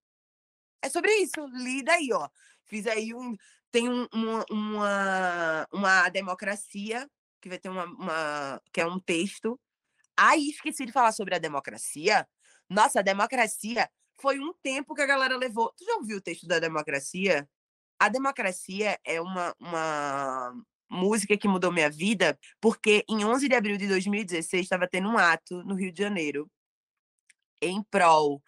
É 0.82 0.88
sobre 0.88 1.14
isso, 1.16 1.46
lida 1.52 1.92
aí, 1.92 2.10
ó. 2.12 2.28
Fiz 2.64 2.86
aí 2.86 3.14
um. 3.14 3.36
Tem 3.70 3.90
um, 3.90 4.08
uma, 4.10 4.46
uma, 4.50 5.68
uma 5.70 6.08
democracia, 6.08 7.08
que 7.42 7.48
vai 7.50 7.58
ter 7.58 7.68
uma, 7.68 7.84
uma. 7.84 8.62
que 8.72 8.80
é 8.80 8.86
um 8.86 8.98
texto. 8.98 9.60
Aí 10.16 10.48
esqueci 10.48 10.86
de 10.86 10.92
falar 10.92 11.12
sobre 11.12 11.34
a 11.34 11.38
democracia. 11.38 12.26
Nossa, 12.70 13.00
a 13.00 13.02
democracia 13.02 13.90
foi 14.18 14.38
um 14.40 14.54
tempo 14.62 14.94
que 14.94 15.02
a 15.02 15.06
galera 15.06 15.36
levou. 15.36 15.74
Tu 15.76 15.84
já 15.84 15.96
ouviu 15.96 16.16
o 16.16 16.22
texto 16.22 16.46
da 16.46 16.58
democracia? 16.58 17.46
A 17.98 18.08
democracia 18.08 18.98
é 19.04 19.20
uma, 19.20 19.54
uma, 19.60 20.54
música 20.94 21.36
que 21.36 21.48
mudou 21.48 21.72
minha 21.72 21.90
vida, 21.90 22.38
porque 22.60 23.04
em 23.08 23.24
11 23.24 23.48
de 23.48 23.54
abril 23.54 23.76
de 23.76 23.88
2016 23.88 24.62
estava 24.62 24.88
tendo 24.88 25.08
um 25.08 25.18
ato 25.18 25.62
no 25.64 25.74
Rio 25.74 25.92
de 25.92 26.02
Janeiro 26.02 26.50
em 27.60 27.82
prol 27.82 28.42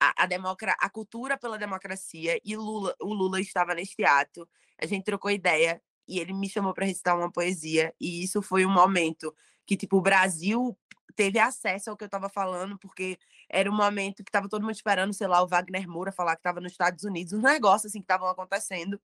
a, 0.00 0.24
a, 0.24 0.76
a 0.80 0.90
cultura 0.90 1.38
pela 1.38 1.56
democracia 1.56 2.40
e 2.44 2.56
Lula, 2.56 2.94
o 3.00 3.14
Lula 3.14 3.40
estava 3.40 3.74
neste 3.74 4.04
ato. 4.04 4.48
A 4.80 4.86
gente 4.86 5.04
trocou 5.04 5.30
ideia 5.30 5.80
e 6.08 6.18
ele 6.18 6.32
me 6.32 6.48
chamou 6.48 6.74
para 6.74 6.86
recitar 6.86 7.16
uma 7.16 7.30
poesia 7.30 7.94
e 8.00 8.24
isso 8.24 8.42
foi 8.42 8.66
um 8.66 8.70
momento 8.70 9.34
que 9.64 9.76
tipo 9.76 9.98
o 9.98 10.02
Brasil 10.02 10.76
teve 11.14 11.38
acesso 11.38 11.90
ao 11.90 11.96
que 11.96 12.04
eu 12.04 12.06
estava 12.06 12.28
falando, 12.28 12.78
porque 12.78 13.18
era 13.48 13.70
um 13.70 13.76
momento 13.76 14.24
que 14.24 14.30
estava 14.30 14.48
todo 14.48 14.62
mundo 14.62 14.74
esperando, 14.74 15.12
sei 15.12 15.26
lá, 15.26 15.42
o 15.42 15.46
Wagner 15.46 15.86
Moura 15.86 16.10
falar 16.10 16.34
que 16.34 16.40
estava 16.40 16.60
nos 16.60 16.72
Estados 16.72 17.04
Unidos, 17.04 17.32
um 17.32 17.42
negócio 17.42 17.86
assim 17.86 18.00
que 18.00 18.04
estavam 18.04 18.28
acontecendo. 18.28 19.00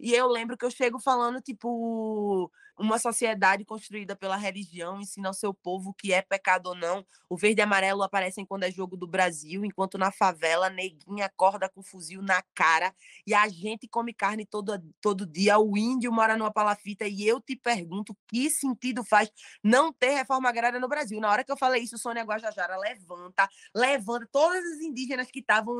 E 0.00 0.14
eu 0.14 0.26
lembro 0.28 0.56
que 0.56 0.64
eu 0.64 0.70
chego 0.70 0.98
falando, 1.00 1.40
tipo, 1.40 2.50
uma 2.80 2.98
sociedade 2.98 3.64
construída 3.64 4.16
pela 4.16 4.36
religião 4.36 5.00
ensina 5.00 5.28
ao 5.28 5.34
seu 5.34 5.52
povo 5.52 5.92
que 5.92 6.12
é 6.12 6.22
pecado 6.22 6.68
ou 6.68 6.74
não. 6.74 7.04
O 7.28 7.36
verde 7.36 7.60
e 7.60 7.62
amarelo 7.62 8.02
aparecem 8.02 8.44
quando 8.44 8.64
é 8.64 8.70
jogo 8.70 8.96
do 8.96 9.06
Brasil, 9.06 9.64
enquanto 9.64 9.98
na 9.98 10.10
favela, 10.10 10.70
neguinha 10.70 11.26
acorda 11.26 11.68
com 11.68 11.82
fuzil 11.82 12.22
na 12.22 12.42
cara 12.54 12.94
e 13.26 13.34
a 13.34 13.46
gente 13.48 13.86
come 13.86 14.14
carne 14.14 14.46
todo, 14.46 14.82
todo 15.00 15.26
dia. 15.26 15.58
O 15.58 15.76
índio 15.76 16.10
mora 16.10 16.36
numa 16.36 16.50
palafita 16.50 17.06
e 17.06 17.26
eu 17.26 17.40
te 17.40 17.54
pergunto 17.54 18.16
que 18.26 18.48
sentido 18.48 19.04
faz 19.04 19.30
não 19.62 19.92
ter 19.92 20.10
reforma 20.10 20.48
agrária 20.48 20.80
no 20.80 20.88
Brasil. 20.88 21.20
Na 21.20 21.30
hora 21.30 21.44
que 21.44 21.52
eu 21.52 21.58
falei 21.58 21.82
isso, 21.82 21.98
Sônia 21.98 22.24
Guajajara 22.24 22.78
levanta, 22.78 23.48
levanta 23.74 24.26
todas 24.32 24.64
as 24.64 24.80
indígenas 24.80 25.30
que 25.30 25.40
estavam 25.40 25.78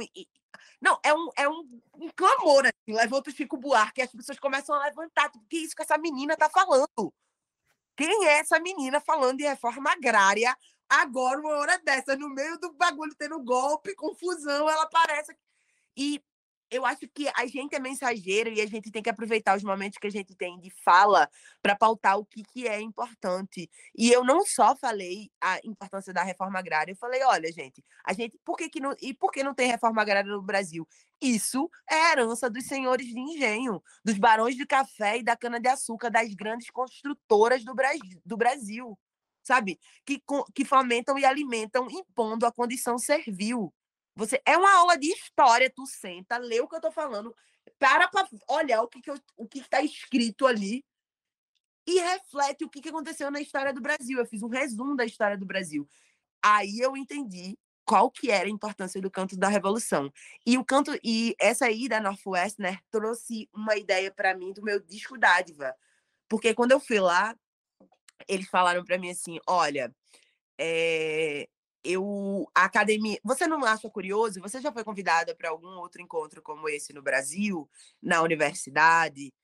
não, 0.80 0.98
é 1.04 1.12
um, 1.12 1.28
é 1.36 1.48
um, 1.48 1.80
um 1.94 2.08
clamor, 2.16 2.64
assim, 2.64 2.96
levanta 2.96 3.30
o 3.30 3.32
Chico 3.32 3.56
Buarque, 3.56 4.00
as 4.02 4.10
pessoas 4.10 4.38
começam 4.38 4.74
a 4.74 4.86
levantar. 4.86 5.30
O 5.34 5.40
que 5.48 5.58
é 5.58 5.60
isso 5.60 5.76
que 5.76 5.82
essa 5.82 5.98
menina 5.98 6.36
tá 6.36 6.48
falando? 6.48 6.88
Quem 8.00 8.26
é 8.26 8.38
essa 8.38 8.58
menina 8.58 8.98
falando 8.98 9.36
de 9.36 9.44
reforma 9.44 9.92
agrária 9.92 10.56
agora, 10.88 11.38
uma 11.38 11.58
hora 11.58 11.78
dessa, 11.84 12.16
no 12.16 12.30
meio 12.30 12.58
do 12.58 12.72
bagulho, 12.72 13.14
tendo 13.14 13.42
golpe, 13.44 13.94
confusão, 13.94 14.70
ela 14.70 14.84
aparece. 14.84 15.36
E 15.94 16.18
eu 16.70 16.86
acho 16.86 17.06
que 17.08 17.28
a 17.36 17.46
gente 17.46 17.74
é 17.74 17.78
mensageiro 17.78 18.48
e 18.48 18.62
a 18.62 18.66
gente 18.66 18.90
tem 18.90 19.02
que 19.02 19.10
aproveitar 19.10 19.54
os 19.54 19.62
momentos 19.62 19.98
que 19.98 20.06
a 20.06 20.10
gente 20.10 20.34
tem 20.34 20.58
de 20.60 20.70
fala 20.82 21.28
para 21.60 21.76
pautar 21.76 22.16
o 22.16 22.24
que, 22.24 22.42
que 22.42 22.66
é 22.66 22.80
importante. 22.80 23.68
E 23.94 24.10
eu 24.10 24.24
não 24.24 24.46
só 24.46 24.74
falei 24.76 25.30
a 25.38 25.58
importância 25.62 26.12
da 26.12 26.22
reforma 26.22 26.58
agrária, 26.58 26.92
eu 26.92 26.96
falei, 26.96 27.22
olha, 27.24 27.52
gente, 27.52 27.84
a 28.02 28.14
gente, 28.14 28.38
por 28.44 28.56
que, 28.56 28.70
que 28.70 28.80
não, 28.80 28.94
e 29.02 29.12
por 29.12 29.30
que 29.30 29.42
não 29.42 29.54
tem 29.54 29.68
reforma 29.68 30.00
agrária 30.00 30.32
no 30.32 30.40
Brasil? 30.40 30.88
Isso 31.20 31.70
é 31.88 32.12
herança 32.12 32.48
dos 32.48 32.64
senhores 32.64 33.06
de 33.06 33.18
engenho, 33.18 33.82
dos 34.04 34.18
barões 34.18 34.56
de 34.56 34.66
café 34.66 35.18
e 35.18 35.22
da 35.22 35.36
cana-de-açúcar, 35.36 36.10
das 36.10 36.32
grandes 36.34 36.70
construtoras 36.70 37.64
do, 37.64 37.74
Bra 37.74 37.90
do 38.24 38.36
Brasil, 38.36 38.98
sabe? 39.42 39.78
Que, 40.04 40.22
que 40.54 40.64
fomentam 40.64 41.18
e 41.18 41.24
alimentam 41.24 41.88
impondo 41.90 42.46
a 42.46 42.52
condição 42.52 42.98
servil 42.98 43.72
você 44.20 44.40
é 44.44 44.56
uma 44.56 44.70
aula 44.74 44.98
de 44.98 45.08
história, 45.08 45.72
tu 45.74 45.86
senta, 45.86 46.36
lê 46.36 46.60
o 46.60 46.68
que 46.68 46.76
eu 46.76 46.80
tô 46.80 46.92
falando, 46.92 47.34
para 47.78 48.08
para 48.08 48.28
olhar 48.48 48.82
o 48.82 48.88
que 48.88 49.00
que 49.00 49.10
eu, 49.10 49.18
o 49.36 49.48
que 49.48 49.60
está 49.60 49.82
escrito 49.82 50.46
ali 50.46 50.84
e 51.86 51.98
reflete 52.00 52.64
o 52.64 52.68
que, 52.68 52.80
que 52.80 52.90
aconteceu 52.90 53.30
na 53.30 53.40
história 53.40 53.72
do 53.72 53.80
Brasil. 53.80 54.18
Eu 54.18 54.26
fiz 54.26 54.42
um 54.42 54.48
resumo 54.48 54.94
da 54.94 55.04
história 55.04 55.38
do 55.38 55.46
Brasil. 55.46 55.88
Aí 56.42 56.78
eu 56.80 56.96
entendi 56.96 57.58
qual 57.90 58.08
que 58.08 58.30
era 58.30 58.46
a 58.46 58.48
importância 58.48 59.00
do 59.00 59.10
canto 59.10 59.36
da 59.36 59.48
revolução. 59.48 60.12
E 60.46 60.56
o 60.56 60.64
canto 60.64 60.96
e 61.02 61.34
essa 61.40 61.64
aí 61.66 61.88
da 61.88 62.00
Northwestern 62.00 62.70
né, 62.70 62.78
trouxe 62.88 63.48
uma 63.52 63.76
ideia 63.76 64.12
para 64.12 64.32
mim 64.32 64.52
do 64.52 64.62
meu 64.62 64.78
disco 64.78 65.18
dádiva. 65.18 65.74
Porque 66.28 66.54
quando 66.54 66.70
eu 66.70 66.78
fui 66.78 67.00
lá, 67.00 67.36
eles 68.28 68.48
falaram 68.48 68.84
para 68.84 68.96
mim 68.96 69.10
assim: 69.10 69.40
"Olha, 69.44 69.92
é, 70.58 71.48
eu 71.84 72.48
a 72.54 72.64
academia. 72.66 73.18
Você 73.24 73.48
não 73.48 73.64
acha 73.64 73.90
curioso? 73.90 74.40
Você 74.40 74.60
já 74.60 74.72
foi 74.72 74.84
convidada 74.84 75.34
para 75.34 75.50
algum 75.50 75.78
outro 75.78 76.00
encontro 76.00 76.40
como 76.42 76.68
esse 76.68 76.92
no 76.92 77.02
Brasil, 77.02 77.68
na 78.02 78.22
universidade, 78.22 79.34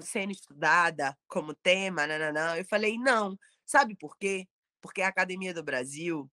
sendo 0.00 0.32
estudada 0.32 1.16
como 1.28 1.54
tema? 1.54 2.06
Nananã? 2.06 2.56
Eu 2.56 2.64
falei, 2.66 2.98
não. 2.98 3.38
Sabe 3.64 3.96
por 3.96 4.18
quê? 4.18 4.46
Porque 4.82 5.02
a 5.02 5.08
Academia 5.08 5.54
do 5.54 5.62
Brasil, 5.64 6.30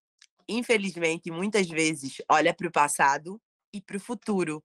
infelizmente, 0.48 1.32
muitas 1.32 1.68
vezes 1.68 2.22
olha 2.30 2.54
para 2.54 2.68
o 2.68 2.72
passado 2.72 3.42
e 3.74 3.82
para 3.82 3.98
o 3.98 4.00
futuro. 4.00 4.64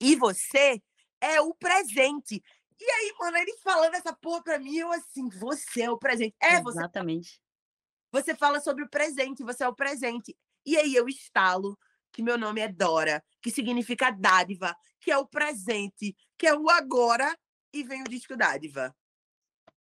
E 0.00 0.16
você 0.16 0.80
é 1.20 1.40
o 1.40 1.54
presente. 1.54 2.42
E 2.78 2.84
aí, 2.90 3.14
mano, 3.18 3.36
eles 3.38 3.60
falando 3.62 3.94
essa 3.94 4.12
porra 4.14 4.42
pra 4.42 4.58
mim, 4.58 4.76
eu 4.76 4.92
assim, 4.92 5.28
você 5.28 5.82
é 5.82 5.90
o 5.90 5.98
presente. 5.98 6.34
É, 6.40 6.60
você. 6.62 6.78
Exatamente. 6.78 7.40
Você 8.12 8.34
fala 8.34 8.60
sobre 8.60 8.82
o 8.82 8.88
presente, 8.88 9.42
você 9.42 9.64
é 9.64 9.68
o 9.68 9.74
presente. 9.74 10.34
E 10.64 10.78
aí 10.78 10.94
eu 10.94 11.06
estalo 11.06 11.76
que 12.12 12.22
meu 12.22 12.38
nome 12.38 12.62
é 12.62 12.68
Dora, 12.68 13.22
que 13.42 13.50
significa 13.50 14.10
dádiva, 14.10 14.74
que 15.00 15.10
é 15.10 15.18
o 15.18 15.26
presente, 15.26 16.16
que 16.38 16.46
é 16.46 16.54
o 16.56 16.70
agora, 16.70 17.36
e 17.74 17.82
vem 17.82 18.00
o 18.00 18.08
disco 18.08 18.34
dádiva. 18.34 18.96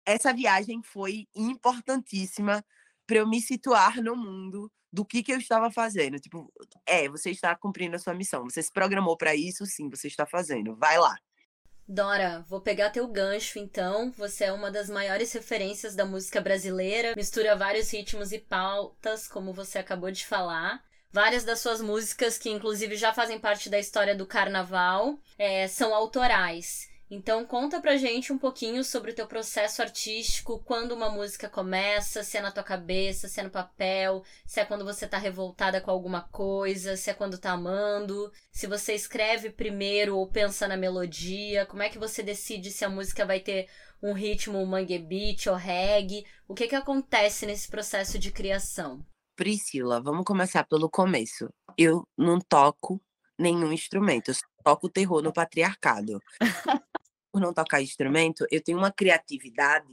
Essa 0.05 0.33
viagem 0.33 0.81
foi 0.81 1.27
importantíssima 1.35 2.63
para 3.11 3.19
eu 3.19 3.27
me 3.27 3.41
situar 3.41 4.01
no 4.01 4.15
mundo 4.15 4.71
do 4.89 5.03
que, 5.03 5.21
que 5.21 5.33
eu 5.33 5.37
estava 5.37 5.69
fazendo. 5.69 6.17
Tipo, 6.17 6.49
é, 6.85 7.09
você 7.09 7.29
está 7.29 7.53
cumprindo 7.57 7.97
a 7.97 7.99
sua 7.99 8.13
missão. 8.13 8.45
Você 8.45 8.63
se 8.63 8.71
programou 8.71 9.17
para 9.17 9.35
isso, 9.35 9.65
sim, 9.65 9.89
você 9.89 10.07
está 10.07 10.25
fazendo. 10.25 10.77
Vai 10.77 10.97
lá. 10.97 11.17
Dora, 11.85 12.45
vou 12.47 12.61
pegar 12.61 12.89
teu 12.89 13.05
gancho 13.09 13.59
então. 13.59 14.13
Você 14.13 14.45
é 14.45 14.53
uma 14.53 14.71
das 14.71 14.89
maiores 14.89 15.33
referências 15.33 15.93
da 15.93 16.05
música 16.05 16.39
brasileira, 16.39 17.13
mistura 17.17 17.53
vários 17.53 17.91
ritmos 17.91 18.31
e 18.31 18.39
pautas, 18.39 19.27
como 19.27 19.51
você 19.51 19.79
acabou 19.79 20.09
de 20.09 20.25
falar. 20.25 20.81
Várias 21.11 21.43
das 21.43 21.59
suas 21.59 21.81
músicas, 21.81 22.37
que 22.37 22.49
inclusive 22.49 22.95
já 22.95 23.13
fazem 23.13 23.37
parte 23.37 23.69
da 23.69 23.77
história 23.77 24.15
do 24.15 24.25
carnaval, 24.25 25.19
é, 25.37 25.67
são 25.67 25.93
autorais. 25.93 26.89
Então 27.13 27.45
conta 27.45 27.81
pra 27.81 27.97
gente 27.97 28.31
um 28.31 28.37
pouquinho 28.37 28.85
sobre 28.85 29.11
o 29.11 29.13
teu 29.13 29.27
processo 29.27 29.81
artístico, 29.81 30.63
quando 30.63 30.93
uma 30.93 31.09
música 31.09 31.49
começa, 31.49 32.23
se 32.23 32.37
é 32.37 32.41
na 32.41 32.53
tua 32.53 32.63
cabeça, 32.63 33.27
se 33.27 33.41
é 33.41 33.43
no 33.43 33.49
papel, 33.49 34.23
se 34.45 34.61
é 34.61 34.65
quando 34.65 34.85
você 34.85 35.05
tá 35.05 35.17
revoltada 35.17 35.81
com 35.81 35.91
alguma 35.91 36.21
coisa, 36.21 36.95
se 36.95 37.09
é 37.09 37.13
quando 37.13 37.37
tá 37.37 37.51
amando, 37.51 38.31
se 38.49 38.65
você 38.65 38.95
escreve 38.95 39.49
primeiro 39.49 40.17
ou 40.17 40.25
pensa 40.25 40.69
na 40.69 40.77
melodia, 40.77 41.65
como 41.65 41.83
é 41.83 41.89
que 41.89 41.99
você 41.99 42.23
decide 42.23 42.71
se 42.71 42.85
a 42.85 42.89
música 42.89 43.25
vai 43.25 43.41
ter 43.41 43.67
um 44.01 44.13
ritmo 44.13 44.65
mangue 44.65 44.97
beat 44.97 45.47
ou 45.47 45.55
reggae, 45.55 46.25
o 46.47 46.53
que 46.53 46.69
que 46.69 46.75
acontece 46.75 47.45
nesse 47.45 47.67
processo 47.67 48.17
de 48.17 48.31
criação? 48.31 49.05
Priscila, 49.35 50.01
vamos 50.01 50.23
começar 50.23 50.63
pelo 50.63 50.89
começo. 50.89 51.49
Eu 51.77 52.07
não 52.17 52.39
toco 52.39 53.01
nenhum 53.37 53.73
instrumento, 53.73 54.31
eu 54.31 54.35
toco 54.63 54.87
terror 54.87 55.21
no 55.21 55.33
patriarcado. 55.33 56.21
por 57.31 57.41
não 57.41 57.53
tocar 57.53 57.81
instrumento, 57.81 58.45
eu 58.51 58.61
tenho 58.61 58.77
uma 58.77 58.91
criatividade 58.91 59.87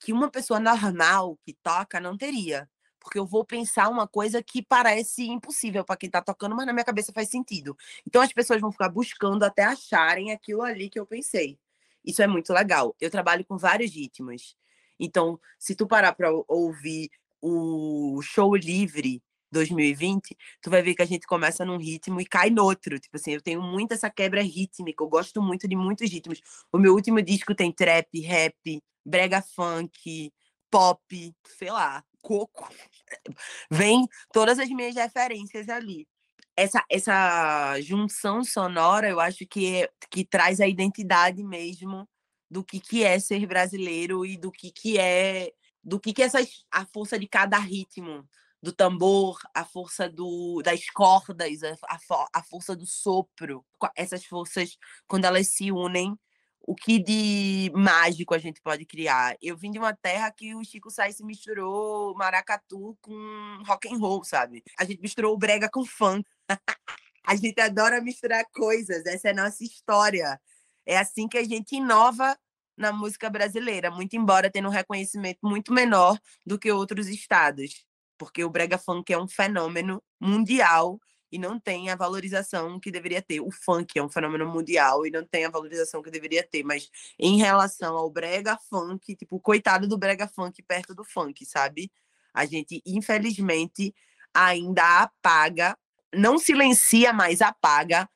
que 0.00 0.12
uma 0.12 0.30
pessoa 0.30 0.58
normal 0.58 1.38
que 1.44 1.54
toca 1.62 2.00
não 2.00 2.16
teria. 2.16 2.68
Porque 2.98 3.18
eu 3.18 3.26
vou 3.26 3.44
pensar 3.44 3.88
uma 3.88 4.06
coisa 4.06 4.42
que 4.42 4.62
parece 4.62 5.26
impossível 5.26 5.84
para 5.84 5.96
quem 5.96 6.06
está 6.06 6.22
tocando, 6.22 6.54
mas 6.54 6.66
na 6.66 6.72
minha 6.72 6.84
cabeça 6.84 7.12
faz 7.12 7.28
sentido. 7.28 7.76
Então 8.06 8.22
as 8.22 8.32
pessoas 8.32 8.60
vão 8.60 8.70
ficar 8.70 8.88
buscando 8.88 9.42
até 9.44 9.64
acharem 9.64 10.32
aquilo 10.32 10.62
ali 10.62 10.88
que 10.88 10.98
eu 10.98 11.06
pensei. 11.06 11.58
Isso 12.04 12.22
é 12.22 12.26
muito 12.26 12.52
legal. 12.52 12.94
Eu 13.00 13.10
trabalho 13.10 13.44
com 13.44 13.56
vários 13.56 13.92
ritmos. 13.92 14.56
Então, 14.98 15.38
se 15.58 15.74
tu 15.74 15.86
parar 15.86 16.12
para 16.12 16.30
ouvir 16.48 17.10
o 17.40 18.20
show 18.22 18.54
livre 18.54 19.22
2020, 19.52 20.36
tu 20.60 20.70
vai 20.70 20.82
ver 20.82 20.94
que 20.94 21.02
a 21.02 21.06
gente 21.06 21.26
começa 21.26 21.64
num 21.64 21.76
ritmo 21.76 22.20
e 22.20 22.26
cai 22.26 22.50
no 22.50 22.64
outro. 22.64 22.98
Tipo 22.98 23.16
assim, 23.16 23.32
eu 23.32 23.40
tenho 23.40 23.62
muito 23.62 23.92
essa 23.92 24.10
quebra 24.10 24.42
rítmica, 24.42 25.04
eu 25.04 25.08
gosto 25.08 25.40
muito 25.42 25.68
de 25.68 25.76
muitos 25.76 26.10
ritmos. 26.10 26.40
O 26.72 26.78
meu 26.78 26.94
último 26.94 27.20
disco 27.22 27.54
tem 27.54 27.70
trap, 27.72 28.20
rap, 28.20 28.82
brega 29.04 29.42
funk, 29.42 30.32
pop, 30.70 31.34
sei 31.58 31.70
lá, 31.70 32.02
coco. 32.22 32.68
Vem 33.70 34.06
todas 34.32 34.58
as 34.58 34.68
minhas 34.70 34.94
referências 34.94 35.68
ali. 35.68 36.08
Essa, 36.56 36.84
essa 36.90 37.80
junção 37.80 38.44
sonora, 38.44 39.08
eu 39.08 39.20
acho 39.20 39.46
que, 39.46 39.88
que 40.10 40.24
traz 40.24 40.60
a 40.60 40.68
identidade 40.68 41.42
mesmo 41.42 42.08
do 42.50 42.62
que, 42.62 42.78
que 42.78 43.02
é 43.02 43.18
ser 43.18 43.46
brasileiro 43.46 44.26
e 44.26 44.36
do 44.36 44.52
que, 44.52 44.70
que 44.70 44.98
é 44.98 45.52
do 45.82 45.98
que, 45.98 46.12
que 46.12 46.22
é 46.22 46.26
essa, 46.26 46.38
a 46.70 46.86
força 46.86 47.18
de 47.18 47.26
cada 47.26 47.58
ritmo 47.58 48.28
do 48.62 48.72
tambor, 48.72 49.38
a 49.52 49.64
força 49.64 50.08
do, 50.08 50.62
das 50.62 50.88
cordas, 50.90 51.62
a, 51.64 51.76
a, 51.88 52.28
a 52.34 52.42
força 52.44 52.76
do 52.76 52.86
sopro. 52.86 53.64
Essas 53.96 54.24
forças, 54.24 54.78
quando 55.08 55.24
elas 55.24 55.48
se 55.48 55.72
unem, 55.72 56.16
o 56.60 56.76
que 56.76 57.00
de 57.00 57.72
mágico 57.74 58.34
a 58.34 58.38
gente 58.38 58.62
pode 58.62 58.86
criar. 58.86 59.36
Eu 59.42 59.56
vim 59.56 59.72
de 59.72 59.80
uma 59.80 59.92
terra 59.92 60.30
que 60.30 60.54
o 60.54 60.64
Chico 60.64 60.90
Sainz 60.90 61.20
misturou 61.20 62.14
maracatu 62.14 62.96
com 63.00 63.62
rock 63.66 63.92
and 63.92 63.98
roll, 63.98 64.22
sabe? 64.22 64.62
A 64.78 64.84
gente 64.84 65.00
misturou 65.00 65.36
brega 65.36 65.68
com 65.68 65.84
funk. 65.84 66.24
a 67.26 67.34
gente 67.34 67.60
adora 67.60 68.00
misturar 68.00 68.44
coisas, 68.54 69.04
essa 69.06 69.28
é 69.28 69.30
a 69.32 69.34
nossa 69.34 69.64
história. 69.64 70.40
É 70.86 70.96
assim 70.98 71.26
que 71.26 71.38
a 71.38 71.44
gente 71.44 71.74
inova 71.74 72.38
na 72.76 72.92
música 72.92 73.28
brasileira, 73.28 73.90
muito 73.90 74.14
embora 74.14 74.50
tendo 74.50 74.68
um 74.68 74.72
reconhecimento 74.72 75.40
muito 75.42 75.72
menor 75.72 76.16
do 76.46 76.58
que 76.58 76.70
outros 76.70 77.08
estados 77.08 77.84
porque 78.22 78.44
o 78.44 78.48
brega 78.48 78.78
funk 78.78 79.12
é 79.12 79.18
um 79.18 79.26
fenômeno 79.26 80.00
mundial 80.20 81.00
e 81.32 81.40
não 81.40 81.58
tem 81.58 81.90
a 81.90 81.96
valorização 81.96 82.78
que 82.78 82.88
deveria 82.88 83.20
ter. 83.20 83.40
O 83.40 83.50
funk 83.50 83.98
é 83.98 84.02
um 84.02 84.08
fenômeno 84.08 84.46
mundial 84.46 85.04
e 85.04 85.10
não 85.10 85.26
tem 85.26 85.44
a 85.44 85.50
valorização 85.50 86.00
que 86.00 86.08
deveria 86.08 86.46
ter, 86.46 86.62
mas 86.62 86.88
em 87.18 87.38
relação 87.38 87.96
ao 87.96 88.08
brega 88.08 88.56
funk, 88.70 89.16
tipo, 89.16 89.40
coitado 89.40 89.88
do 89.88 89.98
brega 89.98 90.28
funk 90.28 90.62
perto 90.62 90.94
do 90.94 91.02
funk, 91.02 91.44
sabe? 91.44 91.90
A 92.32 92.46
gente, 92.46 92.80
infelizmente, 92.86 93.92
ainda 94.32 95.02
apaga, 95.02 95.76
não 96.14 96.38
silencia, 96.38 97.12
mas 97.12 97.42
apaga 97.42 98.08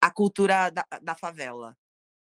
a 0.00 0.10
cultura 0.10 0.68
da, 0.70 0.84
da 1.00 1.14
favela. 1.14 1.76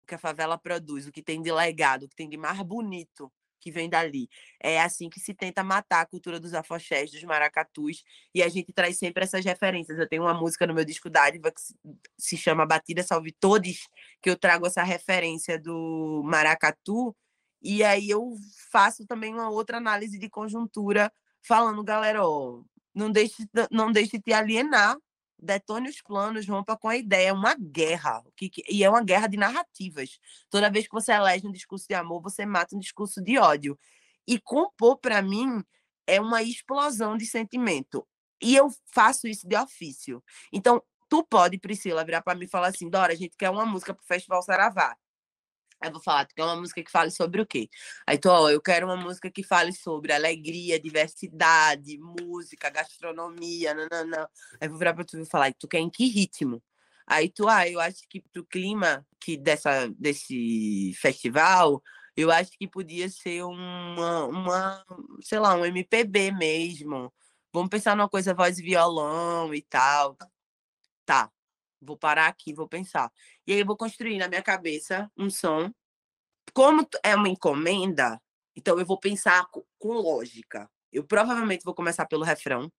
O 0.03 0.07
que 0.07 0.15
a 0.15 0.19
favela 0.19 0.57
produz, 0.57 1.07
o 1.07 1.13
que 1.13 1.23
tem 1.23 1.43
de 1.43 1.53
legado, 1.53 2.05
o 2.05 2.09
que 2.09 2.17
tem 2.17 2.31
de 2.31 2.39
mais 2.39 2.63
bonito 2.63 3.31
que 3.61 3.71
vem 3.71 3.89
dali. 3.89 4.29
É 4.61 4.81
assim 4.81 5.09
que 5.09 5.21
se 5.21 5.35
tenta 5.35 5.63
matar 5.63 6.01
a 6.01 6.07
cultura 6.07 6.41
dos 6.41 6.55
afoxés, 6.55 7.11
dos 7.11 7.23
maracatus, 7.25 8.03
e 8.35 8.43
a 8.43 8.49
gente 8.49 8.73
traz 8.73 8.99
sempre 8.99 9.25
essas 9.25 9.45
referências. 9.45 9.99
Eu 9.99 10.09
tenho 10.09 10.23
uma 10.23 10.35
música 10.35 10.67
no 10.67 10.75
meu 10.75 10.85
disco 10.85 11.11
Dádiva 11.11 11.53
que 11.53 11.61
se 12.19 12.37
chama 12.37 12.67
Batida 12.67 13.03
Salve 13.03 13.33
Todos, 13.33 13.89
que 14.23 14.31
eu 14.31 14.37
trago 14.37 14.67
essa 14.67 14.83
referência 14.83 15.59
do 15.59 16.23
maracatu, 16.25 17.15
e 17.63 17.85
aí 17.85 18.09
eu 18.09 18.35
faço 18.71 19.07
também 19.07 19.35
uma 19.35 19.51
outra 19.51 19.77
análise 19.77 20.19
de 20.19 20.29
conjuntura, 20.31 21.13
falando, 21.43 21.85
galera, 21.85 22.27
ó, 22.27 22.63
não 22.95 23.11
deixe, 23.11 23.47
não 23.71 23.93
deixe 23.93 24.19
te 24.19 24.33
alienar 24.33 24.97
detone 25.43 25.89
os 25.89 26.01
planos, 26.01 26.47
rompa 26.47 26.77
com 26.77 26.89
a 26.89 26.97
ideia. 26.97 27.29
É 27.29 27.33
uma 27.33 27.55
guerra. 27.55 28.23
Que, 28.37 28.51
e 28.69 28.85
é 28.85 28.91
uma 28.91 29.03
guerra 29.03 29.27
de 29.27 29.37
narrativas. 29.37 30.19
Toda 30.49 30.71
vez 30.71 30.87
que 30.87 30.93
você 30.93 31.13
elege 31.13 31.47
um 31.47 31.53
discurso 31.53 31.87
de 31.89 31.95
amor, 31.95 32.23
você 32.23 32.45
mata 32.47 32.77
um 32.77 32.79
discurso 32.79 33.23
de 33.23 33.39
ódio. 33.39 33.79
E 34.27 34.39
compor, 34.39 34.99
para 34.99 35.23
mim, 35.23 35.63
é 36.07 36.21
uma 36.21 36.43
explosão 36.43 37.17
de 37.17 37.27
sentimento. 37.27 38.07
E 38.41 38.57
eu 38.57 38.69
faço 38.93 39.27
isso 39.29 39.47
de 39.47 39.57
ofício. 39.57 40.23
Então, 40.53 40.83
tu 41.09 41.25
pode, 41.25 41.59
Priscila, 41.59 42.05
virar 42.05 42.23
para 42.23 42.39
mim 42.39 42.45
e 42.45 42.49
falar 42.49 42.69
assim: 42.69 42.89
Dora, 42.89 43.13
a 43.13 43.17
gente 43.17 43.37
quer 43.37 43.51
uma 43.51 43.67
música 43.67 43.95
pro 43.95 44.05
Festival 44.05 44.43
Saravá. 44.43 44.97
Aí 45.81 45.89
eu 45.89 45.93
vou 45.93 46.03
falar, 46.03 46.27
tu 46.27 46.35
quer 46.35 46.45
uma 46.45 46.57
música 46.57 46.83
que 46.83 46.91
fale 46.91 47.11
sobre 47.11 47.41
o 47.41 47.47
quê? 47.47 47.69
Aí 48.07 48.19
tu, 48.19 48.29
ó, 48.29 48.51
eu 48.51 48.61
quero 48.61 48.87
uma 48.87 48.97
música 48.97 49.31
que 49.31 49.43
fale 49.43 49.73
sobre 49.73 50.13
alegria, 50.13 50.79
diversidade, 50.79 51.99
música, 51.99 52.69
gastronomia, 52.71 53.75
não. 53.75 54.23
Aí 54.61 54.67
eu 54.67 54.71
vou 54.71 54.79
virar 54.79 54.95
pra 54.95 55.05
tu 55.05 55.19
e 55.19 55.25
falar, 55.25 55.53
tu 55.55 55.67
quer 55.69 55.79
em 55.79 55.91
que 55.91 56.07
ritmo? 56.07 56.63
Aí 57.07 57.29
tu, 57.29 57.49
ah, 57.49 57.69
eu 57.69 57.81
acho 57.81 58.07
que 58.09 58.21
pro 58.21 58.45
clima 58.45 59.07
que 59.21 59.37
dessa, 59.37 59.89
desse 59.99 60.93
festival, 61.01 61.83
eu 62.17 62.31
acho 62.31 62.53
que 62.53 62.69
podia 62.69 63.09
ser 63.09 63.43
uma, 63.45 64.27
uma, 64.27 64.85
sei 65.23 65.39
lá, 65.39 65.55
um 65.55 65.65
MPB 65.65 66.31
mesmo. 66.33 67.13
Vamos 67.53 67.69
pensar 67.71 67.97
numa 67.97 68.09
coisa 68.09 68.35
voz 68.35 68.59
e 68.59 68.63
violão 68.63 69.53
e 69.55 69.63
tal. 69.63 70.17
Tá, 71.05 71.31
vou 71.81 71.97
parar 71.97 72.27
aqui, 72.27 72.53
vou 72.53 72.69
pensar. 72.69 73.11
E 73.47 73.53
aí 73.53 73.61
eu 73.61 73.67
vou 73.67 73.77
construir 73.77 74.19
na 74.19 74.29
minha 74.29 74.43
cabeça 74.43 75.11
um 75.17 75.31
som. 75.31 75.73
Como 76.53 76.87
é 77.03 77.15
uma 77.15 77.29
encomenda, 77.29 78.21
então 78.57 78.79
eu 78.79 78.87
vou 78.87 78.99
pensar 78.99 79.47
com 79.79 79.93
lógica. 79.93 80.71
Eu 80.93 81.05
provavelmente 81.05 81.65
vou 81.65 81.75
começar 81.75 82.07
pelo 82.07 82.25
refrão. 82.25 82.71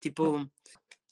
Tipo, 0.00 0.48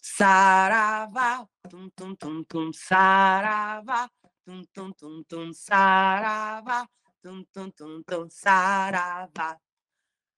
Saravá, 0.03 1.49
tum 1.71 1.89
tum 1.91 2.15
tum 2.15 2.45
tum, 2.45 2.73
Saravá, 2.73 4.11
tum 4.45 4.63
tum 4.73 4.93
tum 4.93 5.23
tum, 5.25 5.53
Saravá, 5.53 6.87
tum 7.23 7.45
tum 7.53 7.71
tum 7.71 8.03
tum, 8.03 8.29
Saravá. 8.29 9.59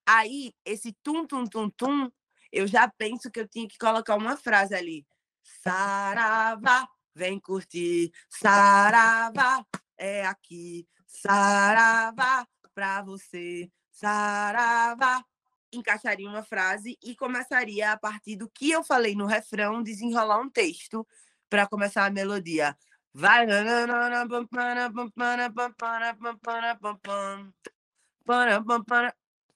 Aí, 0.07 0.55
esse 0.65 0.93
tum 1.03 1.27
tum 1.27 1.45
tum 1.45 1.69
tum, 1.71 2.11
eu 2.53 2.67
já 2.67 2.89
penso 2.89 3.31
que 3.31 3.41
eu 3.41 3.49
tinha 3.49 3.67
que 3.67 3.77
colocar 3.77 4.15
uma 4.15 4.37
frase 4.37 4.75
ali. 4.75 5.05
Saravá, 5.63 6.89
vem 7.15 7.39
curtir. 7.39 8.13
Saravá, 8.29 9.65
é 9.97 10.27
aqui. 10.27 10.87
Saravá, 11.07 12.47
pra 12.75 13.03
você. 13.03 13.71
Saravá. 13.91 15.25
Encaixaria 15.73 16.29
uma 16.29 16.43
frase 16.43 16.99
e 17.03 17.15
começaria 17.17 17.93
a 17.93 17.99
partir 17.99 18.37
do 18.37 18.49
que 18.49 18.71
eu 18.71 18.85
falei 18.85 19.15
no 19.15 19.27
refrão, 19.27 19.83
desenrolar 19.83 20.41
um 20.41 20.51
texto 20.51 21.07
para 21.49 21.67
começar 21.67 22.07
a 22.07 22.11
melodia. 22.11 22.77
Vai. 23.13 23.47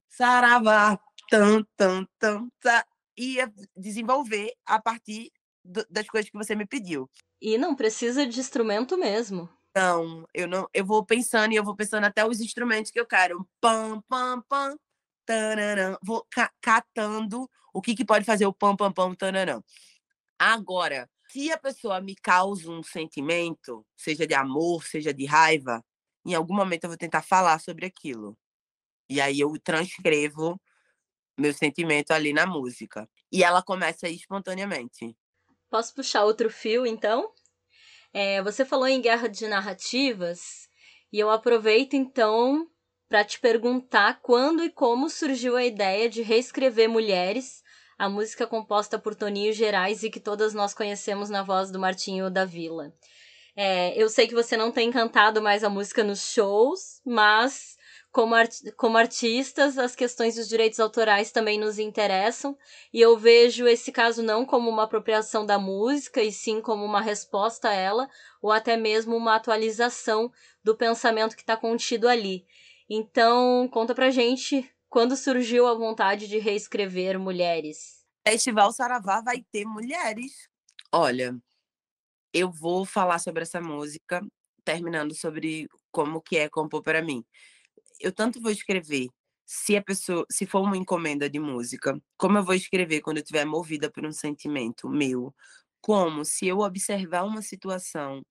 Saravá. 0.08 0.98
Tam, 1.30 1.64
tam, 1.76 2.06
tam, 2.18 2.50
ia 3.16 3.52
desenvolver 3.76 4.52
a 4.66 4.80
partir 4.80 5.30
das 5.64 6.06
coisas 6.06 6.30
que 6.30 6.36
você 6.36 6.54
me 6.54 6.66
pediu. 6.66 7.08
E 7.40 7.58
não 7.58 7.74
precisa 7.74 8.26
de 8.26 8.40
instrumento 8.40 8.96
mesmo. 8.96 9.48
Não, 9.74 10.26
eu 10.34 10.48
não, 10.48 10.68
eu 10.74 10.84
vou 10.84 11.04
pensando 11.04 11.52
e 11.52 11.56
eu 11.56 11.64
vou 11.64 11.76
pensando 11.76 12.04
até 12.04 12.26
os 12.26 12.40
instrumentos 12.40 12.90
que 12.90 12.98
eu 13.00 13.06
quero. 13.06 13.48
Pam, 13.60 14.02
pam, 14.08 14.42
pam, 14.48 14.76
tararam. 15.24 15.96
Vou 16.02 16.26
ca 16.30 16.50
catando 16.60 17.48
o 17.72 17.80
que, 17.80 17.94
que 17.94 18.04
pode 18.04 18.24
fazer 18.24 18.46
o 18.46 18.52
pam, 18.52 18.76
pam, 18.76 18.92
pam, 18.92 19.14
tararam. 19.14 19.62
Agora, 20.38 21.08
se 21.30 21.52
a 21.52 21.58
pessoa 21.58 22.00
me 22.00 22.16
causa 22.16 22.70
um 22.70 22.82
sentimento, 22.82 23.86
seja 23.96 24.26
de 24.26 24.34
amor, 24.34 24.84
seja 24.84 25.14
de 25.14 25.26
raiva, 25.26 25.84
em 26.26 26.34
algum 26.34 26.54
momento 26.54 26.84
eu 26.84 26.90
vou 26.90 26.96
tentar 26.98 27.22
falar 27.22 27.60
sobre 27.60 27.86
aquilo. 27.86 28.36
E 29.08 29.20
aí 29.20 29.40
eu 29.40 29.52
transcrevo 29.60 30.60
meu 31.38 31.54
sentimento 31.54 32.12
ali 32.12 32.32
na 32.32 32.46
música. 32.46 33.08
E 33.32 33.42
ela 33.44 33.62
começa 33.62 34.08
espontaneamente. 34.08 35.16
Posso 35.70 35.94
puxar 35.94 36.24
outro 36.24 36.50
fio, 36.50 36.84
então? 36.84 37.30
É, 38.12 38.42
você 38.42 38.64
falou 38.64 38.88
em 38.88 39.00
guerra 39.00 39.28
de 39.28 39.46
narrativas, 39.46 40.68
E 41.12 41.18
eu 41.18 41.30
aproveito 41.30 41.94
então 41.94 42.66
para 43.08 43.24
te 43.24 43.40
perguntar 43.40 44.20
quando 44.20 44.62
e 44.62 44.70
como 44.70 45.10
surgiu 45.10 45.56
a 45.56 45.64
ideia 45.64 46.08
de 46.08 46.22
reescrever 46.22 46.88
Mulheres, 46.88 47.62
a 47.98 48.08
música 48.08 48.46
composta 48.46 48.98
por 48.98 49.14
Toninho 49.14 49.52
Gerais 49.52 50.02
e 50.04 50.10
que 50.10 50.20
todas 50.20 50.54
nós 50.54 50.72
conhecemos 50.72 51.28
na 51.28 51.42
voz 51.42 51.70
do 51.70 51.78
Martinho 51.78 52.30
da 52.30 52.44
Vila. 52.44 52.92
É, 53.56 54.00
eu 54.00 54.08
sei 54.08 54.28
que 54.28 54.34
você 54.34 54.56
não 54.56 54.70
tem 54.70 54.90
cantado 54.90 55.42
mais 55.42 55.64
a 55.64 55.68
música 55.68 56.04
nos 56.04 56.32
shows, 56.32 57.00
mas 57.04 57.76
como, 58.12 58.34
art 58.34 58.52
como 58.76 58.96
artistas, 58.96 59.78
as 59.78 59.94
questões 59.94 60.34
dos 60.34 60.48
direitos 60.48 60.80
autorais 60.80 61.30
também 61.30 61.58
nos 61.58 61.78
interessam, 61.78 62.56
e 62.92 63.00
eu 63.00 63.16
vejo 63.16 63.66
esse 63.66 63.92
caso 63.92 64.22
não 64.22 64.44
como 64.44 64.68
uma 64.68 64.84
apropriação 64.84 65.46
da 65.46 65.58
música, 65.58 66.22
e 66.22 66.32
sim 66.32 66.60
como 66.60 66.84
uma 66.84 67.00
resposta 67.00 67.68
a 67.68 67.74
ela, 67.74 68.08
ou 68.42 68.50
até 68.50 68.76
mesmo 68.76 69.16
uma 69.16 69.36
atualização 69.36 70.32
do 70.62 70.76
pensamento 70.76 71.36
que 71.36 71.42
está 71.42 71.56
contido 71.56 72.08
ali. 72.08 72.44
Então, 72.88 73.68
conta 73.68 73.94
pra 73.94 74.10
gente 74.10 74.68
quando 74.88 75.16
surgiu 75.16 75.68
a 75.68 75.74
vontade 75.74 76.26
de 76.26 76.38
reescrever 76.38 77.18
Mulheres. 77.18 78.04
Festival 78.26 78.72
Saravá 78.72 79.20
vai 79.20 79.44
ter 79.52 79.64
mulheres. 79.64 80.48
Olha, 80.92 81.38
eu 82.34 82.50
vou 82.50 82.84
falar 82.84 83.20
sobre 83.20 83.42
essa 83.42 83.60
música, 83.60 84.20
terminando 84.64 85.14
sobre 85.14 85.68
como 85.92 86.20
que 86.20 86.36
é 86.36 86.48
compor 86.48 86.82
para 86.82 87.00
mim 87.00 87.24
eu 88.00 88.12
tanto 88.12 88.40
vou 88.40 88.50
escrever 88.50 89.08
se 89.46 89.76
a 89.76 89.82
pessoa, 89.82 90.24
se 90.30 90.46
for 90.46 90.60
uma 90.62 90.76
encomenda 90.76 91.28
de 91.28 91.38
música, 91.40 92.00
como 92.18 92.38
eu 92.38 92.44
vou 92.44 92.54
escrever 92.54 93.00
quando 93.00 93.18
eu 93.18 93.22
estiver 93.22 93.44
movida 93.44 93.90
por 93.90 94.06
um 94.06 94.12
sentimento 94.12 94.88
meu, 94.88 95.34
como 95.80 96.24
se 96.24 96.46
eu 96.46 96.60
observar 96.60 97.24
uma 97.24 97.42
situação 97.42 98.22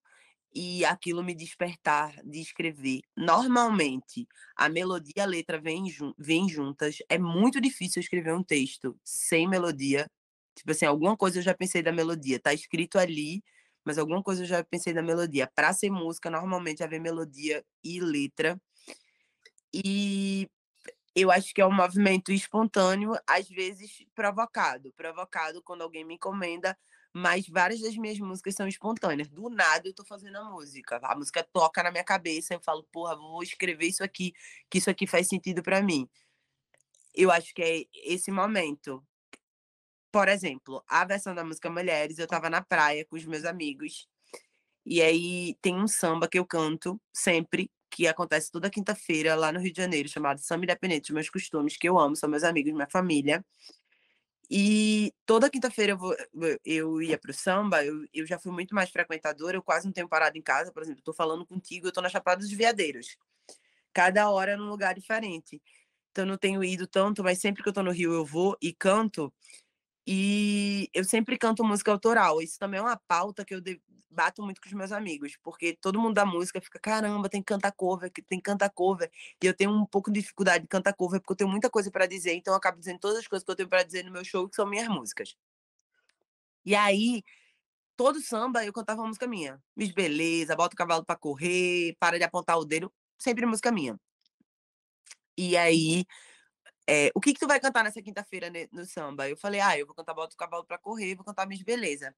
e 0.53 0.83
aquilo 0.85 1.23
me 1.23 1.35
despertar 1.35 2.15
de 2.23 2.39
escrever. 2.41 3.01
Normalmente, 3.15 4.27
a 4.55 4.67
melodia 4.69 5.13
e 5.17 5.21
a 5.21 5.25
letra 5.25 5.61
vêm, 5.61 6.49
juntas. 6.49 6.97
É 7.09 7.17
muito 7.19 7.61
difícil 7.61 7.99
escrever 8.01 8.33
um 8.33 8.43
texto 8.43 8.97
sem 9.03 9.47
melodia. 9.47 10.07
Tipo 10.55 10.71
assim, 10.71 10.85
alguma 10.85 11.15
coisa 11.15 11.39
eu 11.39 11.43
já 11.43 11.53
pensei 11.53 11.81
da 11.83 11.91
melodia. 11.91 12.39
Tá 12.39 12.53
escrito 12.53 12.97
ali, 12.97 13.43
mas 13.85 13.97
alguma 13.97 14.23
coisa 14.23 14.43
eu 14.43 14.47
já 14.47 14.63
pensei 14.63 14.93
da 14.93 15.03
melodia. 15.03 15.49
Para 15.55 15.71
ser 15.73 15.89
música, 15.91 16.29
normalmente 16.29 16.79
já 16.79 16.87
melodia 16.87 17.63
e 17.83 17.99
letra. 18.01 18.59
E 19.73 20.49
eu 21.15 21.31
acho 21.31 21.53
que 21.53 21.61
é 21.61 21.65
um 21.65 21.71
movimento 21.71 22.31
espontâneo, 22.31 23.13
às 23.27 23.47
vezes 23.49 24.05
provocado. 24.15 24.91
Provocado 24.93 25.61
quando 25.61 25.81
alguém 25.81 26.03
me 26.03 26.15
encomenda, 26.15 26.77
mas 27.13 27.47
várias 27.47 27.81
das 27.81 27.95
minhas 27.97 28.19
músicas 28.19 28.55
são 28.55 28.67
espontâneas. 28.67 29.29
Do 29.29 29.49
nada 29.49 29.87
eu 29.87 29.93
tô 29.93 30.05
fazendo 30.05 30.37
a 30.37 30.43
música. 30.45 30.99
A 31.03 31.15
música 31.15 31.43
toca 31.43 31.83
na 31.83 31.91
minha 31.91 32.03
cabeça, 32.03 32.53
eu 32.53 32.61
falo, 32.61 32.83
porra, 32.91 33.15
vou 33.15 33.43
escrever 33.43 33.87
isso 33.87 34.03
aqui, 34.03 34.33
que 34.69 34.77
isso 34.77 34.89
aqui 34.89 35.07
faz 35.07 35.27
sentido 35.27 35.61
para 35.63 35.81
mim. 35.81 36.07
Eu 37.13 37.31
acho 37.31 37.53
que 37.53 37.61
é 37.61 37.85
esse 38.05 38.31
momento. 38.31 39.03
Por 40.11 40.27
exemplo, 40.27 40.83
a 40.87 41.05
versão 41.05 41.35
da 41.35 41.43
música 41.43 41.69
Mulheres, 41.69 42.17
eu 42.17 42.27
tava 42.27 42.49
na 42.49 42.63
praia 42.63 43.05
com 43.05 43.15
os 43.15 43.25
meus 43.25 43.45
amigos. 43.45 44.07
E 44.85 45.01
aí 45.01 45.55
tem 45.61 45.75
um 45.75 45.87
samba 45.87 46.27
que 46.27 46.39
eu 46.39 46.45
canto 46.45 46.99
sempre, 47.13 47.69
que 47.89 48.07
acontece 48.07 48.51
toda 48.51 48.69
quinta-feira 48.69 49.35
lá 49.35 49.51
no 49.51 49.59
Rio 49.59 49.71
de 49.73 49.81
Janeiro, 49.81 50.07
chamado 50.07 50.39
Samba 50.39 50.65
Independente, 50.65 51.13
meus 51.13 51.29
costumes, 51.29 51.77
que 51.77 51.89
eu 51.89 51.97
amo, 51.97 52.15
são 52.15 52.29
meus 52.29 52.43
amigos, 52.43 52.73
minha 52.73 52.87
família. 52.89 53.43
E 54.49 55.13
toda 55.25 55.49
quinta-feira 55.49 55.93
eu, 55.93 56.59
eu 56.65 57.01
ia 57.01 57.17
pro 57.19 57.33
samba, 57.33 57.85
eu, 57.85 58.05
eu 58.11 58.25
já 58.25 58.39
fui 58.39 58.51
muito 58.51 58.73
mais 58.73 58.89
frequentadora, 58.89 59.55
eu 59.57 59.61
quase 59.61 59.85
não 59.85 59.93
tenho 59.93 60.09
parado 60.09 60.37
em 60.37 60.41
casa, 60.41 60.71
por 60.71 60.81
exemplo, 60.81 61.03
tô 61.03 61.13
falando 61.13 61.45
contigo, 61.45 61.87
eu 61.87 61.91
tô 61.91 62.01
na 62.01 62.09
Chapada 62.09 62.41
dos 62.41 62.51
Veadeiros. 62.51 63.15
Cada 63.93 64.29
hora 64.29 64.57
num 64.57 64.69
lugar 64.69 64.95
diferente. 64.95 65.61
Então 66.11 66.25
não 66.25 66.37
tenho 66.37 66.63
ido 66.63 66.87
tanto, 66.87 67.23
mas 67.23 67.39
sempre 67.39 67.61
que 67.61 67.69
eu 67.69 67.73
tô 67.73 67.83
no 67.83 67.91
Rio 67.91 68.13
eu 68.13 68.25
vou 68.25 68.57
e 68.61 68.73
canto. 68.73 69.31
E 70.05 70.89
eu 70.93 71.03
sempre 71.03 71.37
canto 71.37 71.63
música 71.63 71.91
autoral. 71.91 72.41
Isso 72.41 72.57
também 72.57 72.79
é 72.79 72.81
uma 72.81 72.97
pauta 73.07 73.45
que 73.45 73.53
eu 73.53 73.61
bato 74.09 74.41
muito 74.43 74.61
com 74.61 74.67
os 74.67 74.73
meus 74.73 74.91
amigos, 74.91 75.37
porque 75.43 75.77
todo 75.79 75.99
mundo 75.99 76.15
da 76.15 76.25
música 76.25 76.59
fica, 76.61 76.79
caramba, 76.79 77.29
tem 77.29 77.41
que 77.41 77.45
cantar 77.45 77.71
cover, 77.71 78.11
tem 78.11 78.39
que 78.39 78.43
cantar 78.43 78.69
cover. 78.69 79.11
E 79.41 79.45
eu 79.45 79.53
tenho 79.53 79.71
um 79.71 79.85
pouco 79.85 80.11
de 80.11 80.19
dificuldade 80.21 80.63
de 80.63 80.67
cantar 80.67 80.93
cover, 80.93 81.19
porque 81.19 81.33
eu 81.33 81.37
tenho 81.37 81.49
muita 81.49 81.69
coisa 81.69 81.91
para 81.91 82.05
dizer, 82.05 82.33
então 82.33 82.53
eu 82.53 82.57
acabo 82.57 82.79
dizendo 82.79 82.99
todas 82.99 83.17
as 83.17 83.27
coisas 83.27 83.45
que 83.45 83.51
eu 83.51 83.55
tenho 83.55 83.69
para 83.69 83.83
dizer 83.83 84.03
no 84.03 84.11
meu 84.11 84.23
show, 84.23 84.47
que 84.49 84.55
são 84.55 84.65
minhas 84.67 84.87
músicas. 84.87 85.35
E 86.65 86.75
aí, 86.75 87.23
todo 87.95 88.21
samba 88.21 88.65
eu 88.65 88.73
cantava 88.73 89.01
uma 89.01 89.07
música 89.07 89.27
minha. 89.27 89.61
Miss 89.75 89.91
Beleza, 89.91 90.55
bota 90.55 90.73
o 90.73 90.77
cavalo 90.77 91.05
para 91.05 91.15
correr, 91.15 91.95
para 91.99 92.17
de 92.17 92.23
apontar 92.23 92.57
o 92.57 92.65
dedo, 92.65 92.91
sempre 93.17 93.45
música 93.45 93.71
minha. 93.71 93.99
E 95.37 95.55
aí, 95.55 96.05
é, 96.87 97.11
o 97.13 97.21
que 97.21 97.33
que 97.33 97.39
tu 97.39 97.47
vai 97.47 97.59
cantar 97.59 97.83
nessa 97.83 98.01
quinta-feira 98.01 98.51
no 98.71 98.85
samba? 98.85 99.29
Eu 99.29 99.37
falei, 99.37 99.61
ah, 99.61 99.77
eu 99.77 99.85
vou 99.85 99.95
cantar 99.95 100.13
Bota 100.13 100.33
o 100.33 100.37
Cavalo 100.37 100.65
para 100.65 100.77
Correr, 100.79 101.15
vou 101.15 101.23
cantar 101.23 101.47
Miss 101.47 101.61
Beleza. 101.61 102.15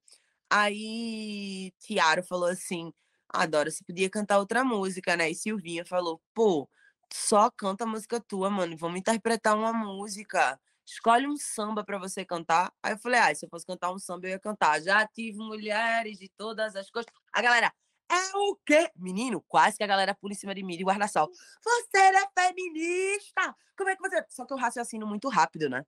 Aí 0.54 1.72
Tiaro 1.78 2.22
falou 2.22 2.48
assim: 2.50 2.92
Adora, 3.26 3.70
você 3.70 3.82
podia 3.84 4.10
cantar 4.10 4.38
outra 4.38 4.62
música, 4.62 5.16
né? 5.16 5.30
E 5.30 5.34
Silvinha 5.34 5.82
falou: 5.82 6.20
pô, 6.34 6.68
só 7.10 7.50
canta 7.50 7.86
música 7.86 8.20
tua, 8.20 8.50
mano. 8.50 8.76
Vamos 8.76 9.00
interpretar 9.00 9.56
uma 9.56 9.72
música. 9.72 10.60
Escolhe 10.84 11.26
um 11.26 11.38
samba 11.38 11.82
para 11.82 11.98
você 11.98 12.22
cantar. 12.22 12.70
Aí 12.82 12.92
eu 12.92 12.98
falei: 12.98 13.18
ah, 13.20 13.34
se 13.34 13.46
eu 13.46 13.48
fosse 13.48 13.64
cantar 13.66 13.92
um 13.92 13.98
samba, 13.98 14.26
eu 14.26 14.32
ia 14.32 14.38
cantar. 14.38 14.82
Já 14.82 15.06
tive 15.06 15.38
mulheres 15.38 16.18
de 16.18 16.28
todas 16.36 16.76
as 16.76 16.90
coisas. 16.90 17.10
A 17.32 17.40
galera, 17.40 17.72
é 18.10 18.36
o 18.36 18.54
quê? 18.66 18.90
Menino, 18.94 19.40
quase 19.48 19.78
que 19.78 19.84
a 19.84 19.86
galera 19.86 20.14
pula 20.14 20.34
em 20.34 20.36
cima 20.36 20.54
de 20.54 20.62
mim 20.62 20.76
de 20.76 20.84
guarda-sol. 20.84 21.30
Você 21.64 21.98
é 21.98 22.28
feminista! 22.38 23.56
Como 23.74 23.88
é 23.88 23.96
que 23.96 24.02
você. 24.02 24.22
Só 24.28 24.44
que 24.44 24.52
eu 24.52 24.58
raciocino 24.58 25.06
muito 25.06 25.30
rápido, 25.30 25.70
né? 25.70 25.86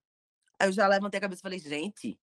Aí 0.59 0.69
eu 0.69 0.73
já 0.73 0.89
levantei 0.89 1.19
a 1.19 1.21
cabeça 1.21 1.41
e 1.41 1.43
falei: 1.43 1.59
gente, 1.59 2.19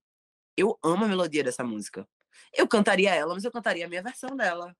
eu 0.57 0.79
amo 0.83 1.05
a 1.05 1.07
melodia 1.07 1.43
dessa 1.43 1.63
música. 1.63 2.07
Eu 2.53 2.67
cantaria 2.67 3.13
ela, 3.13 3.33
mas 3.33 3.43
eu 3.43 3.51
cantaria 3.51 3.85
a 3.85 3.89
minha 3.89 4.01
versão 4.01 4.35
dela. 4.35 4.75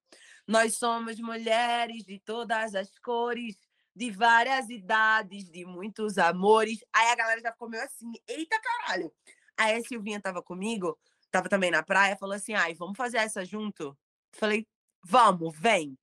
Nós 0.47 0.77
somos 0.77 1.19
mulheres 1.19 2.03
de 2.03 2.19
todas 2.19 2.75
as 2.75 2.97
cores, 2.99 3.55
de 3.95 4.09
várias 4.11 4.69
idades, 4.69 5.49
de 5.49 5.65
muitos 5.65 6.17
amores. 6.17 6.83
Aí 6.93 7.07
a 7.09 7.15
galera 7.15 7.41
já 7.41 7.51
ficou 7.51 7.69
meio 7.69 7.83
assim, 7.83 8.11
eita 8.27 8.59
caralho. 8.59 9.13
Aí 9.57 9.75
a 9.75 9.83
Silvinha 9.83 10.19
tava 10.19 10.41
comigo, 10.41 10.97
tava 11.29 11.47
também 11.49 11.71
na 11.71 11.83
praia, 11.83 12.17
falou 12.17 12.35
assim: 12.35 12.53
ai, 12.53 12.73
vamos 12.73 12.97
fazer 12.97 13.17
essa 13.17 13.45
junto? 13.45 13.97
Falei, 14.33 14.67
vamos, 15.03 15.55
vem. 15.57 15.97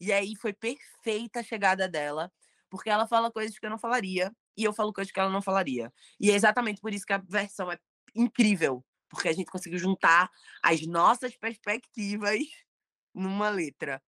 E 0.00 0.12
aí 0.12 0.34
foi 0.36 0.52
perfeita 0.52 1.40
a 1.40 1.42
chegada 1.42 1.88
dela, 1.88 2.32
porque 2.70 2.90
ela 2.90 3.06
fala 3.06 3.30
coisas 3.30 3.58
que 3.58 3.66
eu 3.66 3.70
não 3.70 3.78
falaria, 3.78 4.34
e 4.56 4.64
eu 4.64 4.72
falo 4.72 4.92
coisas 4.92 5.12
que 5.12 5.18
ela 5.18 5.30
não 5.30 5.42
falaria. 5.42 5.92
E 6.20 6.30
é 6.30 6.34
exatamente 6.34 6.80
por 6.80 6.92
isso 6.92 7.06
que 7.06 7.12
a 7.12 7.18
versão 7.18 7.70
é 7.70 7.78
incrível, 8.14 8.84
porque 9.08 9.28
a 9.28 9.32
gente 9.32 9.50
conseguiu 9.50 9.78
juntar 9.78 10.30
as 10.62 10.86
nossas 10.86 11.36
perspectivas 11.36 12.40
numa 13.14 13.48
letra. 13.48 14.02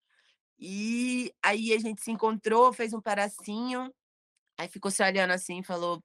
E 0.59 1.33
aí 1.43 1.73
a 1.73 1.79
gente 1.79 2.03
se 2.03 2.11
encontrou, 2.11 2.73
fez 2.73 2.93
um 2.93 3.01
pedacinho, 3.01 3.93
aí 4.59 4.69
ficou 4.69 4.91
se 4.91 5.03
olhando 5.03 5.33
assim 5.33 5.61
e 5.61 5.65
falou: 5.65 6.03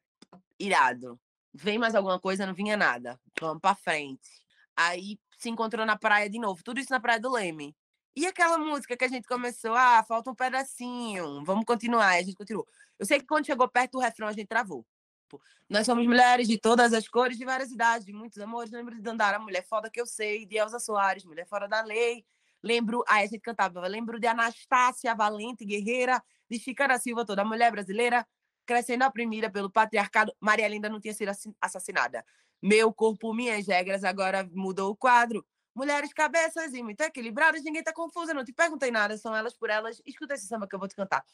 irado, 0.59 1.19
vem 1.53 1.79
mais 1.79 1.95
alguma 1.95 2.19
coisa? 2.19 2.45
Não 2.45 2.53
vinha 2.53 2.77
nada, 2.77 3.19
vamos 3.39 3.61
pra 3.61 3.75
frente. 3.75 4.29
Aí 4.75 5.19
se 5.37 5.49
encontrou 5.49 5.85
na 5.85 5.97
praia 5.97 6.29
de 6.29 6.39
novo, 6.39 6.63
tudo 6.63 6.79
isso 6.79 6.91
na 6.91 6.99
Praia 6.99 7.19
do 7.19 7.31
Leme. 7.31 7.75
E 8.15 8.27
aquela 8.27 8.59
música 8.59 8.95
que 8.95 9.03
a 9.03 9.07
gente 9.07 9.27
começou, 9.27 9.73
ah, 9.73 10.03
falta 10.07 10.29
um 10.29 10.35
pedacinho, 10.35 11.43
vamos 11.43 11.65
continuar. 11.65 12.15
E 12.15 12.19
a 12.19 12.23
gente 12.23 12.35
continuou. 12.35 12.67
Eu 12.99 13.05
sei 13.05 13.19
que 13.19 13.25
quando 13.25 13.45
chegou 13.45 13.67
perto 13.67 13.93
do 13.93 13.99
refrão, 13.99 14.27
a 14.27 14.33
gente 14.33 14.47
travou. 14.47 14.85
Tipo, 15.33 15.41
nós 15.69 15.85
somos 15.85 16.05
mulheres 16.05 16.47
de 16.47 16.57
todas 16.57 16.93
as 16.93 17.07
cores, 17.07 17.37
de 17.37 17.45
várias 17.45 17.71
idades, 17.71 18.05
de 18.05 18.13
muitos 18.13 18.37
amores. 18.39 18.71
Lembro 18.71 18.95
de 18.95 19.01
Dandara, 19.01 19.39
mulher 19.39 19.65
foda 19.65 19.89
que 19.89 19.99
eu 19.99 20.05
sei, 20.05 20.45
de 20.45 20.57
Elza 20.57 20.79
Soares, 20.79 21.25
mulher 21.25 21.47
fora 21.47 21.67
da 21.67 21.81
lei. 21.83 22.25
Lembro, 22.61 23.03
aí 23.07 23.25
a 23.25 23.27
gente 23.27 23.41
cantava, 23.41 23.85
lembro 23.87 24.19
de 24.19 24.27
Anastácia, 24.27 25.13
valente, 25.15 25.65
guerreira, 25.65 26.23
de 26.49 26.59
Chica 26.59 26.87
da 26.87 26.97
Silva, 26.97 27.25
toda 27.25 27.43
mulher 27.43 27.71
brasileira, 27.71 28.25
crescendo 28.65 29.05
oprimida 29.05 29.49
pelo 29.49 29.69
patriarcado. 29.69 30.33
Maria 30.39 30.67
Linda 30.67 30.87
não 30.87 30.99
tinha 30.99 31.13
sido 31.13 31.31
assassinada. 31.59 32.23
Meu 32.61 32.93
corpo, 32.93 33.33
minhas 33.33 33.67
regras, 33.67 34.03
agora 34.03 34.49
mudou 34.53 34.91
o 34.91 34.95
quadro. 34.95 35.45
Mulheres 35.75 36.13
cabeças 36.13 36.73
e 36.73 36.83
muito 36.83 37.01
equilibradas, 37.01 37.63
ninguém 37.63 37.83
tá 37.83 37.91
confusa, 37.91 38.33
não 38.33 38.45
te 38.45 38.53
perguntei 38.53 38.91
nada, 38.91 39.17
são 39.17 39.35
elas 39.35 39.53
por 39.53 39.69
elas. 39.69 40.01
Escuta 40.05 40.35
esse 40.35 40.45
samba 40.45 40.67
que 40.67 40.75
eu 40.75 40.79
vou 40.79 40.87
te 40.87 40.95
cantar. 40.95 41.25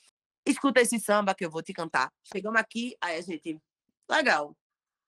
Escuta 0.46 0.80
esse 0.82 0.98
samba 1.00 1.36
que 1.36 1.46
eu 1.46 1.52
vou 1.52 1.62
te 1.62 1.74
cantar. 1.74 2.12
Chegamos 2.24 2.60
aqui, 2.60 2.96
aí 3.02 3.18
a 3.18 3.22
gente 3.22 3.62
Legal. 4.10 4.58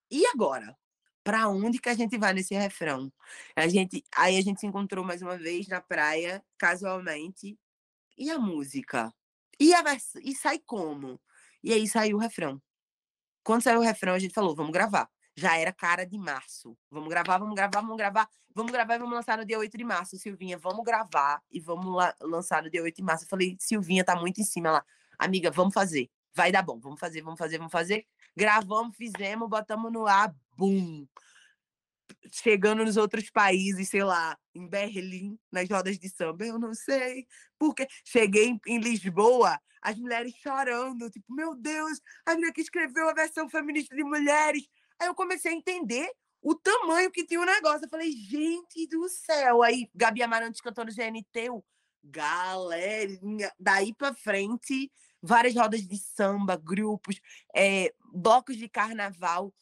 E 0.10 0.26
agora? 0.28 0.78
Para 1.24 1.48
onde 1.48 1.80
que 1.80 1.90
a 1.90 1.94
gente 1.94 2.18
vai 2.18 2.34
nesse 2.34 2.54
refrão? 2.54 3.12
A 3.56 3.68
gente, 3.68 4.04
aí 4.16 4.38
a 4.38 4.42
gente 4.42 4.60
se 4.60 4.68
encontrou 4.68 5.04
mais 5.04 5.22
uma 5.22 5.38
vez 5.38 5.68
na 5.68 5.82
praia, 5.82 6.44
casualmente. 6.58 7.58
E 8.18 8.30
a 8.30 8.38
música? 8.38 9.14
E, 9.60 9.74
a 9.74 9.84
e 10.24 10.36
sai 10.36 10.60
como? 10.60 11.20
E 11.64 11.74
aí 11.74 11.88
saiu 11.88 12.18
o 12.18 12.20
refrão. 12.20 12.62
Quando 13.44 13.64
saiu 13.64 13.80
o 13.80 13.84
refrão, 13.84 14.14
a 14.14 14.20
gente 14.20 14.34
falou, 14.34 14.56
vamos 14.56 14.72
gravar. 14.72 15.10
já 15.36 15.58
era 15.58 15.72
cara 15.72 16.06
de 16.06 16.18
março. 16.18 16.78
Vamos 16.90 17.10
gravar, 17.10 17.38
vamos 17.38 17.56
gravar, 17.56 17.82
vamos 17.82 17.98
gravar. 17.98 18.30
Vamos 18.54 18.72
gravar 18.72 18.96
e 18.96 19.00
vamos 19.00 19.16
lançar 19.16 19.38
no 19.38 19.46
dia 19.46 19.58
8 19.58 19.78
de 19.78 19.84
março. 19.84 20.18
Silvinha, 20.18 20.58
vamos 20.58 20.84
gravar 20.84 21.42
e 21.50 21.60
vamos 21.60 21.96
la 21.96 22.14
lançar 22.22 22.62
no 22.64 22.70
dia 22.70 22.84
8 22.84 22.98
de 22.98 23.04
março. 23.04 23.26
Eu 23.26 23.30
falei, 23.30 23.56
Silvinha 23.60 24.04
tá 24.04 24.16
muito 24.16 24.42
em 24.42 24.44
cima 24.44 24.72
lá. 24.72 24.86
Amiga, 25.18 25.50
vamos 25.50 25.74
fazer. 25.74 26.10
Vai 26.34 26.52
dar 26.52 26.62
bom. 26.62 26.80
Vamos 26.80 27.00
fazer, 27.00 27.22
vamos 27.22 27.38
fazer, 27.38 27.58
vamos 27.58 27.72
fazer. 27.72 28.06
Gravamos, 28.36 28.96
fizemos, 28.96 29.50
botamos 29.50 29.92
no 29.92 30.08
ar. 30.08 30.34
Bum! 30.58 31.08
chegando 32.32 32.84
nos 32.86 32.98
outros 32.98 33.30
países, 33.30 33.90
sei 33.90 34.04
lá, 34.04 34.38
em 34.54 34.68
Berlim, 34.68 35.38
nas 35.52 35.70
rodas 35.70 35.98
de 35.98 36.10
samba, 36.10 36.46
eu 36.46 36.60
não 36.60 36.74
sei, 36.74 37.26
porque 37.58 37.88
cheguei 38.06 38.48
em, 38.48 38.60
em 38.68 38.80
Lisboa, 38.80 39.60
as 39.82 39.98
mulheres 39.98 40.34
chorando, 40.36 41.10
tipo, 41.10 41.34
meu 41.34 41.56
Deus, 41.56 42.00
a 42.26 42.36
mulher 42.36 42.52
que 42.54 42.62
escreveu 42.62 43.10
a 43.10 43.14
versão 43.14 43.50
feminista 43.50 43.96
de 43.96 44.04
mulheres. 44.04 44.68
Aí 45.00 45.08
eu 45.08 45.16
comecei 45.16 45.52
a 45.52 45.56
entender 45.56 46.10
o 46.42 46.54
tamanho 46.54 47.12
que 47.12 47.26
tinha 47.26 47.42
o 47.42 47.46
negócio. 47.46 47.86
Eu 47.86 47.90
falei, 47.90 48.12
gente 48.12 48.88
do 48.88 49.10
céu. 49.10 49.64
Aí 49.64 49.90
Gabi 49.96 50.22
Amarantes 50.22 50.62
cantando 50.62 50.92
GNT, 50.94 51.48
eu, 51.48 51.66
galerinha, 52.04 53.52
daí 53.60 53.94
para 53.94 54.14
frente, 54.14 54.92
várias 55.22 55.56
rodas 55.56 55.82
de 55.88 55.98
samba, 55.98 56.56
grupos, 56.58 57.20
é, 57.56 57.94
blocos 58.14 58.58
de 58.58 58.68
carnaval 58.68 59.54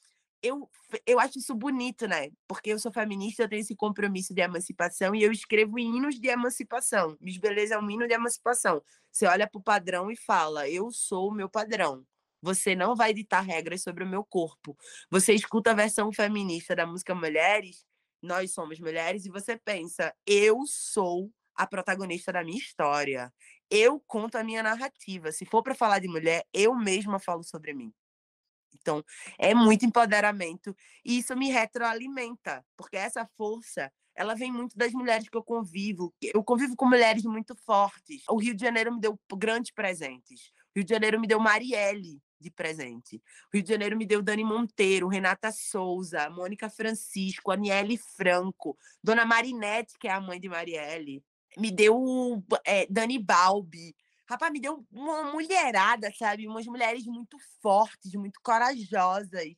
eu, 0.42 0.70
eu 1.06 1.20
acho 1.20 1.38
isso 1.40 1.54
bonito, 1.54 2.08
né? 2.08 2.30
Porque 2.48 2.72
eu 2.72 2.80
sou 2.80 2.92
feminista, 2.92 3.44
eu 3.44 3.50
tenho 3.50 3.62
esse 3.62 3.76
compromisso 3.76 4.34
de 4.34 4.42
emancipação 4.42 5.14
e 5.14 5.24
eu 5.24 5.32
escrevo 5.32 5.78
hinos 5.78 6.20
de 6.20 6.30
emancipação. 6.30 7.18
Miss 7.20 7.38
Beleza 7.38 7.76
é 7.76 7.80
um 7.80 7.90
hino 7.90 8.08
de 8.08 8.14
emancipação. 8.14 8.82
Você 9.12 9.26
olha 9.26 9.48
para 9.48 9.60
o 9.60 9.64
padrão 9.64 10.10
e 10.10 10.16
fala: 10.16 10.70
Eu 10.70 10.92
sou 10.92 11.30
o 11.30 11.34
meu 11.34 11.50
padrão. 11.50 12.06
Você 12.42 12.74
não 12.76 12.96
vai 12.96 13.14
ditar 13.14 13.42
regras 13.42 13.82
sobre 13.82 14.04
o 14.04 14.08
meu 14.08 14.24
corpo. 14.24 14.78
Você 15.12 15.34
escuta 15.34 15.72
a 15.72 15.74
versão 15.74 16.12
feminista 16.12 16.76
da 16.76 16.86
música 16.86 17.14
Mulheres, 17.14 17.86
nós 18.22 18.54
somos 18.54 18.80
mulheres, 18.80 19.26
e 19.26 19.30
você 19.30 19.58
pensa: 19.58 20.16
Eu 20.26 20.66
sou 20.66 21.30
a 21.54 21.68
protagonista 21.68 22.32
da 22.32 22.44
minha 22.44 22.58
história. 22.58 23.34
Eu 23.70 24.00
conto 24.08 24.36
a 24.38 24.44
minha 24.44 24.64
narrativa. 24.64 25.32
Se 25.32 25.46
for 25.46 25.62
para 25.62 25.76
falar 25.76 26.00
de 26.00 26.08
mulher, 26.08 26.46
eu 26.54 26.76
mesma 26.76 27.20
falo 27.20 27.44
sobre 27.44 27.74
mim. 27.74 27.94
Então, 28.74 29.04
é 29.38 29.54
muito 29.54 29.86
empoderamento 29.86 30.76
e 31.04 31.18
isso 31.18 31.36
me 31.36 31.50
retroalimenta, 31.50 32.66
porque 32.78 32.98
essa 32.98 33.26
força, 33.38 33.92
ela 34.16 34.36
vem 34.36 34.52
muito 34.52 34.78
das 34.78 34.94
mulheres 34.94 35.28
que 35.28 35.38
eu 35.38 35.44
convivo. 35.44 36.14
Eu 36.22 36.44
convivo 36.44 36.76
com 36.76 36.86
mulheres 36.86 37.24
muito 37.24 37.56
fortes. 37.56 38.24
O 38.30 38.38
Rio 38.38 38.54
de 38.56 38.62
Janeiro 38.62 38.94
me 38.94 39.00
deu 39.00 39.20
grandes 39.36 39.72
presentes. 39.72 40.52
O 40.76 40.80
Rio 40.80 40.86
de 40.86 40.94
Janeiro 40.94 41.20
me 41.20 41.28
deu 41.28 41.40
Marielle 41.40 42.22
de 42.40 42.50
presente. 42.50 43.18
O 43.18 43.58
Rio 43.58 43.64
de 43.64 43.70
Janeiro 43.70 43.98
me 43.98 44.06
deu 44.06 44.22
Dani 44.22 44.44
Monteiro, 44.44 45.08
Renata 45.08 45.52
Souza, 45.52 46.30
Mônica 46.30 46.70
Francisco, 46.70 47.52
Aniele 47.52 47.98
Franco, 47.98 48.78
Dona 49.04 49.26
Marinette, 49.26 49.98
que 50.00 50.08
é 50.08 50.12
a 50.12 50.22
mãe 50.22 50.40
de 50.40 50.48
Marielle. 50.48 51.24
Me 51.58 51.72
deu 51.72 52.44
é, 52.66 52.86
Dani 52.90 53.20
Balbi, 53.20 53.96
Rapaz, 54.30 54.52
me 54.52 54.60
deu 54.60 54.86
uma 54.92 55.24
mulherada, 55.32 56.14
sabe? 56.16 56.48
Umas 56.48 56.68
mulheres 56.68 57.04
muito 57.08 57.36
fortes, 57.64 58.14
muito 58.14 58.40
corajosas. 58.44 59.56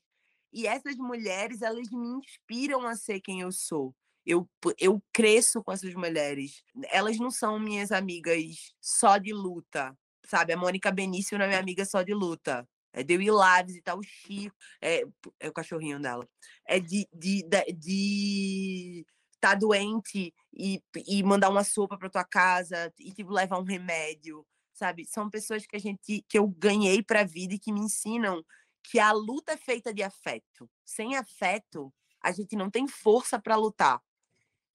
E 0.54 0.66
essas 0.66 0.96
mulheres, 0.96 1.62
elas 1.62 1.90
me 1.92 2.08
inspiram 2.08 2.88
a 2.88 2.96
ser 2.96 3.20
quem 3.20 3.42
eu 3.42 3.52
sou. 3.52 3.94
Eu, 4.26 4.50
eu 4.80 5.04
cresço 5.12 5.62
com 5.62 5.74
essas 5.74 5.94
mulheres. 5.94 6.64
Elas 6.90 7.18
não 7.18 7.30
são 7.30 7.60
minhas 7.60 7.92
amigas 7.92 8.74
só 8.80 9.18
de 9.18 9.34
luta, 9.34 9.94
sabe? 10.26 10.54
A 10.54 10.58
Mônica 10.58 10.90
Benício 10.90 11.38
não 11.38 11.44
é 11.44 11.48
minha 11.50 11.60
amiga 11.60 11.84
só 11.84 12.02
de 12.02 12.14
luta. 12.14 12.66
É 12.94 13.04
de 13.04 13.14
eu 13.14 13.22
ir 13.22 13.32
lá 13.32 13.62
visitar 13.62 13.96
o 13.96 14.04
Chico. 14.04 14.56
É, 14.82 15.04
é 15.38 15.50
o 15.50 15.54
cachorrinho 15.54 16.00
dela. 16.00 16.26
É 16.66 16.80
de, 16.80 17.06
de, 17.14 17.44
de, 17.44 17.74
de 17.74 19.06
tá 19.42 19.56
doente 19.56 20.34
e, 20.54 20.82
e 21.08 21.24
mandar 21.24 21.50
uma 21.50 21.64
sopa 21.64 21.98
para 21.98 22.10
tua 22.10 22.24
casa 22.24 22.94
e 23.00 23.12
tipo 23.12 23.32
levar 23.32 23.60
um 23.60 23.64
remédio 23.64 24.46
sabe? 24.82 25.06
São 25.06 25.30
pessoas 25.30 25.66
que 25.68 25.76
a 25.76 25.80
gente 25.80 26.26
que 26.28 26.38
eu 26.38 26.48
ganhei 26.48 27.04
para 27.04 27.22
a 27.22 27.26
vida 27.26 27.54
e 27.54 27.60
que 27.60 27.72
me 27.72 27.82
ensinam 27.82 28.44
que 28.84 28.98
a 28.98 29.12
luta 29.12 29.54
é 29.54 29.58
feita 29.58 29.94
de 29.94 30.02
afeto. 30.02 30.68
Sem 30.84 31.16
afeto, 31.16 31.94
a 32.20 32.32
gente 32.32 32.56
não 32.56 32.70
tem 32.70 32.88
força 32.88 33.40
para 33.40 33.56
lutar. 33.56 34.02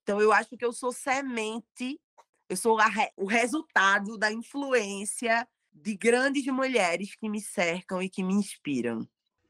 Então 0.02 0.20
eu 0.20 0.32
acho 0.32 0.56
que 0.56 0.64
eu 0.64 0.72
sou 0.72 0.92
semente, 0.92 2.00
eu 2.48 2.56
sou 2.56 2.76
re, 2.76 3.10
o 3.16 3.26
resultado 3.26 4.16
da 4.16 4.30
influência 4.30 5.46
de 5.72 5.96
grandes 5.96 6.46
mulheres 6.46 7.16
que 7.16 7.28
me 7.28 7.40
cercam 7.40 8.00
e 8.00 8.08
que 8.08 8.22
me 8.22 8.34
inspiram. 8.34 9.06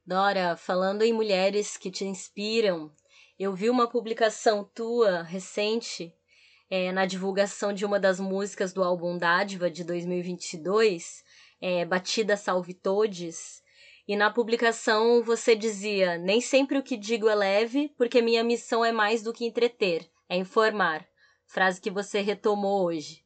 Dora, 0.07 0.57
falando 0.57 1.03
em 1.03 1.13
mulheres 1.13 1.77
que 1.77 1.91
te 1.91 2.05
inspiram, 2.05 2.91
eu 3.39 3.55
vi 3.55 3.69
uma 3.69 3.89
publicação 3.89 4.65
tua 4.65 5.23
recente 5.23 6.15
é, 6.71 6.91
na 6.91 7.07
divulgação 7.07 7.73
de 7.73 7.85
uma 7.85 8.01
das 8.01 8.19
músicas 8.19 8.73
do 8.73 8.83
álbum 8.83 9.19
Dádiva 9.19 9.71
de 9.71 9.85
2022, 9.85 11.23
é, 11.61 11.85
Batida 11.85 12.37
Salve 12.37 12.75
Todes. 12.75 13.63
E 14.09 14.17
na 14.17 14.31
publicação 14.31 15.23
você 15.23 15.55
dizia: 15.55 16.17
Nem 16.17 16.41
sempre 16.41 16.79
o 16.79 16.83
que 16.83 16.97
digo 16.97 17.29
é 17.29 17.35
leve, 17.35 17.93
porque 17.97 18.23
minha 18.23 18.43
missão 18.43 18.85
é 18.85 18.93
mais 18.93 19.23
do 19.23 19.33
que 19.33 19.45
entreter, 19.45 20.09
é 20.29 20.37
informar. 20.37 21.07
Frase 21.47 21.81
que 21.81 21.91
você 21.91 22.21
retomou 22.21 22.85
hoje. 22.87 23.23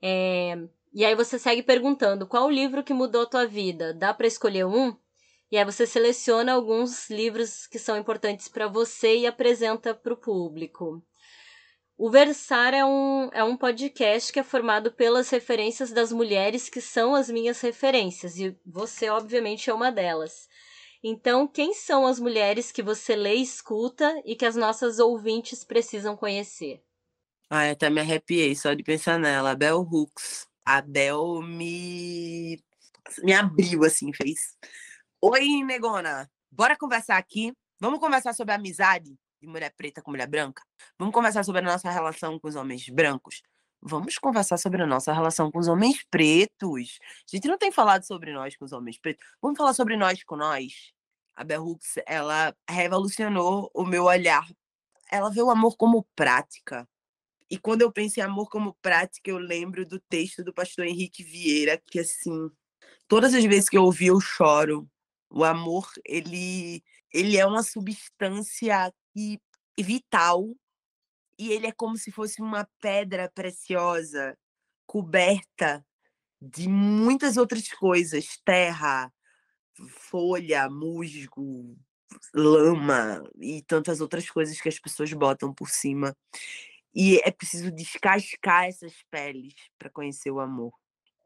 É, 0.00 0.56
e 0.92 1.04
aí 1.04 1.14
você 1.14 1.38
segue 1.38 1.62
perguntando: 1.62 2.26
qual 2.26 2.46
o 2.46 2.50
livro 2.50 2.84
que 2.84 2.94
mudou 2.94 3.22
a 3.22 3.26
tua 3.26 3.46
vida? 3.46 3.92
Dá 3.92 4.14
para 4.14 4.26
escolher 4.26 4.66
um? 4.66 4.96
E 5.50 5.56
aí 5.56 5.64
você 5.64 5.86
seleciona 5.86 6.52
alguns 6.52 7.08
livros 7.08 7.66
que 7.66 7.78
são 7.78 7.96
importantes 7.96 8.48
para 8.48 8.68
você 8.68 9.18
e 9.18 9.26
apresenta 9.26 9.94
para 9.94 10.12
o 10.12 10.16
público. 10.16 11.02
O 11.96 12.10
Versar 12.10 12.74
é 12.74 12.84
um, 12.84 13.28
é 13.32 13.42
um 13.42 13.56
podcast 13.56 14.32
que 14.32 14.38
é 14.38 14.44
formado 14.44 14.92
pelas 14.92 15.30
referências 15.30 15.90
das 15.90 16.12
mulheres 16.12 16.68
que 16.68 16.80
são 16.80 17.14
as 17.14 17.28
minhas 17.28 17.60
referências, 17.60 18.36
e 18.38 18.56
você, 18.64 19.08
obviamente, 19.08 19.68
é 19.68 19.74
uma 19.74 19.90
delas. 19.90 20.46
Então, 21.02 21.48
quem 21.48 21.74
são 21.74 22.06
as 22.06 22.20
mulheres 22.20 22.70
que 22.70 22.82
você 22.82 23.16
lê 23.16 23.36
e 23.36 23.42
escuta 23.42 24.14
e 24.24 24.36
que 24.36 24.44
as 24.44 24.54
nossas 24.54 25.00
ouvintes 25.00 25.64
precisam 25.64 26.16
conhecer? 26.16 26.82
Ai, 27.50 27.70
até 27.70 27.88
me 27.88 28.00
arrepiei 28.00 28.54
só 28.54 28.74
de 28.74 28.82
pensar 28.82 29.18
nela. 29.18 29.50
A 29.50 29.56
Bell 29.56 29.80
Hooks. 29.80 30.46
A 30.64 30.80
Bel 30.80 31.40
me... 31.42 32.62
me 33.22 33.32
abriu, 33.32 33.84
assim, 33.84 34.12
fez. 34.12 34.56
Oi, 35.20 35.64
negona. 35.64 36.30
Bora 36.50 36.76
conversar 36.76 37.16
aqui? 37.16 37.52
Vamos 37.80 37.98
conversar 37.98 38.32
sobre 38.34 38.54
amizade? 38.54 39.18
de 39.40 39.46
mulher 39.46 39.72
preta 39.76 40.02
com 40.02 40.10
mulher 40.10 40.26
branca? 40.26 40.62
Vamos 40.98 41.14
conversar 41.14 41.44
sobre 41.44 41.60
a 41.60 41.64
nossa 41.64 41.90
relação 41.90 42.38
com 42.38 42.48
os 42.48 42.56
homens 42.56 42.88
brancos? 42.88 43.42
Vamos 43.80 44.18
conversar 44.18 44.58
sobre 44.58 44.82
a 44.82 44.86
nossa 44.86 45.12
relação 45.12 45.50
com 45.50 45.58
os 45.58 45.68
homens 45.68 46.04
pretos. 46.10 46.98
A 47.00 47.36
gente 47.36 47.46
não 47.46 47.56
tem 47.56 47.70
falado 47.70 48.04
sobre 48.04 48.32
nós 48.32 48.56
com 48.56 48.64
os 48.64 48.72
homens 48.72 48.98
pretos. 48.98 49.24
Vamos 49.40 49.56
falar 49.56 49.72
sobre 49.74 49.96
nós 49.96 50.22
com 50.24 50.36
nós. 50.36 50.92
A 51.36 51.44
Bell 51.44 51.64
Hooks, 51.64 51.94
ela 52.06 52.54
revolucionou 52.68 53.70
o 53.72 53.84
meu 53.84 54.04
olhar. 54.04 54.46
Ela 55.10 55.30
vê 55.30 55.40
o 55.40 55.50
amor 55.50 55.76
como 55.76 56.06
prática. 56.16 56.88
E 57.48 57.56
quando 57.56 57.82
eu 57.82 57.92
penso 57.92 58.18
em 58.18 58.22
amor 58.22 58.48
como 58.50 58.74
prática, 58.82 59.30
eu 59.30 59.38
lembro 59.38 59.86
do 59.86 60.00
texto 60.00 60.42
do 60.42 60.52
pastor 60.52 60.86
Henrique 60.86 61.22
Vieira, 61.22 61.80
que 61.86 62.00
assim, 62.00 62.50
todas 63.06 63.32
as 63.32 63.44
vezes 63.44 63.68
que 63.68 63.78
eu 63.78 63.84
ouvi, 63.84 64.06
eu 64.06 64.20
choro. 64.20 64.88
O 65.30 65.44
amor, 65.44 65.90
ele, 66.04 66.82
ele 67.12 67.36
é 67.36 67.44
uma 67.44 67.62
substância 67.62 68.92
e, 69.14 69.38
e 69.76 69.82
vital, 69.82 70.48
e 71.38 71.52
ele 71.52 71.66
é 71.66 71.72
como 71.72 71.96
se 71.96 72.10
fosse 72.10 72.40
uma 72.42 72.68
pedra 72.80 73.30
preciosa 73.34 74.36
coberta 74.86 75.84
de 76.40 76.68
muitas 76.68 77.36
outras 77.36 77.68
coisas, 77.68 78.40
terra, 78.44 79.12
folha, 79.88 80.68
musgo, 80.68 81.76
lama 82.34 83.22
e 83.40 83.62
tantas 83.62 84.00
outras 84.00 84.28
coisas 84.30 84.60
que 84.60 84.68
as 84.68 84.78
pessoas 84.78 85.12
botam 85.12 85.52
por 85.52 85.68
cima. 85.68 86.16
E 86.94 87.20
é 87.24 87.30
preciso 87.30 87.70
descascar 87.70 88.64
essas 88.64 88.94
peles 89.10 89.54
para 89.78 89.90
conhecer 89.90 90.30
o 90.30 90.40
amor. 90.40 90.72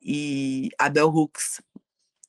E 0.01 0.71
a 0.79 0.89
Bell 0.89 1.09
Hooks 1.09 1.63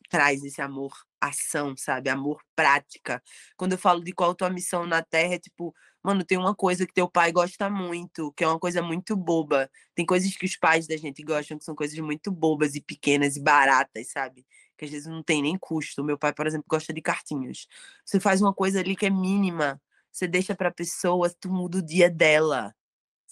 traz 0.09 0.43
esse 0.43 0.61
amor 0.61 0.93
ação, 1.27 1.75
sabe? 1.77 2.09
Amor 2.09 2.41
prática. 2.55 3.21
Quando 3.57 3.73
eu 3.73 3.77
falo 3.77 4.03
de 4.03 4.11
qual 4.13 4.35
tua 4.35 4.49
missão 4.49 4.85
na 4.85 5.01
Terra, 5.01 5.35
é 5.35 5.39
tipo, 5.39 5.73
mano, 6.03 6.23
tem 6.23 6.37
uma 6.37 6.55
coisa 6.55 6.85
que 6.85 6.93
teu 6.93 7.09
pai 7.09 7.31
gosta 7.31 7.69
muito, 7.69 8.31
que 8.33 8.43
é 8.43 8.47
uma 8.47 8.59
coisa 8.59 8.81
muito 8.81 9.15
boba. 9.15 9.69
Tem 9.95 10.05
coisas 10.05 10.35
que 10.35 10.45
os 10.45 10.57
pais 10.57 10.87
da 10.87 10.97
gente 10.97 11.23
gostam, 11.23 11.57
que 11.57 11.65
são 11.65 11.75
coisas 11.75 11.97
muito 11.99 12.31
bobas 12.31 12.75
e 12.75 12.81
pequenas 12.81 13.35
e 13.35 13.41
baratas, 13.41 14.09
sabe? 14.11 14.45
Que 14.77 14.85
às 14.85 14.91
vezes 14.91 15.07
não 15.07 15.23
tem 15.23 15.41
nem 15.41 15.57
custo. 15.57 16.03
Meu 16.03 16.17
pai, 16.17 16.33
por 16.33 16.47
exemplo, 16.47 16.65
gosta 16.69 16.93
de 16.93 17.01
cartinhos. 17.01 17.67
Você 18.05 18.19
faz 18.19 18.41
uma 18.41 18.53
coisa 18.53 18.79
ali 18.79 18.95
que 18.95 19.05
é 19.05 19.09
mínima, 19.09 19.81
você 20.11 20.27
deixa 20.27 20.55
pra 20.55 20.71
pessoa, 20.71 21.29
tu 21.39 21.51
muda 21.51 21.79
o 21.79 21.81
dia 21.81 22.09
dela 22.09 22.73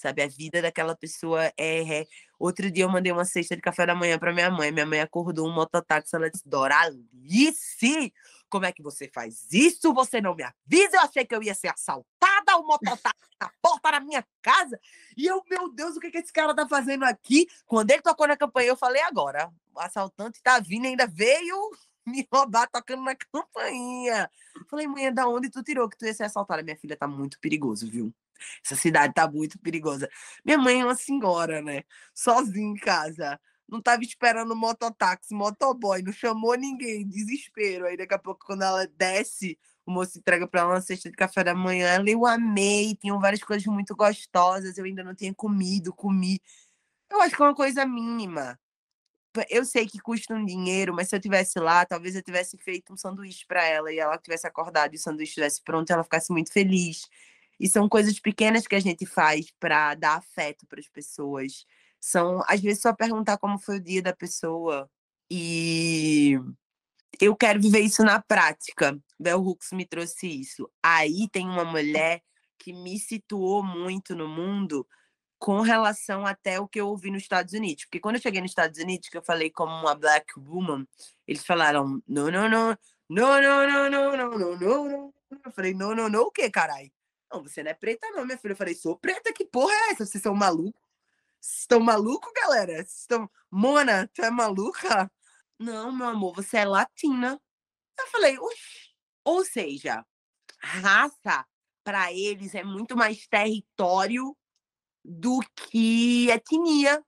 sabe? 0.01 0.23
A 0.23 0.27
vida 0.27 0.61
daquela 0.61 0.95
pessoa 0.95 1.45
é, 1.57 2.01
é... 2.01 2.07
Outro 2.41 2.71
dia 2.71 2.85
eu 2.85 2.89
mandei 2.89 3.11
uma 3.11 3.23
cesta 3.23 3.55
de 3.55 3.61
café 3.61 3.85
da 3.85 3.93
manhã 3.93 4.17
para 4.17 4.33
minha 4.33 4.49
mãe. 4.49 4.71
Minha 4.71 4.85
mãe 4.85 4.99
acordou 4.99 5.47
um 5.47 5.53
mototáxi, 5.53 6.15
ela 6.15 6.27
disse, 6.27 6.41
Doralice, 6.49 8.11
Como 8.49 8.65
é 8.65 8.71
que 8.71 8.81
você 8.81 9.07
faz 9.13 9.45
isso? 9.53 9.93
Você 9.93 10.19
não 10.19 10.33
me 10.33 10.43
avisa? 10.43 10.97
Eu 10.97 11.01
achei 11.01 11.23
que 11.23 11.35
eu 11.35 11.43
ia 11.43 11.53
ser 11.53 11.67
assaltada, 11.67 12.57
o 12.57 12.65
mototáxi 12.65 13.29
na 13.39 13.51
porta 13.61 13.91
da 13.91 13.99
minha 13.99 14.25
casa. 14.41 14.79
E 15.15 15.27
eu, 15.27 15.43
meu 15.47 15.71
Deus, 15.71 15.95
o 15.95 15.99
que, 15.99 16.09
que 16.09 16.17
esse 16.17 16.33
cara 16.33 16.55
tá 16.55 16.67
fazendo 16.67 17.03
aqui? 17.03 17.47
Quando 17.67 17.91
ele 17.91 18.01
tocou 18.01 18.27
na 18.27 18.35
campanha, 18.35 18.69
eu 18.69 18.75
falei, 18.75 19.03
agora, 19.03 19.51
o 19.71 19.79
assaltante 19.79 20.41
tá 20.41 20.59
vindo, 20.59 20.87
ainda 20.87 21.05
veio 21.05 21.55
me 22.07 22.27
roubar 22.33 22.67
tocando 22.71 23.03
na 23.03 23.15
campainha. 23.15 24.27
Falei, 24.67 24.87
mãe, 24.87 25.13
da 25.13 25.27
onde 25.27 25.47
tu 25.51 25.61
tirou 25.61 25.87
que 25.87 25.95
tu 25.95 26.05
ia 26.07 26.13
ser 26.15 26.23
assaltada? 26.23 26.63
Minha 26.63 26.75
filha 26.75 26.97
tá 26.97 27.07
muito 27.07 27.39
perigoso, 27.39 27.87
viu? 27.87 28.11
Essa 28.65 28.75
cidade 28.75 29.13
tá 29.13 29.29
muito 29.29 29.59
perigosa. 29.59 30.09
Minha 30.45 30.57
mãe 30.57 30.81
é 30.81 30.85
uma 30.85 30.95
senhora, 30.95 31.61
né? 31.61 31.83
Sozinha 32.13 32.71
em 32.71 32.75
casa. 32.75 33.39
Não 33.67 33.81
tava 33.81 34.03
esperando 34.03 34.55
mototáxi, 34.55 35.33
motoboy, 35.33 36.01
não 36.01 36.11
chamou 36.11 36.55
ninguém, 36.55 37.07
desespero. 37.07 37.85
Aí 37.85 37.95
daqui 37.95 38.13
a 38.13 38.19
pouco, 38.19 38.45
quando 38.45 38.63
ela 38.63 38.85
desce, 38.97 39.57
o 39.85 39.91
moço 39.91 40.19
entrega 40.19 40.47
para 40.47 40.61
ela 40.61 40.73
uma 40.73 40.81
cesta 40.81 41.09
de 41.09 41.15
café 41.15 41.43
da 41.43 41.55
manhã. 41.55 41.87
Ela, 41.87 42.09
eu 42.09 42.25
amei, 42.25 42.95
tinham 42.95 43.19
várias 43.19 43.41
coisas 43.41 43.65
muito 43.67 43.95
gostosas, 43.95 44.77
eu 44.77 44.85
ainda 44.85 45.03
não 45.03 45.15
tinha 45.15 45.33
comido, 45.33 45.93
comi. 45.93 46.41
Eu 47.09 47.21
acho 47.21 47.35
que 47.35 47.41
é 47.41 47.45
uma 47.45 47.55
coisa 47.55 47.85
mínima. 47.85 48.59
Eu 49.49 49.63
sei 49.63 49.87
que 49.87 49.99
custa 49.99 50.33
um 50.33 50.45
dinheiro, 50.45 50.93
mas 50.93 51.07
se 51.07 51.15
eu 51.15 51.19
tivesse 51.21 51.57
lá, 51.57 51.85
talvez 51.85 52.15
eu 52.15 52.21
tivesse 52.21 52.57
feito 52.57 52.91
um 52.93 52.97
sanduíche 52.97 53.45
para 53.47 53.63
ela 53.65 53.91
e 53.91 53.99
ela 53.99 54.17
tivesse 54.17 54.45
acordado 54.45 54.93
e 54.93 54.97
o 54.97 54.99
sanduíche 54.99 55.31
estivesse 55.31 55.61
pronto, 55.63 55.89
ela 55.91 56.03
ficasse 56.03 56.31
muito 56.33 56.51
feliz. 56.51 57.07
E 57.61 57.69
são 57.69 57.87
coisas 57.87 58.19
pequenas 58.19 58.65
que 58.65 58.73
a 58.73 58.79
gente 58.79 59.05
faz 59.05 59.51
para 59.59 59.93
dar 59.93 60.15
afeto 60.15 60.65
para 60.65 60.79
as 60.79 60.87
pessoas. 60.87 61.63
São, 61.99 62.41
às 62.47 62.59
vezes, 62.59 62.81
só 62.81 62.91
perguntar 62.91 63.37
como 63.37 63.59
foi 63.59 63.77
o 63.77 63.83
dia 63.83 64.01
da 64.01 64.15
pessoa. 64.15 64.89
E 65.29 66.39
eu 67.19 67.35
quero 67.35 67.61
viver 67.61 67.81
isso 67.81 68.03
na 68.03 68.19
prática. 68.19 68.99
Bell 69.19 69.39
Hooks 69.39 69.73
me 69.73 69.85
trouxe 69.85 70.27
isso. 70.27 70.67
Aí 70.81 71.29
tem 71.31 71.47
uma 71.47 71.63
mulher 71.63 72.23
que 72.57 72.73
me 72.73 72.97
situou 72.97 73.61
muito 73.61 74.15
no 74.15 74.27
mundo 74.27 74.87
com 75.37 75.61
relação 75.61 76.25
até 76.25 76.59
o 76.59 76.67
que 76.67 76.81
eu 76.81 76.87
ouvi 76.87 77.11
nos 77.11 77.21
Estados 77.21 77.53
Unidos. 77.53 77.85
Porque 77.85 77.99
quando 77.99 78.15
eu 78.15 78.21
cheguei 78.23 78.41
nos 78.41 78.51
Estados 78.51 78.79
Unidos, 78.79 79.07
que 79.07 79.17
eu 79.19 79.23
falei 79.23 79.51
como 79.51 79.71
uma 79.71 79.93
black 79.93 80.33
woman, 80.35 80.87
eles 81.27 81.45
falaram, 81.45 82.01
não, 82.07 82.31
não, 82.31 82.49
não, 82.49 82.75
não, 83.07 83.39
não, 83.39 83.67
não, 83.67 83.89
não, 83.89 84.17
não, 84.17 84.17
não, 84.17 84.57
não, 84.57 84.89
não. 84.89 85.13
Eu 85.45 85.51
falei, 85.51 85.75
não, 85.75 85.93
não, 85.93 86.09
não, 86.09 86.23
o 86.23 86.31
quê, 86.31 86.49
caralho? 86.49 86.91
Não, 87.31 87.43
você 87.43 87.63
não 87.63 87.71
é 87.71 87.73
preta, 87.73 88.09
não, 88.11 88.25
minha 88.25 88.37
filha. 88.37 88.53
Eu 88.53 88.57
falei, 88.57 88.75
sou 88.75 88.97
preta, 88.97 89.33
que 89.33 89.45
porra 89.45 89.73
é 89.73 89.91
essa? 89.91 90.05
Vocês 90.05 90.21
são 90.21 90.35
malucos? 90.35 90.81
estão 91.41 91.79
malucos, 91.79 92.31
galera? 92.33 92.73
Vocês 92.75 92.99
estão. 93.01 93.29
Mona, 93.49 94.07
tu 94.13 94.21
é 94.21 94.29
maluca? 94.29 95.11
Não, 95.59 95.91
meu 95.91 96.07
amor, 96.07 96.35
você 96.35 96.57
é 96.57 96.65
latina. 96.65 97.41
Eu 97.99 98.07
falei, 98.07 98.37
Oxi. 98.37 98.93
ou 99.23 99.45
seja, 99.45 100.05
raça 100.59 101.45
para 101.83 102.13
eles 102.13 102.55
é 102.55 102.63
muito 102.63 102.95
mais 102.95 103.27
território 103.27 104.35
do 105.03 105.39
que 105.55 106.29
etnia. 106.29 107.03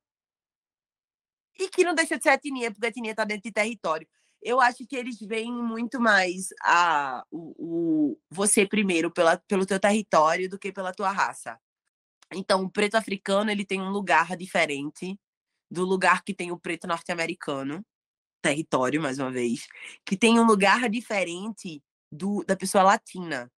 E 1.60 1.70
que 1.70 1.84
não 1.84 1.94
deixa 1.94 2.18
de 2.18 2.24
ser 2.24 2.32
etnia, 2.32 2.72
porque 2.72 2.88
etnia 2.88 3.12
está 3.12 3.24
dentro 3.24 3.44
de 3.44 3.52
território 3.52 4.08
eu 4.44 4.60
acho 4.62 4.86
que 4.86 4.96
eles 4.96 5.20
veem 5.20 5.52
muito 5.52 6.00
mais 6.00 6.50
a, 6.62 7.24
o, 7.32 8.12
o, 8.14 8.20
você 8.30 8.66
primeiro 8.66 9.12
pela, 9.12 9.38
pelo 9.48 9.66
teu 9.66 9.80
território 9.80 10.50
do 10.50 10.60
que 10.60 10.72
pela 10.72 10.94
tua 10.94 11.12
raça. 11.12 11.60
Então, 12.34 12.64
o 12.64 12.70
preto 12.70 12.96
africano 12.96 13.52
ele 13.52 13.66
tem 13.66 13.82
um 13.82 13.90
lugar 13.90 14.36
diferente 14.36 15.18
do 15.70 15.84
lugar 15.86 16.24
que 16.24 16.34
tem 16.34 16.52
o 16.52 16.60
preto 16.60 16.88
norte-americano, 16.88 17.84
território 18.42 19.02
mais 19.02 19.20
uma 19.20 19.32
vez, 19.32 19.68
que 20.06 20.18
tem 20.18 20.40
um 20.40 20.46
lugar 20.46 20.90
diferente 20.90 21.82
do 22.12 22.44
da 22.46 22.56
pessoa 22.56 22.84
latina. 22.84 23.52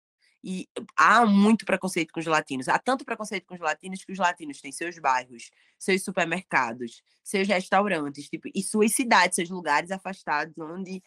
E 0.48 0.70
há 0.96 1.26
muito 1.26 1.66
preconceito 1.66 2.14
com 2.14 2.20
os 2.20 2.26
latinos. 2.28 2.70
Há 2.70 2.78
tanto 2.78 3.04
preconceito 3.04 3.48
com 3.48 3.56
os 3.56 3.60
latinos 3.60 4.06
que 4.06 4.12
os 4.12 4.20
latinos 4.20 4.62
têm 4.62 4.72
seus 4.72 5.00
bairros, 5.00 5.50
seus 5.80 6.04
supermercados, 6.04 7.02
seus 7.24 7.48
restaurantes, 7.48 8.30
tipo, 8.30 8.48
e 8.54 8.62
suas 8.62 8.94
cidades, 8.94 9.38
seus 9.38 9.50
lugares 9.50 9.90
afastados 9.90 10.56
onde 10.60 11.02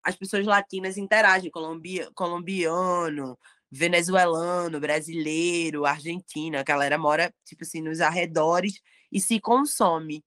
as 0.00 0.14
pessoas 0.14 0.46
latinas 0.46 0.96
interagem, 0.96 1.50
colombia, 1.50 2.08
colombiano, 2.14 3.36
venezuelano, 3.68 4.78
brasileiro, 4.78 5.84
argentino, 5.84 6.56
a 6.56 6.62
galera 6.62 6.96
mora 6.96 7.34
tipo 7.44 7.64
assim 7.64 7.82
nos 7.82 8.00
arredores 8.00 8.80
e 9.10 9.20
se 9.20 9.40
consome. 9.40 10.24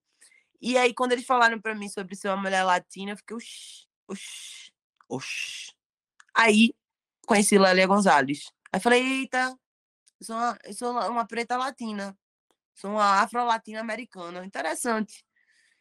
E 0.59 0.77
aí 0.77 0.93
quando 0.93 1.13
eles 1.13 1.25
falaram 1.25 1.61
para 1.61 1.73
mim 1.73 1.87
sobre 1.87 2.17
ser 2.17 2.27
uma 2.27 2.35
mulher 2.35 2.63
latina, 2.63 3.11
eu 3.11 3.17
fiquei, 3.17 3.37
oxi, 3.37 3.87
oxi, 4.09 4.71
oxi. 5.07 5.73
Aí 6.33 6.73
conheci 7.25 7.57
Lélia 7.57 7.87
Gonzalez. 7.87 8.51
Aí 8.71 8.79
falei, 8.79 9.01
eita, 9.21 9.57
eu 10.19 10.25
sou 10.25 10.35
uma, 10.35 10.59
sou 10.73 11.11
uma 11.11 11.25
preta 11.27 11.57
latina. 11.57 12.17
Sou 12.75 12.91
uma 12.91 13.21
afro-latina 13.21 13.79
americana. 13.79 14.45
Interessante. 14.45 15.25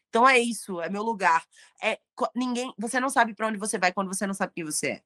Então 0.09 0.29
é 0.29 0.39
isso, 0.39 0.81
é 0.81 0.89
meu 0.89 1.03
lugar. 1.03 1.45
É 1.83 1.99
ninguém, 2.35 2.73
você 2.79 2.99
não 2.99 3.11
sabe 3.11 3.35
para 3.35 3.49
onde 3.49 3.59
você 3.59 3.79
vai 3.79 3.93
quando 3.93 4.09
você 4.09 4.27
não 4.27 4.35
sabe 4.35 4.55
quem 4.55 4.65
você 4.65 4.87
é. 4.93 5.03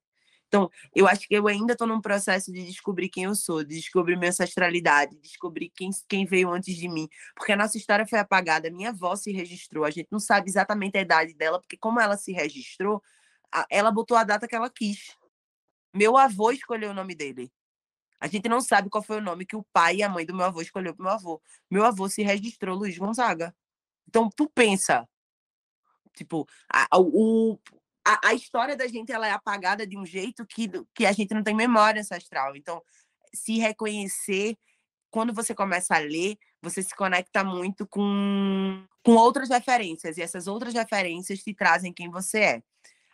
Então, 0.50 0.68
eu 0.96 1.06
acho 1.06 1.28
que 1.28 1.34
eu 1.34 1.46
ainda 1.46 1.74
estou 1.74 1.86
num 1.86 2.00
processo 2.00 2.52
de 2.52 2.64
descobrir 2.66 3.08
quem 3.08 3.24
eu 3.24 3.36
sou, 3.36 3.62
de 3.62 3.76
descobrir 3.76 4.16
minha 4.16 4.30
ancestralidade, 4.30 5.14
de 5.14 5.22
descobrir 5.22 5.70
quem, 5.70 5.90
quem 6.08 6.26
veio 6.26 6.50
antes 6.50 6.76
de 6.76 6.88
mim. 6.88 7.08
Porque 7.36 7.52
a 7.52 7.56
nossa 7.56 7.78
história 7.78 8.04
foi 8.04 8.18
apagada, 8.18 8.68
minha 8.68 8.90
avó 8.90 9.14
se 9.14 9.30
registrou, 9.30 9.84
a 9.84 9.90
gente 9.90 10.08
não 10.10 10.18
sabe 10.18 10.50
exatamente 10.50 10.98
a 10.98 11.02
idade 11.02 11.34
dela, 11.34 11.60
porque 11.60 11.76
como 11.76 12.00
ela 12.00 12.16
se 12.16 12.32
registrou, 12.32 13.00
ela 13.70 13.92
botou 13.92 14.16
a 14.16 14.24
data 14.24 14.48
que 14.48 14.56
ela 14.56 14.68
quis. 14.68 15.16
Meu 15.94 16.16
avô 16.16 16.50
escolheu 16.50 16.90
o 16.90 16.94
nome 16.94 17.14
dele. 17.14 17.52
A 18.20 18.28
gente 18.28 18.48
não 18.48 18.60
sabe 18.60 18.90
qual 18.90 19.02
foi 19.02 19.16
o 19.16 19.22
nome 19.22 19.46
que 19.46 19.56
o 19.56 19.64
pai 19.72 19.96
e 19.96 20.02
a 20.02 20.08
mãe 20.08 20.26
do 20.26 20.34
meu 20.34 20.44
avô 20.44 20.60
escolheu 20.60 20.94
para 20.94 21.02
meu 21.02 21.12
avô. 21.12 21.42
Meu 21.70 21.84
avô 21.84 22.08
se 22.08 22.22
registrou 22.22 22.76
Luiz 22.76 22.98
Gonzaga. 22.98 23.54
Então, 24.06 24.28
tu 24.28 24.48
pensa, 24.48 25.08
tipo, 26.14 26.46
a, 26.70 26.86
o, 26.98 27.58
a, 28.04 28.28
a, 28.28 28.34
história 28.34 28.76
da 28.76 28.86
gente 28.86 29.10
ela 29.10 29.26
é 29.26 29.30
apagada 29.30 29.86
de 29.86 29.96
um 29.96 30.04
jeito 30.04 30.44
que, 30.44 30.68
que 30.94 31.06
a 31.06 31.12
gente 31.12 31.32
não 31.32 31.42
tem 31.42 31.54
memória 31.54 32.00
ancestral. 32.00 32.54
Então, 32.54 32.82
se 33.32 33.58
reconhecer, 33.58 34.58
quando 35.10 35.32
você 35.32 35.54
começa 35.54 35.94
a 35.94 35.98
ler, 35.98 36.36
você 36.60 36.82
se 36.82 36.94
conecta 36.94 37.42
muito 37.42 37.86
com, 37.86 38.84
com 39.02 39.12
outras 39.12 39.48
referências, 39.48 40.18
e 40.18 40.22
essas 40.22 40.46
outras 40.46 40.74
referências 40.74 41.42
te 41.42 41.54
trazem 41.54 41.92
quem 41.92 42.10
você 42.10 42.38
é. 42.40 42.62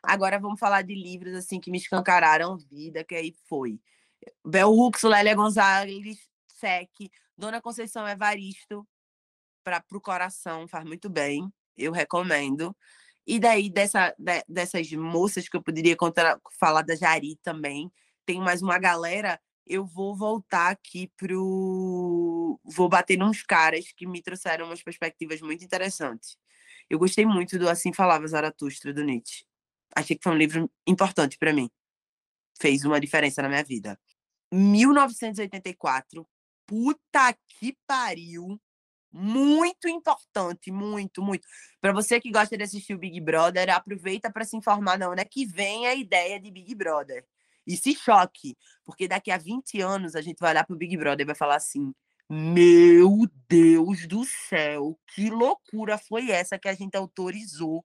Agora 0.02 0.38
vamos 0.38 0.58
falar 0.58 0.82
de 0.82 0.94
livros 0.94 1.34
assim 1.34 1.60
que 1.60 1.70
me 1.70 1.78
escancararam 1.78 2.56
vida, 2.56 3.04
que 3.04 3.14
aí 3.14 3.34
foi. 3.48 3.78
Bel 4.44 4.72
Hooks, 4.72 5.02
Lélia 5.02 5.34
Gonzalez, 5.34 6.18
Sec, 6.46 6.90
Dona 7.36 7.60
Conceição 7.60 8.06
Evaristo, 8.08 8.86
para 9.64 9.82
o 9.92 10.00
coração, 10.00 10.68
faz 10.68 10.84
muito 10.84 11.10
bem, 11.10 11.52
eu 11.76 11.92
recomendo. 11.92 12.74
E 13.26 13.40
daí, 13.40 13.68
dessa, 13.68 14.14
de, 14.16 14.44
dessas 14.48 14.90
moças 14.92 15.48
que 15.48 15.56
eu 15.56 15.62
poderia 15.62 15.96
contar, 15.96 16.38
falar 16.58 16.82
da 16.82 16.94
Jari 16.94 17.36
também, 17.42 17.90
tem 18.24 18.40
mais 18.40 18.62
uma 18.62 18.78
galera. 18.78 19.40
Eu 19.66 19.84
vou 19.84 20.14
voltar 20.16 20.70
aqui 20.70 21.10
pro. 21.16 22.60
Vou 22.64 22.88
bater 22.88 23.18
nos 23.18 23.42
caras 23.42 23.92
que 23.96 24.06
me 24.06 24.22
trouxeram 24.22 24.66
umas 24.66 24.82
perspectivas 24.82 25.40
muito 25.40 25.64
interessantes. 25.64 26.38
Eu 26.88 27.00
gostei 27.00 27.26
muito 27.26 27.58
do 27.58 27.68
Assim 27.68 27.92
Falava 27.92 28.26
Zaratustra, 28.28 28.94
do 28.94 29.02
Nietzsche. 29.02 29.44
Achei 29.94 30.16
que 30.16 30.22
foi 30.22 30.32
um 30.32 30.38
livro 30.38 30.70
importante 30.86 31.36
para 31.36 31.52
mim. 31.52 31.68
Fez 32.60 32.84
uma 32.84 33.00
diferença 33.00 33.42
na 33.42 33.48
minha 33.48 33.64
vida. 33.64 33.98
1984. 34.52 36.26
Puta 36.66 37.32
que 37.48 37.76
pariu. 37.86 38.60
Muito 39.12 39.88
importante, 39.88 40.70
muito, 40.70 41.22
muito. 41.22 41.46
Para 41.80 41.92
você 41.92 42.20
que 42.20 42.30
gosta 42.30 42.56
de 42.56 42.64
assistir 42.64 42.94
o 42.94 42.98
Big 42.98 43.18
Brother, 43.20 43.70
aproveita 43.70 44.30
para 44.30 44.44
se 44.44 44.56
informar 44.56 44.98
de 44.98 45.06
onde 45.06 45.22
é 45.22 45.24
que 45.24 45.46
vem 45.46 45.86
a 45.86 45.94
ideia 45.94 46.38
de 46.38 46.50
Big 46.50 46.74
Brother. 46.74 47.26
E 47.66 47.76
se 47.76 47.94
choque, 47.94 48.56
porque 48.84 49.08
daqui 49.08 49.30
a 49.30 49.38
20 49.38 49.80
anos 49.80 50.14
a 50.14 50.20
gente 50.20 50.38
vai 50.38 50.50
olhar 50.50 50.64
para 50.64 50.74
o 50.74 50.78
Big 50.78 50.96
Brother 50.96 51.24
e 51.24 51.26
vai 51.26 51.34
falar 51.34 51.56
assim: 51.56 51.94
Meu 52.28 53.26
Deus 53.48 54.06
do 54.06 54.24
céu, 54.24 54.98
que 55.14 55.30
loucura 55.30 55.96
foi 55.96 56.30
essa 56.30 56.58
que 56.58 56.68
a 56.68 56.74
gente 56.74 56.96
autorizou 56.96 57.84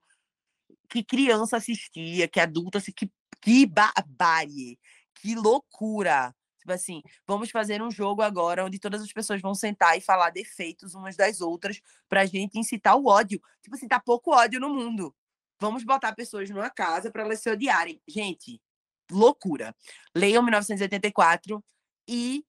que 0.89 1.03
criança 1.03 1.57
assistia, 1.57 2.28
que 2.28 2.39
adulto 2.39 2.78
assistia, 2.78 3.07
que, 3.07 3.12
que 3.41 3.66
barbárie, 3.66 4.78
que 5.16 5.34
loucura. 5.36 6.36
Tipo 6.62 6.74
assim, 6.74 7.01
vamos 7.26 7.49
fazer 7.49 7.82
um 7.82 7.89
jogo 7.89 8.22
agora 8.22 8.64
onde 8.64 8.78
todas 8.78 9.01
as 9.01 9.12
pessoas 9.12 9.41
vão 9.41 9.55
sentar 9.55 9.97
e 9.97 10.01
falar 10.01 10.30
defeitos 10.30 10.93
umas 10.93 11.16
das 11.16 11.41
outras 11.41 11.82
pra 12.07 12.24
gente 12.28 12.59
incitar 12.59 12.95
o 12.95 13.07
ódio. 13.07 13.41
Tipo 13.64 13.76
assim, 13.76 13.88
tá 13.88 13.99
pouco 13.99 14.32
ódio 14.32 14.59
no 14.59 14.70
mundo. 14.70 15.14
Vamos 15.59 15.84
botar 15.84 16.14
pessoas 16.14 16.51
numa 16.51 16.70
casa 16.70 17.09
para 17.09 17.24
elas 17.24 17.39
se 17.41 17.49
odiarem. 17.49 17.99
Gente, 18.07 18.62
loucura. 19.09 19.76
Leiam 20.16 20.43
1984 20.43 21.64
e 22.07 22.45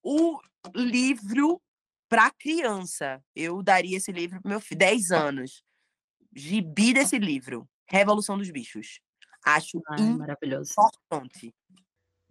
o 0.00 0.40
livro 0.72 1.60
para 2.08 2.30
criança. 2.30 3.20
Eu 3.34 3.64
daria 3.64 3.96
esse 3.96 4.12
livro 4.12 4.40
pro 4.40 4.48
meu 4.48 4.60
filho, 4.60 4.78
10 4.78 5.10
anos. 5.10 5.64
Gibi 6.32 6.92
desse 6.92 7.18
livro. 7.18 7.68
Revolução 7.88 8.38
dos 8.38 8.48
Bichos. 8.48 9.00
Acho 9.44 9.80
Ai, 9.88 10.02
maravilhoso. 10.14 10.72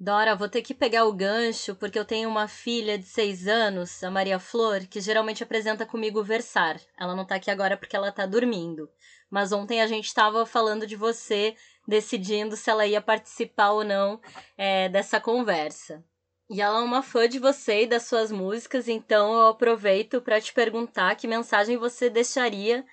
Dora, 0.06 0.36
vou 0.36 0.48
ter 0.48 0.62
que 0.62 0.76
pegar 0.76 1.06
o 1.06 1.12
gancho 1.12 1.74
porque 1.74 1.98
eu 1.98 2.06
tenho 2.06 2.30
uma 2.30 2.48
filha 2.48 2.96
de 2.96 3.06
seis 3.06 3.48
anos, 3.48 4.04
a 4.04 4.12
Maria 4.12 4.38
Flor, 4.38 4.86
que 4.86 5.02
geralmente 5.02 5.42
apresenta 5.42 5.84
comigo 5.84 6.24
Versar. 6.24 6.80
Ela 6.96 7.16
não 7.16 7.26
tá 7.26 7.34
aqui 7.34 7.50
agora 7.50 7.76
porque 7.76 7.96
ela 7.96 8.12
tá 8.12 8.24
dormindo. 8.28 8.88
Mas 9.32 9.52
ontem 9.52 9.82
a 9.82 9.88
gente 9.88 10.14
tava 10.14 10.46
falando 10.46 10.86
de 10.86 10.96
você, 10.96 11.56
decidindo 11.88 12.56
se 12.56 12.70
ela 12.70 12.86
ia 12.86 13.02
participar 13.02 13.72
ou 13.72 13.84
não 13.84 14.22
é, 14.56 14.88
dessa 14.90 15.20
conversa. 15.20 16.04
E 16.52 16.62
ela 16.62 16.82
é 16.82 16.84
uma 16.84 17.02
fã 17.02 17.28
de 17.28 17.40
você 17.40 17.82
e 17.82 17.88
das 17.88 18.04
suas 18.04 18.32
músicas, 18.32 18.88
então 18.88 19.34
eu 19.34 19.48
aproveito 19.48 20.22
para 20.22 20.40
te 20.40 20.54
perguntar 20.54 21.16
que 21.16 21.28
mensagem 21.28 21.78
você 21.78 22.12
deixaria 22.12 22.86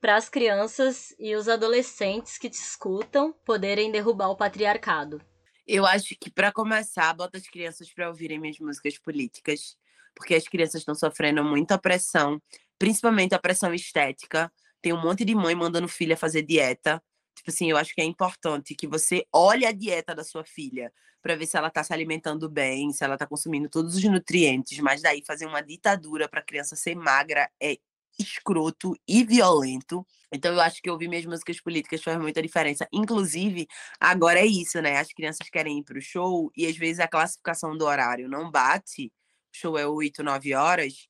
para 0.00 0.16
as 0.16 0.28
crianças 0.28 1.14
e 1.16 1.36
os 1.36 1.48
adolescentes 1.48 2.36
que 2.36 2.50
te 2.50 2.58
escutam 2.58 3.32
poderem 3.44 3.92
derrubar 3.92 4.30
o 4.30 4.36
patriarcado. 4.36 5.22
Eu 5.66 5.84
acho 5.84 6.14
que, 6.20 6.30
para 6.30 6.52
começar, 6.52 7.12
bota 7.12 7.38
as 7.38 7.48
crianças 7.48 7.92
para 7.92 8.08
ouvirem 8.08 8.38
minhas 8.38 8.58
músicas 8.60 8.98
políticas, 8.98 9.76
porque 10.14 10.34
as 10.34 10.46
crianças 10.46 10.82
estão 10.82 10.94
sofrendo 10.94 11.42
muita 11.42 11.76
pressão, 11.76 12.40
principalmente 12.78 13.34
a 13.34 13.38
pressão 13.38 13.74
estética. 13.74 14.52
Tem 14.80 14.92
um 14.92 15.00
monte 15.02 15.24
de 15.24 15.34
mãe 15.34 15.54
mandando 15.54 15.88
filha 15.88 16.16
fazer 16.16 16.42
dieta. 16.42 17.02
Tipo 17.34 17.50
assim, 17.50 17.70
eu 17.70 17.76
acho 17.76 17.94
que 17.94 18.00
é 18.00 18.04
importante 18.04 18.74
que 18.74 18.86
você 18.86 19.26
olhe 19.32 19.66
a 19.66 19.72
dieta 19.72 20.14
da 20.14 20.22
sua 20.22 20.44
filha 20.44 20.92
para 21.20 21.34
ver 21.34 21.46
se 21.46 21.56
ela 21.56 21.68
está 21.68 21.82
se 21.82 21.92
alimentando 21.92 22.48
bem, 22.48 22.92
se 22.92 23.02
ela 23.02 23.14
está 23.14 23.26
consumindo 23.26 23.68
todos 23.68 23.96
os 23.96 24.04
nutrientes, 24.04 24.78
mas 24.78 25.02
daí 25.02 25.24
fazer 25.26 25.46
uma 25.46 25.60
ditadura 25.60 26.28
para 26.28 26.38
a 26.38 26.44
criança 26.44 26.76
ser 26.76 26.94
magra 26.94 27.50
é 27.60 27.76
escroto 28.18 28.94
e 29.06 29.24
violento. 29.24 30.06
Então 30.32 30.52
eu 30.52 30.60
acho 30.60 30.82
que 30.82 30.90
ouvir 30.90 31.08
minhas 31.08 31.24
músicas 31.24 31.60
políticas 31.60 32.02
faz 32.02 32.18
muita 32.18 32.42
diferença. 32.42 32.86
Inclusive, 32.92 33.66
agora 34.00 34.40
é 34.40 34.46
isso, 34.46 34.80
né? 34.80 34.98
As 34.98 35.12
crianças 35.12 35.48
querem 35.50 35.78
ir 35.78 35.84
pro 35.84 36.00
show 36.00 36.50
e 36.56 36.66
às 36.66 36.76
vezes 36.76 37.00
a 37.00 37.08
classificação 37.08 37.76
do 37.76 37.84
horário 37.84 38.28
não 38.28 38.50
bate. 38.50 39.12
O 39.54 39.56
show 39.56 39.78
é 39.78 39.86
8, 39.86 40.22
9 40.22 40.54
horas, 40.54 41.08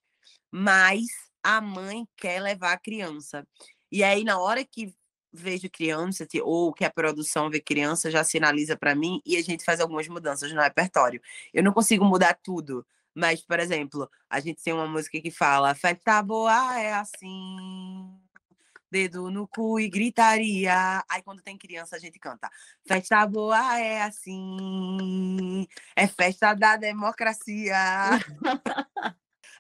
mas 0.51 1.07
a 1.43 1.61
mãe 1.61 2.07
quer 2.17 2.41
levar 2.41 2.73
a 2.73 2.79
criança. 2.79 3.47
E 3.91 4.03
aí, 4.03 4.25
na 4.25 4.39
hora 4.39 4.65
que 4.65 4.95
vejo 5.33 5.71
criança, 5.71 6.27
ou 6.43 6.73
que 6.73 6.85
a 6.85 6.91
produção 6.91 7.51
vê 7.51 7.61
criança, 7.61 8.11
já 8.11 8.25
sinaliza 8.25 8.77
para 8.77 8.95
mim 8.95 9.21
e 9.25 9.37
a 9.37 9.43
gente 9.43 9.65
faz 9.65 9.81
algumas 9.81 10.09
mudanças 10.09 10.53
no 10.53 10.61
repertório. 10.61 11.21
Eu 11.53 11.63
não 11.63 11.73
consigo 11.73 12.05
mudar 12.05 12.35
tudo, 12.43 12.85
mas, 13.17 13.41
por 13.41 13.59
exemplo, 13.59 14.11
a 14.29 14.41
gente 14.41 14.63
tem 14.63 14.75
uma 14.75 14.87
música 14.87 15.19
que 15.19 15.31
fala: 15.31 15.75
festa 15.75 16.23
boa 16.23 16.79
é 16.79 16.93
assim, 16.93 18.15
dedo 18.91 19.31
no 19.31 19.49
cu 19.49 19.81
e 19.81 19.89
gritaria. 19.89 21.03
Aí, 21.09 21.23
quando 21.23 21.43
tem 21.43 21.57
criança, 21.57 21.97
a 21.97 21.99
gente 21.99 22.19
canta: 22.19 22.51
festa 22.87 23.27
boa 23.27 23.81
é 23.81 24.03
assim, 24.03 25.67
é 25.97 26.07
festa 26.07 26.53
da 26.53 26.77
democracia. 26.77 27.75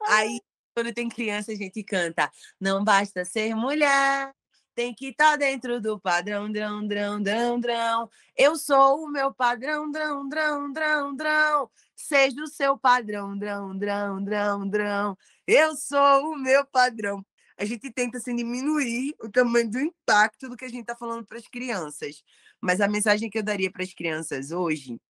Aí, 0.06 0.38
quando 0.74 0.92
tem 0.92 1.08
criança, 1.08 1.50
a 1.52 1.56
gente 1.56 1.82
canta: 1.82 2.30
não 2.60 2.84
basta 2.84 3.24
ser 3.24 3.54
mulher. 3.54 4.34
Tem 4.76 4.94
que 4.94 5.08
estar 5.08 5.30
tá 5.30 5.36
dentro 5.36 5.80
do 5.80 5.98
padrão, 5.98 6.52
drão, 6.52 6.86
drão, 6.86 7.22
drão, 7.22 7.58
drão. 7.58 8.10
Eu 8.36 8.56
sou 8.56 9.04
o 9.04 9.08
meu 9.08 9.32
padrão, 9.32 9.90
drão, 9.90 10.28
drão, 10.28 10.70
drão, 10.70 11.16
drão. 11.16 11.70
Seja 11.96 12.42
o 12.42 12.46
seu 12.46 12.76
padrão, 12.76 13.38
drão, 13.38 13.74
drão, 13.74 14.22
drão, 14.22 14.68
drão. 14.68 15.18
Eu 15.46 15.74
sou 15.76 16.32
o 16.32 16.36
meu 16.36 16.62
padrão. 16.66 17.24
A 17.56 17.64
gente 17.64 17.90
tenta 17.90 18.18
assim, 18.18 18.36
diminuir 18.36 19.14
o 19.18 19.30
tamanho 19.30 19.70
do 19.70 19.80
impacto 19.80 20.46
do 20.46 20.58
que 20.58 20.66
a 20.66 20.68
gente 20.68 20.82
está 20.82 20.94
falando 20.94 21.24
para 21.24 21.38
as 21.38 21.48
crianças. 21.48 22.22
Mas 22.60 22.78
a 22.78 22.86
mensagem 22.86 23.30
que 23.30 23.38
eu 23.38 23.42
daria 23.42 23.72
para 23.72 23.82
as 23.82 23.94
crianças 23.94 24.50
hoje 24.50 25.00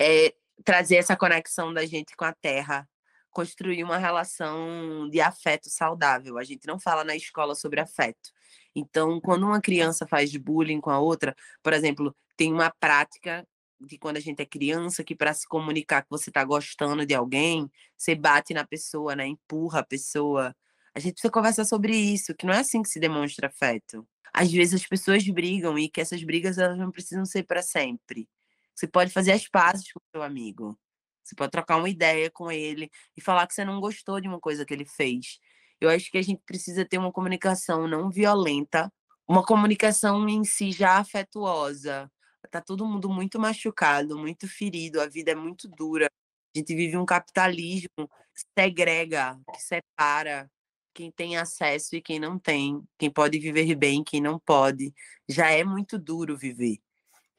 é 0.00 0.32
trazer 0.64 0.96
essa 0.98 1.16
conexão 1.16 1.74
da 1.74 1.84
gente 1.84 2.14
com 2.14 2.24
a 2.24 2.32
terra, 2.32 2.88
construir 3.30 3.82
uma 3.82 3.98
relação 3.98 5.08
de 5.10 5.20
afeto 5.20 5.68
saudável. 5.68 6.38
A 6.38 6.44
gente 6.44 6.64
não 6.64 6.78
fala 6.78 7.02
na 7.02 7.16
escola 7.16 7.56
sobre 7.56 7.80
afeto. 7.80 8.30
Então, 8.76 9.18
quando 9.22 9.46
uma 9.46 9.60
criança 9.60 10.06
faz 10.06 10.36
bullying 10.36 10.80
com 10.82 10.90
a 10.90 11.00
outra, 11.00 11.34
por 11.62 11.72
exemplo, 11.72 12.14
tem 12.36 12.52
uma 12.52 12.70
prática 12.70 13.46
de 13.80 13.98
quando 13.98 14.18
a 14.18 14.20
gente 14.20 14.40
é 14.42 14.46
criança, 14.46 15.02
que 15.02 15.16
para 15.16 15.32
se 15.34 15.48
comunicar 15.48 16.02
que 16.02 16.10
você 16.10 16.30
está 16.30 16.44
gostando 16.44 17.06
de 17.06 17.14
alguém, 17.14 17.70
você 17.96 18.14
bate 18.14 18.52
na 18.54 18.66
pessoa, 18.66 19.16
né? 19.16 19.26
Empurra 19.26 19.80
a 19.80 19.84
pessoa. 19.84 20.54
A 20.94 21.00
gente 21.00 21.14
precisa 21.14 21.32
conversar 21.32 21.64
sobre 21.64 21.96
isso, 21.96 22.34
que 22.34 22.46
não 22.46 22.52
é 22.54 22.58
assim 22.58 22.82
que 22.82 22.88
se 22.90 23.00
demonstra 23.00 23.48
afeto. 23.48 24.06
Às 24.32 24.52
vezes 24.52 24.82
as 24.82 24.86
pessoas 24.86 25.26
brigam 25.26 25.78
e 25.78 25.88
que 25.88 26.00
essas 26.00 26.22
brigas 26.22 26.58
elas 26.58 26.76
não 26.78 26.90
precisam 26.90 27.24
ser 27.24 27.44
para 27.44 27.62
sempre. 27.62 28.28
Você 28.74 28.86
pode 28.86 29.10
fazer 29.12 29.32
as 29.32 29.48
pazes 29.48 29.90
com 29.92 29.98
o 30.00 30.10
seu 30.12 30.22
amigo. 30.22 30.78
Você 31.24 31.34
pode 31.34 31.50
trocar 31.50 31.78
uma 31.78 31.88
ideia 31.88 32.30
com 32.30 32.52
ele 32.52 32.90
e 33.16 33.20
falar 33.22 33.46
que 33.46 33.54
você 33.54 33.64
não 33.64 33.80
gostou 33.80 34.20
de 34.20 34.28
uma 34.28 34.38
coisa 34.40 34.64
que 34.66 34.74
ele 34.74 34.84
fez. 34.84 35.40
Eu 35.80 35.90
acho 35.90 36.10
que 36.10 36.18
a 36.18 36.22
gente 36.22 36.42
precisa 36.46 36.84
ter 36.84 36.98
uma 36.98 37.12
comunicação 37.12 37.86
não 37.86 38.10
violenta, 38.10 38.92
uma 39.28 39.44
comunicação 39.44 40.28
em 40.28 40.44
si 40.44 40.72
já 40.72 40.98
afetuosa, 40.98 42.10
tá 42.50 42.60
todo 42.60 42.86
mundo 42.86 43.08
muito 43.10 43.38
machucado, 43.38 44.18
muito 44.18 44.48
ferido, 44.48 45.00
a 45.00 45.06
vida 45.06 45.32
é 45.32 45.34
muito 45.34 45.68
dura. 45.68 46.06
A 46.54 46.58
gente 46.58 46.74
vive 46.74 46.96
um 46.96 47.04
capitalismo 47.04 48.08
que 48.34 48.42
segrega, 48.58 49.38
que 49.52 49.60
separa 49.60 50.50
quem 50.94 51.10
tem 51.10 51.36
acesso 51.36 51.96
e 51.96 52.00
quem 52.00 52.18
não 52.18 52.38
tem, 52.38 52.82
quem 52.98 53.10
pode 53.10 53.38
viver 53.38 53.74
bem, 53.74 54.02
quem 54.02 54.20
não 54.20 54.38
pode. 54.38 54.94
Já 55.28 55.50
é 55.50 55.62
muito 55.62 55.98
duro 55.98 56.36
viver. 56.36 56.78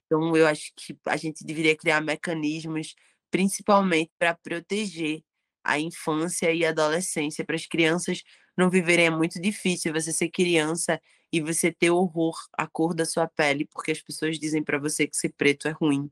Então, 0.05 0.35
eu 0.35 0.47
acho 0.47 0.71
que 0.75 0.95
a 1.05 1.17
gente 1.17 1.43
deveria 1.43 1.75
criar 1.75 2.01
mecanismos, 2.01 2.95
principalmente 3.31 4.11
para 4.19 4.35
proteger 4.35 5.23
a 5.67 5.79
infância 5.79 6.51
e 6.53 6.65
a 6.65 6.69
adolescência. 6.69 7.45
Para 7.45 7.55
as 7.55 7.65
crianças 7.65 8.23
não 8.57 8.69
viverem 8.69 9.07
é 9.07 9.09
muito 9.09 9.41
difícil 9.41 9.93
você 9.93 10.11
ser 10.13 10.29
criança 10.29 10.99
e 11.31 11.41
você 11.41 11.71
ter 11.71 11.91
horror 11.91 12.35
à 12.57 12.65
cor 12.67 12.93
da 12.93 13.05
sua 13.05 13.27
pele, 13.27 13.65
porque 13.65 13.91
as 13.91 14.01
pessoas 14.01 14.39
dizem 14.39 14.63
para 14.63 14.79
você 14.79 15.07
que 15.07 15.17
ser 15.17 15.29
preto 15.29 15.67
é 15.67 15.71
ruim. 15.71 16.09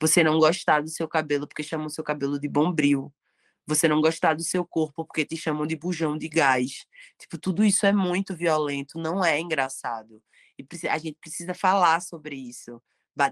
Você 0.00 0.22
não 0.22 0.38
gostar 0.38 0.82
do 0.82 0.88
seu 0.88 1.08
cabelo 1.08 1.46
porque 1.48 1.62
chamam 1.62 1.88
seu 1.88 2.04
cabelo 2.04 2.38
de 2.38 2.48
bombril. 2.48 3.12
Você 3.66 3.88
não 3.88 4.00
gostar 4.00 4.34
do 4.34 4.42
seu 4.42 4.64
corpo 4.66 5.04
porque 5.04 5.24
te 5.24 5.36
chamam 5.36 5.66
de 5.66 5.76
bujão 5.76 6.18
de 6.18 6.28
gás. 6.28 6.86
Tipo, 7.18 7.38
tudo 7.38 7.64
isso 7.64 7.86
é 7.86 7.92
muito 7.92 8.34
violento, 8.36 8.98
não 8.98 9.24
é 9.24 9.38
engraçado. 9.40 10.22
E 10.58 10.88
a 10.88 10.98
gente 10.98 11.16
precisa 11.20 11.54
falar 11.54 12.00
sobre 12.00 12.36
isso, 12.36 12.82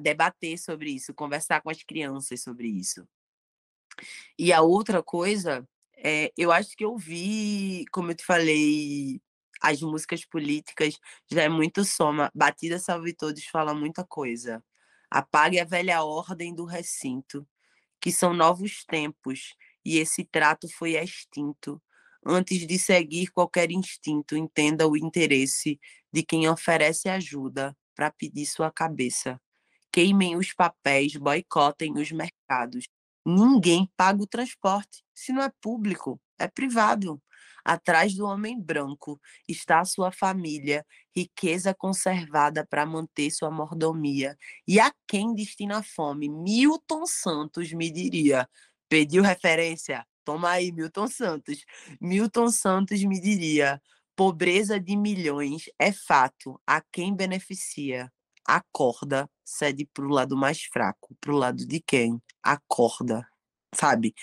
debater 0.00 0.58
sobre 0.58 0.90
isso, 0.92 1.14
conversar 1.14 1.60
com 1.62 1.70
as 1.70 1.82
crianças 1.82 2.42
sobre 2.42 2.68
isso. 2.68 3.06
E 4.38 4.52
a 4.52 4.62
outra 4.62 5.02
coisa, 5.02 5.66
é, 5.96 6.32
eu 6.36 6.50
acho 6.52 6.76
que 6.76 6.84
eu 6.84 6.96
vi, 6.96 7.84
como 7.92 8.10
eu 8.10 8.14
te 8.14 8.24
falei, 8.24 9.20
as 9.60 9.80
músicas 9.82 10.24
políticas 10.24 10.98
já 11.30 11.42
é 11.42 11.48
muito 11.48 11.84
soma. 11.84 12.30
Batida 12.34 12.78
Salve 12.78 13.12
Todos 13.12 13.44
fala 13.46 13.74
muita 13.74 14.04
coisa. 14.04 14.64
Apague 15.10 15.60
a 15.60 15.64
velha 15.64 16.02
ordem 16.02 16.54
do 16.54 16.64
recinto, 16.64 17.46
que 18.00 18.10
são 18.12 18.32
novos 18.32 18.84
tempos, 18.84 19.54
e 19.84 19.98
esse 19.98 20.24
trato 20.24 20.68
foi 20.68 20.96
extinto. 20.96 21.82
Antes 22.24 22.66
de 22.66 22.78
seguir 22.78 23.28
qualquer 23.28 23.70
instinto, 23.70 24.36
entenda 24.36 24.86
o 24.88 24.96
interesse 24.96 25.80
de 26.12 26.22
quem 26.22 26.48
oferece 26.48 27.08
ajuda 27.08 27.76
para 27.94 28.10
pedir 28.10 28.46
sua 28.46 28.70
cabeça. 28.70 29.40
Queimem 29.92 30.36
os 30.36 30.52
papéis, 30.52 31.16
boicotem 31.16 31.98
os 31.98 32.12
mercados. 32.12 32.86
Ninguém 33.24 33.90
paga 33.96 34.22
o 34.22 34.26
transporte. 34.26 35.02
Se 35.14 35.32
não 35.32 35.42
é 35.42 35.50
público, 35.60 36.20
é 36.38 36.48
privado. 36.48 37.20
Atrás 37.64 38.14
do 38.14 38.24
homem 38.24 38.60
branco 38.60 39.20
está 39.48 39.80
a 39.80 39.84
sua 39.84 40.10
família, 40.10 40.84
riqueza 41.14 41.74
conservada 41.74 42.66
para 42.66 42.86
manter 42.86 43.30
sua 43.30 43.50
mordomia. 43.50 44.36
E 44.66 44.80
a 44.80 44.92
quem 45.06 45.34
destina 45.34 45.78
a 45.78 45.82
fome? 45.82 46.28
Milton 46.28 47.06
Santos 47.06 47.72
me 47.72 47.90
diria. 47.90 48.48
Pediu 48.88 49.22
referência? 49.22 50.06
Toma 50.24 50.50
aí, 50.50 50.72
Milton 50.72 51.06
Santos. 51.08 51.64
Milton 52.00 52.50
Santos 52.50 53.02
me 53.04 53.20
diria: 53.20 53.80
pobreza 54.16 54.80
de 54.80 54.96
milhões 54.96 55.64
é 55.78 55.92
fato. 55.92 56.60
A 56.66 56.80
quem 56.80 57.14
beneficia? 57.14 58.10
Acorda, 58.46 59.28
cede 59.44 59.86
para 59.92 60.04
o 60.04 60.08
lado 60.08 60.36
mais 60.36 60.62
fraco. 60.62 61.16
Para 61.20 61.32
o 61.32 61.36
lado 61.36 61.66
de 61.66 61.80
quem? 61.80 62.20
Acorda, 62.42 63.26
sabe? 63.74 64.14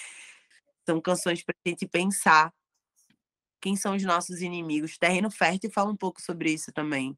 São 0.85 1.01
canções 1.01 1.43
para 1.43 1.55
a 1.65 1.69
gente 1.69 1.87
pensar 1.87 2.53
quem 3.61 3.75
são 3.75 3.95
os 3.95 4.03
nossos 4.03 4.41
inimigos. 4.41 4.97
Terreno 4.97 5.29
Fértil 5.31 5.71
fala 5.71 5.91
um 5.91 5.97
pouco 5.97 6.21
sobre 6.21 6.51
isso 6.51 6.71
também. 6.71 7.17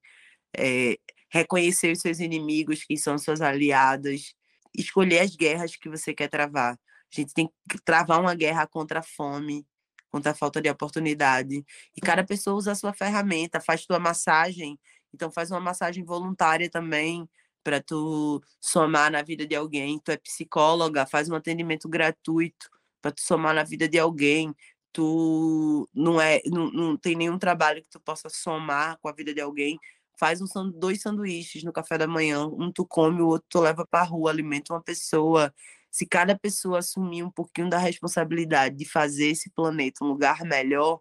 É, 0.57 0.97
reconhecer 1.29 1.91
os 1.91 1.99
seus 1.99 2.19
inimigos, 2.19 2.83
quem 2.83 2.97
são 2.97 3.17
suas 3.17 3.41
aliadas, 3.41 4.33
escolher 4.75 5.19
as 5.19 5.35
guerras 5.35 5.75
que 5.75 5.89
você 5.89 6.13
quer 6.13 6.27
travar. 6.27 6.73
A 6.73 7.15
gente 7.15 7.33
tem 7.33 7.49
que 7.69 7.79
travar 7.83 8.19
uma 8.19 8.35
guerra 8.35 8.67
contra 8.67 8.99
a 8.99 9.03
fome, 9.03 9.65
contra 10.11 10.31
a 10.31 10.35
falta 10.35 10.61
de 10.61 10.69
oportunidade. 10.69 11.63
E 11.95 12.01
cada 12.01 12.23
pessoa 12.23 12.55
usa 12.55 12.71
a 12.71 12.75
sua 12.75 12.93
ferramenta, 12.93 13.61
faz 13.61 13.85
tua 13.85 13.99
massagem, 13.99 14.79
então 15.13 15.31
faz 15.31 15.51
uma 15.51 15.59
massagem 15.59 16.03
voluntária 16.03 16.69
também 16.69 17.27
para 17.63 17.81
tu 17.81 18.41
somar 18.59 19.11
na 19.11 19.21
vida 19.21 19.45
de 19.45 19.55
alguém. 19.55 19.99
Tu 19.99 20.11
é 20.11 20.17
psicóloga, 20.17 21.05
faz 21.05 21.29
um 21.29 21.35
atendimento 21.35 21.87
gratuito 21.89 22.69
para 23.01 23.11
tu 23.11 23.21
somar 23.21 23.53
na 23.53 23.63
vida 23.63 23.87
de 23.87 23.99
alguém. 23.99 24.55
Tu 24.91 25.87
não 25.93 26.19
é, 26.19 26.41
não, 26.45 26.71
não 26.71 26.97
tem 26.97 27.15
nenhum 27.15 27.37
trabalho 27.37 27.83
que 27.83 27.89
tu 27.89 27.99
possa 27.99 28.29
somar 28.29 28.97
com 29.01 29.07
a 29.09 29.11
vida 29.13 29.33
de 29.33 29.41
alguém. 29.41 29.79
Faz 30.17 30.41
um, 30.41 30.71
dois 30.71 31.01
sanduíches 31.01 31.63
no 31.63 31.71
café 31.71 31.97
da 31.97 32.07
manhã, 32.07 32.45
um 32.45 32.71
tu 32.71 32.85
come, 32.85 33.21
o 33.21 33.27
outro 33.27 33.47
tu 33.49 33.61
leva 33.61 33.85
para 33.87 34.03
rua, 34.03 34.31
alimenta 34.31 34.73
uma 34.73 34.81
pessoa. 34.81 35.53
Se 35.91 36.05
cada 36.05 36.37
pessoa 36.37 36.79
assumir 36.79 37.23
um 37.23 37.31
pouquinho 37.31 37.69
da 37.69 37.77
responsabilidade 37.77 38.75
de 38.75 38.85
fazer 38.85 39.29
esse 39.29 39.49
planeta 39.51 40.03
um 40.03 40.07
lugar 40.07 40.43
melhor, 40.43 40.99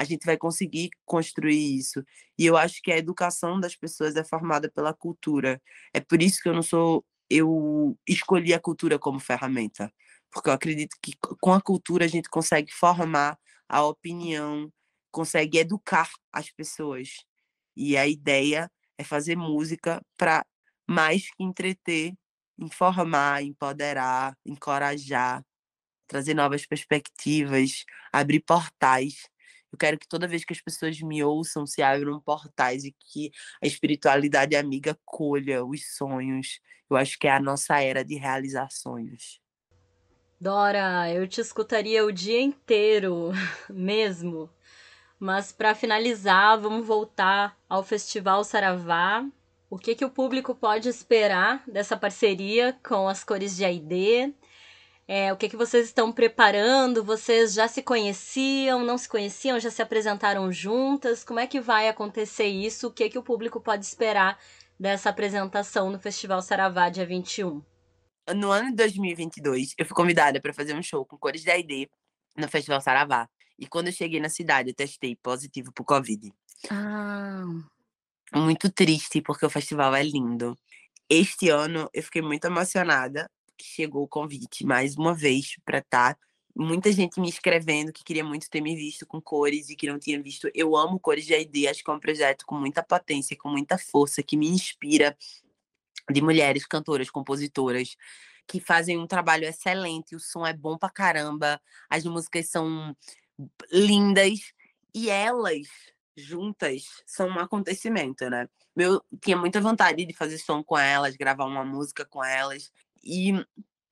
a 0.00 0.04
gente 0.04 0.24
vai 0.24 0.38
conseguir 0.38 0.88
construir 1.04 1.76
isso. 1.76 2.02
E 2.38 2.46
eu 2.46 2.56
acho 2.56 2.80
que 2.82 2.90
a 2.90 2.96
educação 2.96 3.60
das 3.60 3.76
pessoas 3.76 4.16
é 4.16 4.24
formada 4.24 4.70
pela 4.70 4.94
cultura. 4.94 5.60
É 5.92 6.00
por 6.00 6.22
isso 6.22 6.40
que 6.42 6.48
eu 6.48 6.54
não 6.54 6.62
sou. 6.62 7.04
Eu 7.28 7.98
escolhi 8.08 8.54
a 8.54 8.58
cultura 8.58 8.98
como 8.98 9.20
ferramenta. 9.20 9.92
Porque 10.32 10.48
eu 10.48 10.54
acredito 10.54 10.96
que 11.02 11.12
com 11.38 11.52
a 11.52 11.60
cultura 11.60 12.06
a 12.06 12.08
gente 12.08 12.30
consegue 12.30 12.72
formar 12.72 13.38
a 13.68 13.84
opinião, 13.84 14.72
consegue 15.12 15.58
educar 15.58 16.08
as 16.32 16.50
pessoas. 16.50 17.10
E 17.76 17.94
a 17.94 18.06
ideia 18.06 18.70
é 18.96 19.04
fazer 19.04 19.36
música 19.36 20.00
para 20.16 20.46
mais 20.88 21.30
que 21.30 21.44
entreter, 21.44 22.14
informar, 22.58 23.42
empoderar, 23.42 24.34
encorajar, 24.46 25.44
trazer 26.08 26.32
novas 26.32 26.64
perspectivas, 26.64 27.84
abrir 28.10 28.40
portais 28.40 29.28
eu 29.72 29.78
quero 29.78 29.98
que 29.98 30.08
toda 30.08 30.26
vez 30.26 30.44
que 30.44 30.52
as 30.52 30.60
pessoas 30.60 31.00
me 31.00 31.22
ouçam, 31.22 31.66
se 31.66 31.82
abram 31.82 32.20
portais 32.20 32.84
e 32.84 32.94
que 32.98 33.30
a 33.62 33.66
espiritualidade 33.66 34.56
amiga 34.56 34.98
colha 35.04 35.64
os 35.64 35.94
sonhos. 35.96 36.60
Eu 36.88 36.96
acho 36.96 37.18
que 37.18 37.28
é 37.28 37.32
a 37.32 37.40
nossa 37.40 37.80
era 37.80 38.04
de 38.04 38.16
realizar 38.16 38.68
sonhos. 38.70 39.40
Dora, 40.40 41.12
eu 41.12 41.28
te 41.28 41.40
escutaria 41.40 42.04
o 42.04 42.10
dia 42.10 42.40
inteiro, 42.40 43.30
mesmo. 43.68 44.50
Mas 45.18 45.52
para 45.52 45.74
finalizar, 45.74 46.58
vamos 46.58 46.86
voltar 46.86 47.56
ao 47.68 47.82
Festival 47.82 48.42
Saravá. 48.42 49.24
O 49.68 49.78
que, 49.78 49.94
que 49.94 50.04
o 50.04 50.10
público 50.10 50.54
pode 50.54 50.88
esperar 50.88 51.62
dessa 51.66 51.96
parceria 51.96 52.76
com 52.82 53.06
as 53.06 53.22
cores 53.22 53.54
de 53.54 53.64
Aide? 53.64 54.34
É, 55.12 55.32
o 55.32 55.36
que, 55.36 55.48
que 55.48 55.56
vocês 55.56 55.86
estão 55.86 56.12
preparando? 56.12 57.02
Vocês 57.02 57.52
já 57.52 57.66
se 57.66 57.82
conheciam, 57.82 58.84
não 58.84 58.96
se 58.96 59.08
conheciam, 59.08 59.58
já 59.58 59.68
se 59.68 59.82
apresentaram 59.82 60.52
juntas? 60.52 61.24
Como 61.24 61.40
é 61.40 61.48
que 61.48 61.60
vai 61.60 61.88
acontecer 61.88 62.46
isso? 62.46 62.86
O 62.86 62.92
que, 62.92 63.10
que 63.10 63.18
o 63.18 63.22
público 63.24 63.60
pode 63.60 63.84
esperar 63.84 64.38
dessa 64.78 65.10
apresentação 65.10 65.90
no 65.90 65.98
Festival 65.98 66.40
Saravá, 66.40 66.88
dia 66.88 67.04
21? 67.04 67.60
No 68.36 68.52
ano 68.52 68.70
de 68.70 68.76
2022, 68.76 69.74
eu 69.76 69.84
fui 69.84 69.96
convidada 69.96 70.40
para 70.40 70.54
fazer 70.54 70.76
um 70.76 70.82
show 70.82 71.04
com 71.04 71.18
cores 71.18 71.42
da 71.42 71.58
ID 71.58 71.88
no 72.36 72.46
Festival 72.46 72.80
Saravá. 72.80 73.28
E 73.58 73.66
quando 73.66 73.88
eu 73.88 73.92
cheguei 73.92 74.20
na 74.20 74.28
cidade, 74.28 74.70
eu 74.70 74.74
testei 74.76 75.16
positivo 75.16 75.72
pro 75.72 75.84
Covid. 75.84 76.32
Ah. 76.70 77.46
Muito 78.32 78.70
triste, 78.70 79.20
porque 79.20 79.44
o 79.44 79.50
festival 79.50 79.92
é 79.92 80.04
lindo. 80.04 80.56
Este 81.08 81.48
ano 81.48 81.90
eu 81.92 82.00
fiquei 82.00 82.22
muito 82.22 82.44
emocionada 82.44 83.28
que 83.60 83.66
chegou 83.66 84.02
o 84.02 84.08
convite 84.08 84.64
mais 84.64 84.96
uma 84.96 85.14
vez 85.14 85.56
para 85.64 85.78
estar. 85.78 86.14
Tá 86.14 86.20
muita 86.56 86.90
gente 86.90 87.20
me 87.20 87.28
escrevendo 87.28 87.92
que 87.92 88.02
queria 88.02 88.24
muito 88.24 88.48
ter 88.50 88.60
me 88.60 88.74
visto 88.74 89.06
com 89.06 89.20
cores 89.20 89.68
e 89.68 89.76
que 89.76 89.86
não 89.86 89.98
tinha 89.98 90.20
visto. 90.20 90.50
Eu 90.54 90.76
amo 90.76 90.98
Cores 90.98 91.24
de 91.24 91.34
ID, 91.34 91.68
acho 91.68 91.84
que 91.84 91.90
é 91.90 91.94
um 91.94 92.00
projeto 92.00 92.44
com 92.44 92.56
muita 92.56 92.82
potência, 92.82 93.36
com 93.36 93.48
muita 93.48 93.78
força, 93.78 94.22
que 94.22 94.36
me 94.36 94.48
inspira 94.48 95.16
de 96.10 96.20
mulheres 96.20 96.66
cantoras, 96.66 97.10
compositoras 97.10 97.96
que 98.46 98.58
fazem 98.58 98.98
um 98.98 99.06
trabalho 99.06 99.44
excelente, 99.44 100.16
o 100.16 100.18
som 100.18 100.44
é 100.44 100.52
bom 100.52 100.76
pra 100.76 100.90
caramba, 100.90 101.60
as 101.88 102.04
músicas 102.04 102.48
são 102.48 102.96
lindas 103.70 104.52
e 104.92 105.08
elas 105.08 105.68
juntas 106.16 106.82
são 107.06 107.28
um 107.28 107.38
acontecimento, 107.38 108.28
né? 108.28 108.48
Eu 108.76 109.00
tinha 109.22 109.36
muita 109.36 109.60
vontade 109.60 110.04
de 110.04 110.12
fazer 110.12 110.38
som 110.38 110.64
com 110.64 110.76
elas, 110.76 111.16
gravar 111.16 111.44
uma 111.44 111.64
música 111.64 112.04
com 112.04 112.24
elas. 112.24 112.72
E 113.02 113.32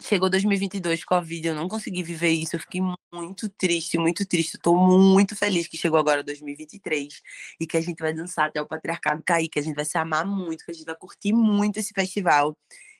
chegou 0.01 0.31
2022 0.31 1.05
com 1.05 1.15
a 1.15 1.21
vida, 1.21 1.49
eu 1.49 1.55
não 1.55 1.69
consegui 1.69 2.03
viver 2.03 2.31
isso, 2.31 2.55
eu 2.57 2.61
fiquei 2.61 2.81
muito 3.13 3.49
triste, 3.49 3.99
muito 3.99 4.25
triste. 4.27 4.57
Estou 4.57 4.77
muito 4.77 5.35
feliz 5.35 5.67
que 5.67 5.77
chegou 5.77 5.99
agora 5.99 6.23
2023 6.23 7.21
e 7.61 7.67
que 7.67 7.77
a 7.77 7.81
gente 7.81 7.99
vai 7.99 8.13
dançar 8.15 8.49
até 8.49 8.61
o 8.61 8.67
patriarcado 8.67 9.23
cair, 9.25 9.49
que 9.49 9.59
a 9.59 9.63
gente 9.63 9.75
vai 9.75 9.85
se 9.85 9.99
amar 9.99 10.27
muito, 10.27 10.65
que 10.65 10.71
a 10.71 10.75
gente 10.75 10.87
vai 10.87 10.97
curtir 10.97 11.33
muito 11.33 11.79
esse 11.79 11.93
festival. 11.93 12.57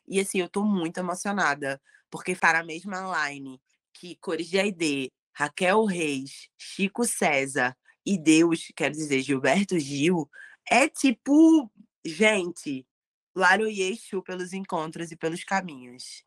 E 0.07 0.19
assim, 0.21 0.41
eu 0.41 0.47
estou 0.47 0.65
muito 0.65 0.99
emocionada, 0.99 1.81
porque 2.11 2.35
para 2.35 2.61
a 2.61 2.65
mesma 2.65 3.29
line 3.29 3.61
que 3.93 4.17
Cores 4.17 4.49
de 4.49 4.59
Aide, 4.59 5.13
Raquel 5.35 5.85
Reis, 5.85 6.49
Chico 6.57 7.05
César 7.05 7.77
e 8.05 8.19
Deus, 8.19 8.73
quer 8.75 8.91
dizer, 8.91 9.21
Gilberto 9.23 9.79
Gil, 9.79 10.29
é 10.69 10.89
tipo, 10.89 11.71
gente, 12.05 12.87
Laro 13.39 13.69
e 13.69 13.81
Exu 13.81 14.21
pelos 14.23 14.53
encontros 14.53 15.13
e 15.13 15.17
pelos 15.17 15.45
caminhos. 15.45 16.25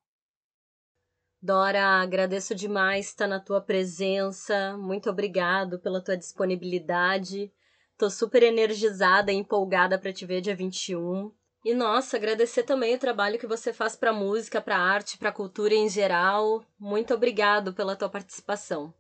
Dora, 1.42 2.02
agradeço 2.02 2.56
demais 2.56 3.08
estar 3.08 3.28
na 3.28 3.40
tua 3.40 3.60
presença. 3.60 4.78
Muito 4.78 5.10
obrigado 5.10 5.78
pela 5.80 6.02
tua 6.02 6.16
disponibilidade. 6.16 7.52
Tô 7.98 8.10
super 8.10 8.44
energizada 8.44 9.32
e 9.32 9.36
empolgada 9.36 10.00
para 10.00 10.14
te 10.14 10.26
ver 10.26 10.40
dia 10.40 10.56
21. 10.56 11.34
E 11.66 11.74
nossa, 11.74 12.16
agradecer 12.16 12.64
também 12.64 12.96
o 12.96 13.00
trabalho 13.00 13.38
que 13.38 13.46
você 13.46 13.74
faz 13.74 13.96
para 13.96 14.14
música, 14.14 14.62
para 14.62 14.78
arte, 14.78 15.18
para 15.18 15.32
cultura 15.32 15.74
em 15.74 15.90
geral. 15.90 16.64
Muito 16.80 17.14
obrigado 17.14 17.74
pela 17.74 17.96
tua 17.96 18.10
participação. 18.10 18.94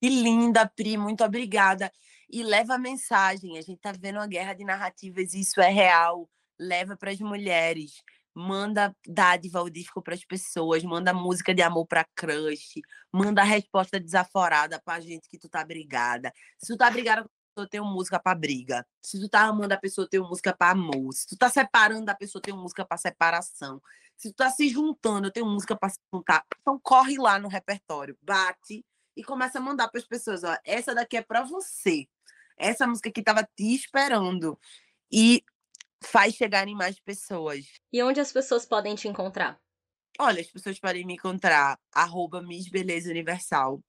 Que 0.00 0.08
linda, 0.08 0.66
Pri, 0.68 0.98
muito 0.98 1.24
obrigada. 1.24 1.90
E 2.28 2.42
leva 2.42 2.74
a 2.74 2.78
mensagem. 2.78 3.56
A 3.56 3.62
gente 3.62 3.80
tá 3.80 3.92
vendo 3.92 4.16
uma 4.16 4.26
guerra 4.26 4.54
de 4.54 4.64
narrativas 4.64 5.32
e 5.34 5.40
isso 5.40 5.60
é 5.60 5.70
real 5.70 6.28
leva 6.58 6.96
para 6.96 7.10
as 7.10 7.20
mulheres, 7.20 8.02
manda 8.34 8.94
dádiva 9.06 9.60
ao 9.60 9.70
disco 9.70 10.02
para 10.02 10.14
as 10.14 10.24
pessoas, 10.24 10.82
manda 10.82 11.14
música 11.14 11.54
de 11.54 11.62
amor 11.62 11.86
para 11.86 12.04
crush, 12.16 12.80
manda 13.12 13.42
resposta 13.44 14.00
desaforada 14.00 14.80
para 14.84 15.00
gente 15.00 15.28
que 15.28 15.38
tu 15.38 15.48
tá 15.48 15.64
brigada. 15.64 16.32
Se 16.58 16.72
tu 16.72 16.76
tá 16.76 16.90
brigada 16.90 17.22
com 17.22 17.28
a 17.28 17.54
pessoa, 17.54 17.68
tem 17.70 17.80
uma 17.80 17.92
música 17.92 18.18
para 18.18 18.34
briga. 18.36 18.86
Se 19.02 19.20
tu 19.20 19.28
tá 19.28 19.42
amando 19.42 19.74
a 19.74 19.78
pessoa, 19.78 20.08
tem 20.08 20.18
uma 20.18 20.28
música 20.28 20.54
para 20.54 20.72
amor. 20.72 21.12
Se 21.12 21.26
tu 21.26 21.36
tá 21.36 21.48
separando 21.48 22.10
a 22.10 22.14
pessoa, 22.14 22.42
tem 22.42 22.52
uma 22.52 22.62
música 22.62 22.84
para 22.84 22.98
separação. 22.98 23.80
Se 24.16 24.30
tu 24.32 24.36
tá 24.36 24.50
se 24.50 24.68
juntando, 24.68 25.30
tenho 25.30 25.46
música 25.46 25.76
para 25.76 25.90
se 25.90 25.98
juntar. 26.12 26.44
Então 26.60 26.78
corre 26.82 27.16
lá 27.16 27.38
no 27.38 27.48
repertório, 27.48 28.18
bate 28.20 28.84
e 29.16 29.22
começa 29.22 29.58
a 29.58 29.62
mandar 29.62 29.88
para 29.88 30.00
as 30.00 30.06
pessoas, 30.06 30.42
ó, 30.42 30.56
essa 30.64 30.94
daqui 30.94 31.16
é 31.16 31.22
para 31.22 31.42
você. 31.42 32.08
Essa 32.56 32.86
música 32.86 33.10
que 33.10 33.22
tava 33.22 33.44
te 33.56 33.74
esperando. 33.74 34.58
E 35.10 35.44
faz 36.04 36.34
chegar 36.34 36.68
em 36.68 36.74
mais 36.74 37.00
pessoas. 37.00 37.66
E 37.92 38.02
onde 38.02 38.20
as 38.20 38.32
pessoas 38.32 38.64
podem 38.66 38.94
te 38.94 39.08
encontrar? 39.08 39.58
Olha, 40.18 40.40
as 40.40 40.46
pessoas 40.46 40.78
podem 40.78 41.04
me 41.04 41.14
encontrar 41.14 41.78
arroba 41.92 42.40
Miss 42.40 42.68
Beleza 42.68 43.10
Universal 43.10 43.82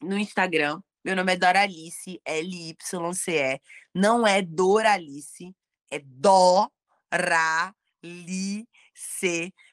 no 0.00 0.16
Instagram. 0.16 0.80
Meu 1.04 1.14
nome 1.14 1.34
é 1.34 1.36
Doralice, 1.36 2.20
L-Y-C-E. 2.24 3.60
Não 3.94 4.26
é 4.26 4.40
Doralice, 4.42 5.54
é 5.90 6.00
Doralice, 6.00 6.66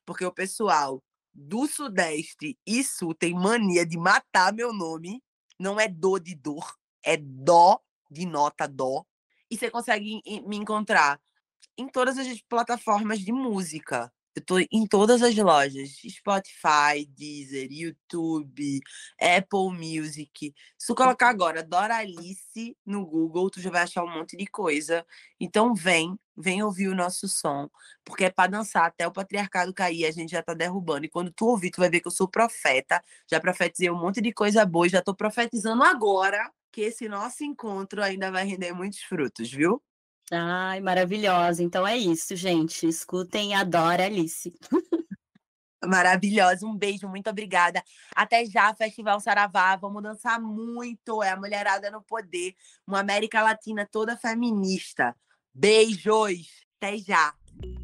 porque 0.05 0.25
o 0.25 0.33
pessoal 0.33 1.01
do 1.33 1.65
Sudeste 1.67 2.59
e 2.65 2.83
Sul 2.83 3.15
tem 3.15 3.33
mania 3.33 3.85
de 3.85 3.97
matar 3.97 4.53
meu 4.53 4.73
nome. 4.73 5.23
Não 5.57 5.79
é 5.79 5.87
do 5.87 6.19
de 6.19 6.35
dor, 6.35 6.75
é 7.03 7.17
dó 7.17 7.79
de 8.11 8.25
nota 8.25 8.67
dó. 8.67 9.05
E 9.49 9.57
você 9.57 9.71
consegue 9.71 10.21
me 10.45 10.57
encontrar 10.57 11.19
em 11.77 11.87
todas 11.87 12.17
as 12.17 12.41
plataformas 12.41 13.19
de 13.19 13.31
música. 13.31 14.11
Eu 14.35 14.43
tô 14.43 14.57
em 14.57 14.87
todas 14.87 15.21
as 15.21 15.35
lojas, 15.35 15.91
Spotify, 16.07 17.05
Deezer, 17.07 17.71
YouTube, 17.71 18.81
Apple 19.21 19.69
Music. 19.71 20.55
Se 20.75 20.87
tu 20.87 20.95
colocar 20.95 21.29
agora 21.29 21.63
Doralice 21.63 22.75
no 22.83 23.05
Google, 23.05 23.51
tu 23.51 23.61
já 23.61 23.69
vai 23.69 23.83
achar 23.83 24.03
um 24.03 24.09
monte 24.09 24.35
de 24.35 24.47
coisa. 24.47 25.05
Então 25.39 25.75
vem, 25.75 26.17
vem 26.35 26.63
ouvir 26.63 26.87
o 26.87 26.95
nosso 26.95 27.27
som, 27.27 27.69
porque 28.03 28.25
é 28.25 28.29
para 28.31 28.49
dançar 28.49 28.85
até 28.85 29.05
o 29.07 29.11
patriarcado 29.11 29.71
cair, 29.71 30.05
a 30.05 30.11
gente 30.11 30.31
já 30.31 30.41
tá 30.41 30.55
derrubando. 30.55 31.05
E 31.05 31.09
quando 31.09 31.31
tu 31.31 31.45
ouvir, 31.45 31.69
tu 31.69 31.81
vai 31.81 31.89
ver 31.89 31.99
que 31.99 32.07
eu 32.07 32.11
sou 32.11 32.27
profeta. 32.27 33.03
Já 33.29 33.39
profetizei 33.39 33.91
um 33.91 33.99
monte 33.99 34.19
de 34.19 34.33
coisa 34.33 34.65
boa, 34.65 34.89
já 34.89 35.01
tô 35.01 35.13
profetizando 35.13 35.83
agora 35.83 36.51
que 36.71 36.81
esse 36.81 37.07
nosso 37.07 37.43
encontro 37.43 38.01
ainda 38.01 38.31
vai 38.31 38.45
render 38.45 38.73
muitos 38.73 38.99
frutos, 39.01 39.51
viu? 39.51 39.79
Ai, 40.31 40.79
maravilhosa. 40.79 41.61
Então 41.63 41.85
é 41.85 41.97
isso, 41.97 42.35
gente. 42.35 42.87
Escutem 42.87 43.53
Adora 43.55 44.05
Alice. 44.05 44.53
Maravilhosa. 45.85 46.65
Um 46.65 46.75
beijo, 46.75 47.07
muito 47.07 47.29
obrigada. 47.29 47.83
Até 48.15 48.45
já, 48.45 48.73
Festival 48.73 49.19
Saravá. 49.19 49.75
Vamos 49.75 50.01
dançar 50.01 50.39
muito. 50.41 51.21
É 51.21 51.31
a 51.31 51.37
mulherada 51.37 51.91
no 51.91 52.01
poder. 52.01 52.55
Uma 52.87 52.99
América 52.99 53.41
Latina 53.43 53.87
toda 53.91 54.17
feminista. 54.17 55.15
Beijos. 55.53 56.63
Até 56.77 56.97
já. 56.97 57.33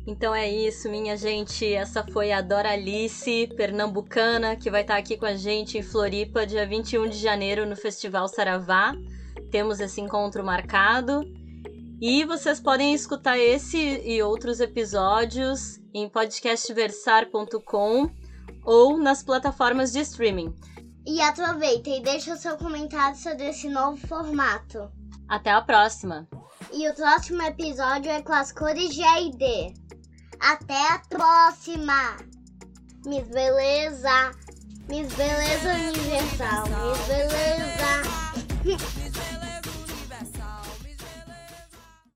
Então 0.07 0.33
é 0.33 0.49
isso, 0.49 0.89
minha 0.89 1.15
gente. 1.15 1.71
Essa 1.71 2.03
foi 2.11 2.31
a 2.31 2.41
Doralice, 2.41 3.47
pernambucana, 3.55 4.55
que 4.55 4.71
vai 4.71 4.81
estar 4.81 4.97
aqui 4.97 5.17
com 5.17 5.25
a 5.25 5.35
gente 5.35 5.77
em 5.77 5.83
Floripa, 5.83 6.47
dia 6.47 6.65
21 6.65 7.07
de 7.09 7.17
janeiro, 7.17 7.65
no 7.65 7.75
Festival 7.75 8.27
Saravá. 8.27 8.93
Temos 9.51 9.79
esse 9.79 10.01
encontro 10.01 10.43
marcado. 10.43 11.21
E 12.01 12.23
vocês 12.23 12.61
podem 12.61 12.93
escutar 12.93 13.37
esse 13.37 13.77
e 13.77 14.23
outros 14.23 14.61
episódios 14.61 15.81
em 15.93 16.07
podcastversar.com 16.07 18.09
ou 18.63 18.97
nas 18.97 19.21
plataformas 19.21 19.91
de 19.91 19.99
streaming. 19.99 20.55
E 21.05 21.19
aproveita 21.21 21.89
e 21.89 22.01
deixa 22.01 22.33
o 22.33 22.37
seu 22.37 22.55
comentário 22.57 23.17
sobre 23.17 23.49
esse 23.49 23.67
novo 23.67 23.97
formato. 24.07 24.89
Até 25.27 25.51
a 25.51 25.61
próxima! 25.61 26.25
E 26.71 26.87
o 26.87 26.93
próximo 26.93 27.41
episódio 27.41 28.09
é 28.09 28.21
com 28.21 28.31
as 28.31 28.53
cores 28.53 28.95
de 28.95 29.03
AID. 29.03 29.73
Até 30.39 30.93
a 30.93 30.99
próxima! 31.09 32.15
Miss 33.05 33.27
Beleza! 33.27 34.31
Miss 34.87 35.13
Beleza 35.15 35.73
Universal! 35.73 36.63
Miss 36.63 37.07
Beleza! 37.07 38.03